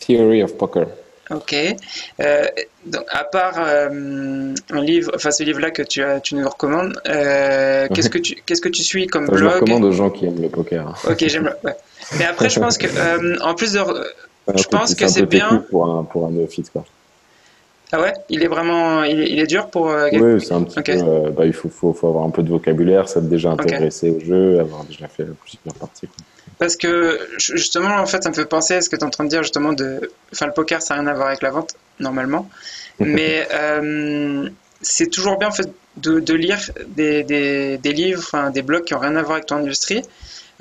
Theory 0.00 0.42
of 0.42 0.56
Poker. 0.56 0.86
Ok. 1.30 1.54
donc, 2.86 3.04
à 3.08 3.24
part 3.24 3.58
un 3.58 4.54
livre, 4.80 5.12
enfin 5.14 5.30
ce 5.30 5.44
livre-là 5.44 5.70
que 5.70 5.82
tu, 5.82 6.02
as, 6.02 6.20
tu 6.20 6.34
nous 6.34 6.48
recommandes, 6.48 6.98
qu'est-ce 7.04 8.08
que 8.08 8.18
tu 8.18 8.36
qu'est-ce 8.46 8.62
que 8.62 8.70
tu 8.70 8.82
suis 8.82 9.06
comme 9.06 9.26
blog 9.26 9.38
Je 9.38 9.44
le 9.44 9.50
recommande 9.50 9.84
aux 9.84 9.92
gens 9.92 10.08
qui 10.08 10.24
aiment 10.24 10.40
le 10.40 10.48
poker. 10.48 10.98
Ok, 11.08 11.22
j'aime. 11.28 11.54
Ouais. 11.62 11.76
Mais 12.18 12.24
après, 12.24 12.48
je 12.48 12.58
pense 12.58 12.78
que 12.78 13.40
en 13.42 13.54
plus 13.54 13.74
de 13.74 13.80
je 14.56 14.68
pense 14.68 14.94
que 14.94 15.08
c'est 15.08 15.26
bien. 15.26 15.64
Pour 15.70 15.90
un, 15.90 16.04
pour 16.04 16.26
un 16.26 16.30
néophyte, 16.30 16.70
quoi. 16.70 16.84
Ah 17.92 18.00
ouais 18.00 18.12
Il 18.28 18.42
est 18.42 18.48
vraiment. 18.48 19.02
Il 19.02 19.38
est, 19.38 19.46
dur 19.46 19.68
pour. 19.68 19.90
Euh, 19.90 20.08
oui, 20.12 20.40
c'est 20.40 20.52
un 20.52 20.62
petit 20.62 20.80
peu. 20.80 20.92
Euh, 20.92 21.30
bah, 21.30 21.44
il 21.44 21.52
faut, 21.52 21.68
faut, 21.68 21.92
faut, 21.92 22.08
avoir 22.08 22.24
un 22.24 22.30
peu 22.30 22.42
de 22.42 22.48
vocabulaire, 22.48 23.08
ça 23.08 23.20
déjà 23.20 23.50
intéressé 23.50 24.10
au 24.10 24.20
jeu, 24.20 24.60
avoir 24.60 24.84
déjà 24.84 25.08
fait 25.08 25.24
plusieurs 25.24 25.74
parties. 25.74 26.08
Parce 26.58 26.76
que 26.76 27.18
justement, 27.38 27.96
en 27.96 28.06
fait, 28.06 28.22
ça 28.22 28.28
me 28.28 28.34
fait 28.34 28.44
penser 28.44 28.74
à 28.74 28.80
ce 28.80 28.88
que 28.88 28.96
tu 28.96 29.02
es 29.02 29.04
en 29.04 29.10
train 29.10 29.24
de 29.24 29.30
dire, 29.30 29.42
justement, 29.42 29.72
de. 29.72 30.12
Enfin, 30.32 30.46
le 30.46 30.52
poker, 30.52 30.82
ça 30.82 30.94
n'a 30.94 31.00
rien 31.00 31.10
à 31.10 31.14
voir 31.14 31.28
avec 31.28 31.42
la 31.42 31.50
vente, 31.50 31.74
normalement. 31.98 32.48
Mais 33.00 33.48
euh, 33.52 34.48
c'est 34.82 35.08
toujours 35.08 35.38
bien, 35.38 35.48
en 35.48 35.52
fait, 35.52 35.72
de, 35.96 36.20
de 36.20 36.34
lire 36.34 36.60
des, 36.88 37.24
des, 37.24 37.78
des 37.78 37.92
livres, 37.92 38.20
enfin, 38.20 38.50
des 38.50 38.62
blogs 38.62 38.84
qui 38.84 38.94
n'ont 38.94 39.00
rien 39.00 39.16
à 39.16 39.22
voir 39.22 39.36
avec 39.36 39.46
ton 39.46 39.56
industrie. 39.56 40.02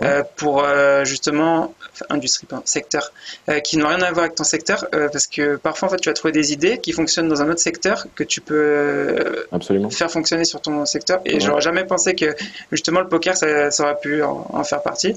Euh, 0.02 0.24
pour 0.38 0.64
euh, 0.64 1.04
justement 1.04 1.74
industrie, 2.10 2.47
pardon, 2.47 2.64
secteur, 2.66 3.12
euh, 3.50 3.60
qui 3.60 3.78
n'ont 3.78 3.88
rien 3.88 4.02
à 4.02 4.12
voir 4.12 4.26
avec 4.26 4.36
ton 4.36 4.45
secteur, 4.45 4.88
parce 4.91 5.28
que 5.28 5.58
parfois 5.58 5.89
en 5.89 5.91
fait 5.91 5.97
tu 5.97 6.10
vas 6.10 6.14
trouver 6.14 6.32
des 6.32 6.54
idées 6.54 6.78
qui 6.78 6.93
fonctionnent 6.93 7.28
dans 7.28 7.41
un 7.41 7.50
autre 7.50 7.60
secteur 7.60 8.06
que 8.16 8.24
tu 8.24 8.39
peux 8.39 9.45
Absolument. 9.52 9.89
faire 9.89 10.10
fonctionner 10.10 10.45
sur 10.45 10.62
ton 10.62 10.86
secteur. 10.86 11.20
Et 11.26 11.39
j'aurais 11.39 11.62
jamais 11.62 11.84
pensé 11.84 12.16
que 12.16 12.34
justement 12.72 13.02
le 13.02 13.10
poker 13.10 13.36
ça, 13.36 13.72
ça 13.72 13.84
aurait 13.84 14.00
pu 14.02 14.24
en, 14.24 14.64
faire 14.64 14.82
partie. 14.82 15.16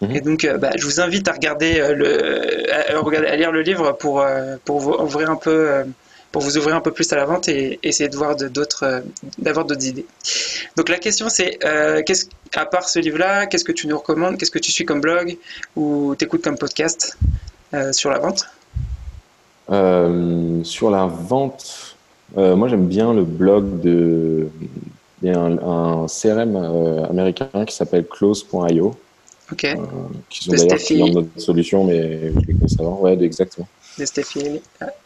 Mhm. 0.00 0.16
Et 0.16 0.20
donc, 0.22 0.48
bah, 0.58 0.70
je 0.76 0.84
vous 0.86 1.00
invite 1.00 1.28
à 1.28 1.32
regarder 1.32 1.94
le, 1.94 2.72
à, 2.72 2.98
regarder, 3.00 3.28
à 3.28 3.36
lire 3.36 3.52
le 3.52 3.60
livre 3.60 3.92
pour 3.92 4.24
pour 4.64 5.02
ouvrir 5.02 5.30
un 5.30 5.36
peu 5.36 5.84
pour 6.32 6.42
vous 6.42 6.56
ouvrir 6.56 6.76
un 6.76 6.80
peu 6.80 6.92
plus 6.92 7.12
à 7.12 7.16
la 7.16 7.24
vente 7.24 7.48
et 7.48 7.78
essayer 7.82 8.08
de 8.08 8.16
voir 8.16 8.36
d'autres, 8.36 8.84
euh, 8.84 9.00
d'avoir 9.38 9.66
d'autres 9.66 9.86
idées. 9.86 10.06
Donc 10.76 10.88
la 10.88 10.98
question 10.98 11.28
c'est, 11.28 11.58
euh, 11.64 12.02
qu'est-ce, 12.04 12.26
à 12.54 12.66
part 12.66 12.88
ce 12.88 12.98
livre-là, 12.98 13.46
qu'est-ce 13.46 13.64
que 13.64 13.72
tu 13.72 13.86
nous 13.88 13.98
recommandes? 13.98 14.38
Qu'est-ce 14.38 14.50
que 14.50 14.58
tu 14.58 14.70
suis 14.70 14.84
comme 14.84 15.00
blog 15.00 15.36
ou 15.76 16.14
t'écoutes 16.16 16.42
comme 16.42 16.58
podcast 16.58 17.18
euh, 17.74 17.92
sur 17.92 18.10
la 18.10 18.18
vente? 18.18 18.46
Sur 20.64 20.90
la 20.90 21.06
vente, 21.06 21.96
moi 22.36 22.66
j'aime 22.68 22.86
bien 22.86 23.14
le 23.14 23.22
blog 23.22 23.80
de 23.80 24.48
il 25.22 25.28
y 25.28 25.32
a 25.32 25.38
un, 25.38 26.06
CRM 26.06 26.56
américain 27.08 27.64
qui 27.66 27.74
s'appelle 27.74 28.06
close.io. 28.06 28.96
Ok. 29.52 29.66
qui 30.28 30.44
sont 30.44 30.52
d'ailleurs 30.52 30.78
clients 30.78 31.08
de 31.08 31.14
notre 31.14 31.40
solution, 31.40 31.84
mais 31.84 32.32
je 32.32 32.38
les 32.46 32.54
connais 32.54 32.80
avant. 32.80 33.00
Ouais, 33.00 33.22
exactement. 33.22 33.68
De 33.98 34.04
Stéphie. 34.04 34.60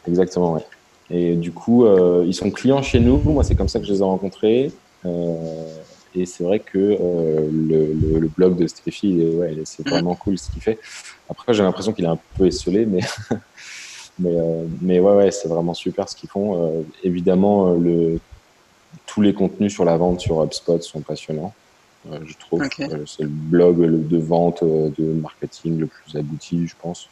Exactement, 0.07 0.55
ouais. 0.55 0.63
Et 1.11 1.35
du 1.37 1.53
coup, 1.53 1.85
euh, 1.85 2.25
ils 2.27 2.35
sont 2.35 2.51
clients 2.51 2.83
chez 2.83 3.01
nous. 3.01 3.19
Moi, 3.19 3.45
c'est 3.45 3.55
comme 3.55 3.69
ça 3.69 3.79
que 3.79 3.87
je 3.87 3.93
les 3.93 4.01
ai 4.01 4.05
rencontrés. 4.05 4.73
Euh, 5.05 5.75
et 6.15 6.27
c'est 6.27 6.45
vrai 6.45 6.61
que 6.61 6.79
euh, 6.79 7.49
le, 7.53 8.19
le, 8.21 8.29
blog 8.29 8.57
de 8.57 8.67
Stéphie, 8.67 9.23
ouais, 9.23 9.57
c'est 9.65 9.87
vraiment 9.87 10.15
cool 10.15 10.39
ce 10.39 10.51
qu'il 10.51 10.63
fait. 10.63 10.79
Après, 11.29 11.53
j'ai 11.53 11.63
l'impression 11.63 11.93
qu'il 11.93 12.05
est 12.05 12.09
un 12.09 12.19
peu 12.39 12.47
esselé, 12.47 12.87
mais, 12.87 13.01
mais, 14.19 14.35
mais 14.81 15.01
ouais, 15.01 15.17
ouais 15.17 15.31
c'est 15.31 15.49
vraiment 15.49 15.75
super 15.75 16.09
ce 16.09 16.17
qu'ils 16.17 16.31
font. 16.31 16.85
évidemment, 17.03 17.73
le, 17.73 18.21
tous 19.07 19.21
les 19.21 19.35
contenus 19.35 19.73
sur 19.73 19.85
la 19.85 19.97
vente 19.97 20.21
sur 20.21 20.41
HubSpot 20.43 20.81
sont 20.81 21.01
passionnants. 21.01 21.53
je 22.25 22.35
trouve 22.39 22.67
que 22.69 23.05
c'est 23.07 23.25
le 23.25 23.29
blog 23.29 24.07
de 24.07 24.19
vente, 24.19 24.63
de 24.63 25.05
marketing 25.21 25.81
le 25.81 25.87
plus 25.89 26.17
abouti, 26.17 26.67
je 26.69 26.75
pense. 26.81 27.09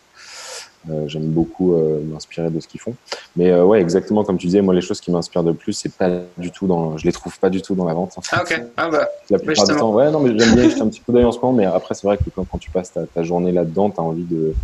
Euh, 0.90 1.06
j'aime 1.06 1.26
beaucoup 1.26 1.74
euh, 1.74 2.00
m'inspirer 2.02 2.50
de 2.50 2.58
ce 2.58 2.66
qu'ils 2.66 2.80
font. 2.80 2.94
Mais 3.36 3.50
euh, 3.50 3.64
ouais, 3.64 3.80
exactement 3.80 4.24
comme 4.24 4.36
tu 4.36 4.46
disais, 4.46 4.62
moi 4.62 4.74
les 4.74 4.80
choses 4.80 5.00
qui 5.00 5.12
m'inspirent 5.12 5.44
de 5.44 5.52
plus, 5.52 5.72
c'est 5.72 5.92
pas 5.92 6.10
du 6.36 6.50
tout 6.50 6.66
dans, 6.66 6.98
je 6.98 7.04
les 7.04 7.12
trouve 7.12 7.38
pas 7.38 7.50
du 7.50 7.62
tout 7.62 7.74
dans 7.74 7.84
la 7.84 7.94
vente. 7.94 8.16
Ah 8.32 8.42
ok. 8.42 8.62
Ah 8.76 8.88
bah. 8.88 9.08
La 9.30 9.38
plupart 9.38 9.66
du 9.66 9.76
temps, 9.76 9.94
ouais, 9.94 10.10
non, 10.10 10.20
mais 10.20 10.36
j'aime 10.36 10.54
bien 10.54 10.68
jeter 10.68 10.80
un 10.80 10.88
petit 10.88 11.00
coup 11.00 11.12
d'œil 11.12 11.24
en 11.24 11.32
ce 11.32 11.38
moment. 11.38 11.52
Mais 11.52 11.66
après, 11.66 11.94
c'est 11.94 12.06
vrai 12.06 12.18
que 12.18 12.28
quand, 12.34 12.44
quand, 12.44 12.58
tu 12.58 12.70
passes 12.70 12.92
ta, 12.92 13.06
ta 13.06 13.22
journée 13.22 13.52
là-dedans, 13.52 13.90
t'as 13.90 14.02
envie 14.02 14.24
de, 14.24 14.54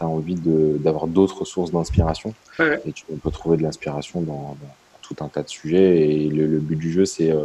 as 0.00 0.06
envie 0.06 0.34
d'avoir 0.34 1.06
d'autres 1.06 1.44
sources 1.44 1.70
d'inspiration. 1.70 2.34
Ouais, 2.58 2.80
Et 2.84 2.92
tu 2.92 3.04
peux 3.06 3.30
trouver 3.30 3.56
de 3.56 3.62
l'inspiration 3.62 4.20
dans, 4.20 4.56
dans, 4.60 4.98
tout 5.02 5.16
un 5.24 5.28
tas 5.28 5.42
de 5.42 5.48
sujets. 5.48 6.10
Et 6.10 6.28
le, 6.28 6.46
le 6.46 6.58
but 6.58 6.76
du 6.76 6.90
jeu, 6.90 7.04
c'est 7.04 7.30
euh, 7.30 7.44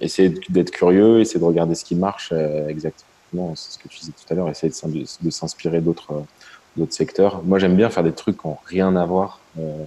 essayer 0.00 0.32
d'être 0.48 0.70
curieux, 0.70 1.20
essayer 1.20 1.38
de 1.38 1.44
regarder 1.44 1.74
ce 1.74 1.84
qui 1.84 1.94
marche 1.94 2.32
exactement. 2.68 3.54
C'est 3.54 3.72
ce 3.72 3.78
que 3.78 3.88
tu 3.88 4.00
disais 4.00 4.12
tout 4.12 4.32
à 4.32 4.36
l'heure, 4.36 4.48
essayer 4.48 4.72
de 4.72 5.30
s'inspirer 5.30 5.82
d'autres 5.82 6.24
d'autres 6.76 6.92
secteurs. 6.92 7.42
Moi, 7.44 7.58
j'aime 7.58 7.76
bien 7.76 7.90
faire 7.90 8.04
des 8.04 8.12
trucs 8.12 8.40
qui 8.40 8.46
n'ont 8.46 8.58
rien 8.66 8.94
à 8.96 9.04
voir 9.04 9.40
euh, 9.58 9.84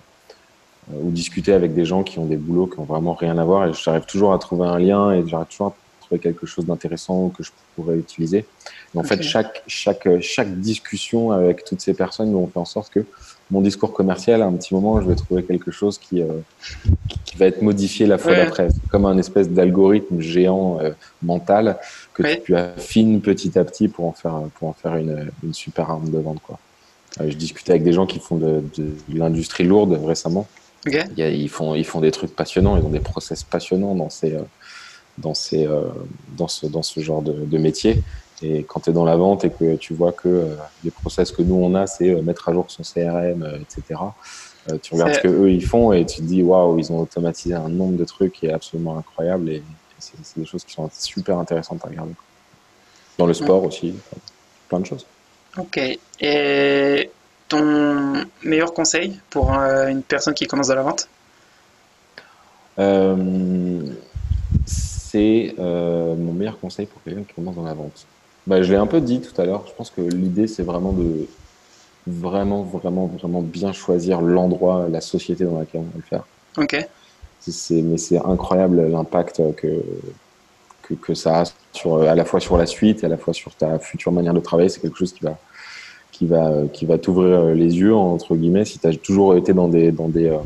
ou 0.94 1.12
discuter 1.12 1.54
avec 1.54 1.74
des 1.74 1.86
gens 1.86 2.04
qui 2.04 2.20
ont 2.20 2.26
des 2.26 2.38
boulots 2.38 2.68
qui 2.68 2.80
n'ont 2.80 2.86
vraiment 2.86 3.14
rien 3.14 3.38
à 3.38 3.44
voir. 3.44 3.68
Et 3.68 3.74
j'arrive 3.74 4.06
toujours 4.06 4.34
à 4.34 4.40
trouver 4.40 4.68
un 4.68 4.80
lien 4.80 5.12
et 5.12 5.26
j'arrive 5.28 5.48
toujours 5.48 5.68
à 5.68 5.76
trouver 6.02 6.20
quelque 6.20 6.46
chose 6.46 6.66
d'intéressant 6.66 7.30
que 7.30 7.44
je 7.44 7.52
pourrais 7.76 7.96
utiliser. 7.98 8.46
en 8.96 9.04
fait, 9.04 9.22
chaque, 9.22 9.64
chaque, 9.68 10.08
chaque 10.20 10.60
discussion 10.60 11.32
avec 11.32 11.64
toutes 11.64 11.82
ces 11.82 11.94
personnes, 11.94 12.36
on 12.36 12.48
fait 12.48 12.60
en 12.60 12.66
sorte 12.66 12.92
que 12.92 13.06
mon 13.52 13.62
discours 13.62 13.92
commercial, 13.92 14.42
à 14.42 14.46
un 14.46 14.54
petit 14.54 14.74
moment, 14.74 15.02
je 15.02 15.08
vais 15.08 15.16
trouver 15.16 15.44
quelque 15.44 15.72
chose 15.72 15.98
qui, 15.98 16.22
euh, 16.22 16.28
qui 17.26 17.38
va 17.38 17.48
être 17.48 17.62
modifié 17.62 18.06
la 18.06 18.18
fois 18.18 18.34
d'après. 18.34 18.70
Comme 18.90 19.06
un 19.06 19.18
espèce 19.18 19.50
d'algorithme 19.50 20.22
géant 20.22 20.80
euh, 20.80 20.92
mental 21.22 21.78
que 22.14 22.42
tu 22.42 22.56
affines 22.56 23.20
petit 23.20 23.60
à 23.60 23.66
petit 23.66 23.90
pour 23.90 24.06
en 24.06 24.14
faire, 24.14 24.40
pour 24.56 24.70
en 24.70 24.74
faire 24.74 24.96
une, 24.96 25.32
une 25.44 25.54
super 25.54 25.90
arme 25.90 26.10
de 26.10 26.18
vente. 26.18 26.40
Quoi. 26.42 26.60
Euh, 27.20 27.30
je 27.30 27.36
discutais 27.36 27.72
avec 27.72 27.84
des 27.84 27.94
gens 27.94 28.06
qui 28.06 28.20
font 28.20 28.38
de, 28.38 28.64
l'industrie 29.10 29.64
lourde 29.64 30.00
récemment. 30.06 30.48
ils, 31.18 31.50
font, 31.50 31.76
ils 31.76 31.86
font 31.86 32.00
des 32.00 32.12
trucs 32.12 32.36
passionnants, 32.36 32.78
ils 32.78 32.84
ont 32.84 32.90
des 32.90 33.00
process 33.00 33.44
passionnants 33.44 33.96
dans, 33.96 34.10
ces, 34.10 34.34
euh, 34.34 34.42
dans, 35.18 35.34
ces, 35.34 35.68
euh, 35.68 35.82
dans, 36.38 36.48
ce, 36.48 36.66
dans 36.66 36.84
ce 36.84 37.00
genre 37.02 37.22
de, 37.22 37.58
métier. 37.58 38.02
Et 38.42 38.64
quand 38.64 38.82
tu 38.82 38.90
es 38.90 38.94
dans 38.94 39.06
la 39.06 39.18
vente 39.18 39.46
et 39.46 39.52
que 39.52 39.76
tu 39.76 39.94
vois 39.94 40.12
que 40.12 40.48
les 40.84 40.90
process 40.90 41.32
que 41.32 41.44
nous 41.44 41.56
on 41.56 41.76
a, 41.76 41.86
c'est 41.86 42.10
mettre 42.24 42.50
à 42.50 42.54
jour 42.54 42.66
son 42.70 42.82
CRM, 42.82 43.48
etc. 43.62 44.00
tu 44.82 44.96
regardes 44.96 45.14
ce 45.14 45.20
que 45.20 45.28
eux 45.28 45.52
ils 45.52 45.64
font 45.64 45.94
et 45.94 46.08
tu 46.08 46.18
te 46.18 46.24
dis 46.24 46.42
waouh, 46.42 46.80
ils 46.80 46.92
ont 46.92 47.02
automatisé 47.02 47.54
un 47.54 47.70
nombre 47.70 47.98
de 47.98 48.04
trucs 48.04 48.34
qui 48.34 48.48
est 48.48 48.52
absolument 48.52 48.98
incroyable 48.98 49.50
et, 49.50 49.64
c'est 50.00 50.40
des 50.40 50.48
choses 50.48 50.64
qui 50.64 50.74
sont 50.74 50.90
super 50.92 51.38
intéressantes 51.38 51.86
à 51.86 51.88
regarder. 51.88 52.14
Dans 53.20 53.28
le 53.28 53.36
sport 53.36 53.64
aussi, 53.64 53.94
plein 54.68 54.80
de 54.80 54.86
choses. 54.88 55.06
Ok. 55.58 55.80
Et 56.20 57.10
ton 57.48 58.14
meilleur 58.44 58.74
conseil 58.74 59.20
pour 59.30 59.54
euh, 59.54 59.88
une 59.88 60.04
personne 60.04 60.34
qui 60.34 60.48
commence 60.48 60.68
dans 60.68 60.76
la 60.76 60.84
vente? 60.84 61.08
Euh, 62.80 63.82
C'est 64.66 65.56
euh, 65.60 66.16
mon 66.16 66.34
meilleur 66.34 66.60
conseil 66.60 66.86
pour 66.86 67.04
quelqu'un 67.04 67.24
qui 67.24 67.34
commence 67.34 67.56
dans 67.56 67.66
la 67.66 67.74
vente. 67.74 68.06
bah, 68.48 68.62
Je 68.62 68.72
l'ai 68.72 68.78
un 68.78 68.88
peu 68.88 69.02
dit 69.02 69.20
tout 69.22 69.40
à 69.42 69.46
l'heure. 69.46 69.66
Je 69.68 69.74
pense 69.74 69.90
que 69.90 70.02
l'idée, 70.02 70.48
c'est 70.48 70.64
vraiment 70.64 70.94
de 70.94 71.28
vraiment, 72.08 72.64
vraiment, 72.64 73.08
vraiment 73.08 73.42
bien 73.42 73.74
choisir 73.74 74.22
l'endroit, 74.22 74.88
la 74.90 75.02
société 75.02 75.44
dans 75.44 75.60
laquelle 75.60 75.82
on 75.82 75.86
va 75.86 75.98
le 75.98 76.02
faire. 76.04 76.24
Ok. 76.58 76.88
mais 77.72 77.98
c'est 77.98 78.18
incroyable 78.18 78.88
l'impact 78.88 79.42
que, 79.56 79.84
que, 80.82 80.94
que, 80.94 81.14
ça 81.14 81.42
a 81.42 81.44
sur, 81.74 82.02
à 82.02 82.16
la 82.16 82.26
fois 82.26 82.40
sur 82.40 82.58
la 82.58 82.66
suite 82.66 83.04
et 83.04 83.06
à 83.06 83.10
la 83.10 83.18
fois 83.18 83.34
sur 83.34 83.54
ta 83.56 83.80
future 83.80 84.12
manière 84.12 84.34
de 84.34 84.40
travailler. 84.40 84.70
C'est 84.70 84.82
quelque 84.82 84.98
chose 84.98 85.14
qui 85.14 85.24
va, 85.24 85.38
qui 86.12 86.26
va, 86.26 86.52
qui 86.72 86.86
va 86.86 86.98
t'ouvrir 86.98 87.46
les 87.46 87.78
yeux, 87.78 87.96
entre 87.96 88.36
guillemets, 88.36 88.66
si 88.66 88.80
tu 88.80 88.88
as 88.88 88.94
toujours 88.96 89.36
été 89.36 89.54
dans 89.54 89.68
des, 89.68 89.92
dans, 89.92 90.10
des, 90.10 90.28
euh, 90.28 90.38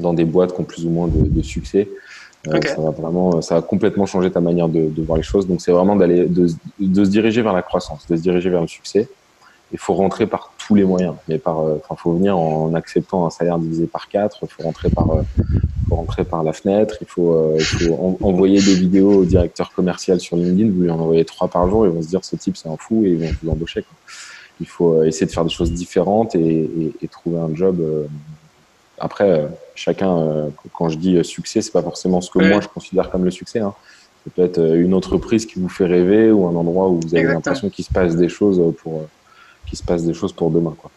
dans 0.00 0.14
des 0.14 0.24
boîtes 0.24 0.54
qui 0.54 0.60
ont 0.60 0.64
plus 0.64 0.86
ou 0.86 0.90
moins 0.90 1.08
de, 1.08 1.42
succès. 1.42 1.88
Euh, 2.46 2.60
ça 2.64 2.80
va 2.80 2.90
vraiment, 2.90 3.42
ça 3.42 3.56
va 3.56 3.62
complètement 3.62 4.06
changer 4.06 4.30
ta 4.30 4.40
manière 4.40 4.68
de, 4.68 4.88
de 4.88 5.02
voir 5.02 5.18
les 5.18 5.24
choses. 5.24 5.46
Donc, 5.46 5.60
c'est 5.60 5.72
vraiment 5.72 5.96
d'aller, 5.96 6.24
de, 6.26 6.48
de, 6.78 7.04
se 7.04 7.10
diriger 7.10 7.42
vers 7.42 7.52
la 7.52 7.62
croissance, 7.62 8.06
de 8.06 8.16
se 8.16 8.22
diriger 8.22 8.48
vers 8.48 8.60
le 8.60 8.68
succès. 8.68 9.08
Il 9.72 9.78
faut 9.78 9.94
rentrer 9.94 10.26
par 10.26 10.52
tous 10.68 10.74
les 10.76 10.84
moyens, 10.84 11.14
mais 11.26 11.38
par, 11.38 11.60
euh, 11.60 11.80
enfin, 11.82 11.96
faut 11.96 12.12
venir 12.12 12.38
en 12.38 12.74
acceptant 12.74 13.26
un 13.26 13.30
salaire 13.30 13.58
divisé 13.58 13.86
par 13.86 14.08
quatre. 14.08 14.38
Il 14.42 14.48
faut 14.48 14.62
rentrer 14.62 14.90
par, 14.90 15.08
faut 15.88 15.96
rentrer 15.96 16.24
par 16.24 16.44
la 16.44 16.52
fenêtre. 16.52 16.98
Il 17.00 17.08
faut, 17.08 17.54
il 17.56 17.64
faut 17.64 18.18
envoyer 18.22 18.60
des 18.60 18.74
vidéos 18.74 19.22
au 19.22 19.24
directeur 19.24 19.72
commercial 19.72 20.20
sur 20.20 20.36
LinkedIn. 20.36 20.70
Vous 20.70 20.82
lui 20.82 20.90
en 20.90 21.00
envoyez 21.00 21.24
trois 21.24 21.48
par 21.48 21.68
jour, 21.68 21.86
ils 21.86 21.92
vont 21.92 22.02
se 22.02 22.08
dire 22.08 22.24
ce 22.24 22.36
type 22.36 22.56
c'est 22.56 22.68
un 22.68 22.76
fou 22.76 23.04
et 23.04 23.10
ils 23.10 23.18
vont 23.18 23.34
vous 23.42 23.50
embaucher. 23.50 23.82
Quoi 23.82 23.96
il 24.60 24.66
faut 24.66 24.94
euh, 24.94 25.04
essayer 25.04 25.26
de 25.26 25.32
faire 25.32 25.44
des 25.44 25.50
choses 25.50 25.72
différentes 25.72 26.34
et, 26.34 26.92
trouver 27.10 27.38
un 27.38 27.54
job. 27.54 27.80
Euh, 27.80 28.04
après, 28.98 29.30
euh, 29.30 29.46
chacun, 29.74 30.50
quand 30.72 30.88
je 30.88 30.98
dis 30.98 31.22
succès, 31.24 31.62
c'est 31.62 31.72
pas 31.72 31.82
forcément 31.82 32.20
ce 32.20 32.30
que 32.30 32.40
moi 32.40 32.60
je 32.60 32.68
considère 32.68 33.10
comme 33.10 33.24
le 33.24 33.30
succès. 33.30 33.60
Hein. 33.60 33.74
Ça 34.24 34.32
peut 34.34 34.42
être 34.42 34.60
une 34.60 34.94
entreprise 34.94 35.46
qui 35.46 35.60
vous 35.60 35.68
fait 35.68 35.86
rêver 35.86 36.30
ou 36.30 36.46
un 36.46 36.56
endroit 36.56 36.88
où 36.88 37.00
vous 37.00 37.14
avez 37.14 37.24
l'impression 37.24 37.70
qu'il 37.70 37.84
se 37.84 37.92
passe 37.92 38.16
des 38.16 38.28
choses 38.28 38.60
pour 38.82 39.06
qu'il 39.68 39.78
se 39.78 39.82
passe 39.82 40.04
des 40.04 40.14
choses 40.14 40.32
pour 40.32 40.50
demain. 40.50 40.74
Quoi. 40.78 40.90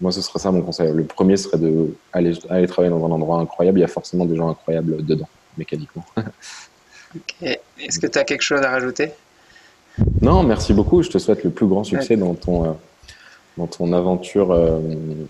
moi, 0.00 0.12
ce 0.12 0.20
serait 0.20 0.38
ça 0.38 0.50
mon 0.50 0.62
conseil. 0.62 0.92
Le 0.92 1.04
premier 1.04 1.36
serait 1.36 1.58
de 1.58 1.94
aller, 2.12 2.32
aller 2.48 2.66
travailler 2.66 2.90
dans 2.90 3.04
un 3.04 3.10
endroit 3.10 3.40
incroyable. 3.40 3.78
Il 3.78 3.82
y 3.82 3.84
a 3.84 3.88
forcément 3.88 4.24
des 4.24 4.36
gens 4.36 4.48
incroyables 4.48 5.04
dedans, 5.04 5.28
mécaniquement. 5.58 6.04
Est-ce 7.42 7.98
que 7.98 8.06
tu 8.06 8.18
as 8.18 8.24
quelque 8.24 8.42
chose 8.42 8.60
à 8.62 8.70
rajouter? 8.70 9.12
Non, 10.22 10.42
merci 10.42 10.72
beaucoup. 10.72 11.02
Je 11.02 11.10
te 11.10 11.18
souhaite 11.18 11.44
le 11.44 11.50
plus 11.50 11.66
grand 11.66 11.84
succès 11.84 12.16
dans 12.16 12.34
ton, 12.34 12.64
euh, 12.64 12.72
dans 13.56 13.66
ton 13.66 13.92
aventure 13.92 14.52
euh, 14.52 14.78
euh, 14.78 15.24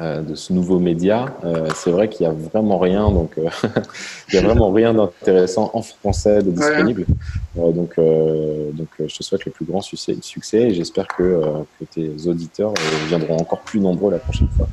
de 0.00 0.34
ce 0.34 0.52
nouveau 0.52 0.78
média. 0.78 1.26
c'est 1.74 1.90
vrai 1.90 2.08
qu'il 2.08 2.26
n'y 2.26 2.32
a 2.32 2.36
vraiment 2.36 2.78
rien, 2.78 3.10
donc 3.10 3.32
il 4.28 4.34
y 4.34 4.38
a 4.38 4.42
vraiment 4.42 4.72
rien 4.72 4.94
d'intéressant 4.94 5.70
en 5.72 5.82
français 5.82 6.42
de 6.42 6.50
disponible. 6.50 7.06
donc, 7.54 7.96
donc, 7.96 8.88
je 8.98 9.16
te 9.16 9.22
souhaite 9.22 9.44
le 9.44 9.52
plus 9.52 9.64
grand 9.64 9.80
succès, 9.80 10.16
succès 10.20 10.62
et 10.62 10.74
j'espère 10.74 11.06
que, 11.06 11.40
que, 11.78 11.84
tes 11.84 12.26
auditeurs 12.26 12.74
viendront 13.08 13.36
encore 13.36 13.60
plus 13.60 13.80
nombreux 13.80 14.10
la 14.10 14.18
prochaine 14.18 14.48
fois. 14.56 14.68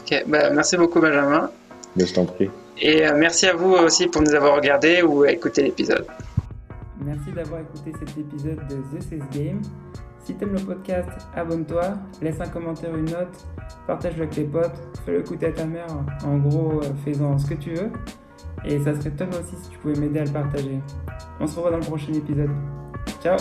Ok, 0.00 0.24
bah, 0.26 0.50
merci 0.50 0.76
beaucoup 0.76 1.00
Benjamin. 1.00 1.50
je 1.96 2.12
t'en 2.12 2.24
prie. 2.24 2.50
Et 2.80 3.02
merci 3.16 3.46
à 3.46 3.54
vous 3.54 3.72
aussi 3.72 4.06
pour 4.06 4.22
nous 4.22 4.34
avoir 4.34 4.54
regardé 4.54 5.02
ou 5.02 5.24
écouté 5.24 5.62
l'épisode. 5.62 6.06
Merci 7.04 7.30
d'avoir 7.32 7.60
écouté 7.60 7.92
cet 7.98 8.18
épisode 8.18 8.60
de 8.68 8.98
The 8.98 9.02
Says 9.02 9.22
Game. 9.32 9.62
Si 10.28 10.34
t'aimes 10.34 10.52
le 10.52 10.60
podcast, 10.60 11.08
abonne-toi, 11.34 11.94
laisse 12.20 12.38
un 12.38 12.48
commentaire, 12.48 12.94
une 12.94 13.06
note, 13.06 13.46
partage-le 13.86 14.24
avec 14.24 14.34
tes 14.34 14.44
potes, 14.44 14.78
fais-le 15.06 15.20
écouter 15.20 15.46
à 15.46 15.52
ta 15.52 15.64
mère, 15.64 15.86
en 16.22 16.36
gros, 16.36 16.82
euh, 16.82 16.92
fais-en 17.02 17.38
ce 17.38 17.46
que 17.46 17.54
tu 17.54 17.72
veux. 17.72 17.90
Et 18.66 18.78
ça 18.78 18.94
serait 18.94 19.12
top 19.12 19.30
aussi 19.30 19.56
si 19.56 19.70
tu 19.70 19.78
pouvais 19.78 19.98
m'aider 19.98 20.18
à 20.18 20.24
le 20.26 20.30
partager. 20.30 20.80
On 21.40 21.46
se 21.46 21.56
revoit 21.56 21.70
dans 21.70 21.78
le 21.78 21.82
prochain 21.82 22.12
épisode. 22.12 22.50
Ciao 23.22 23.38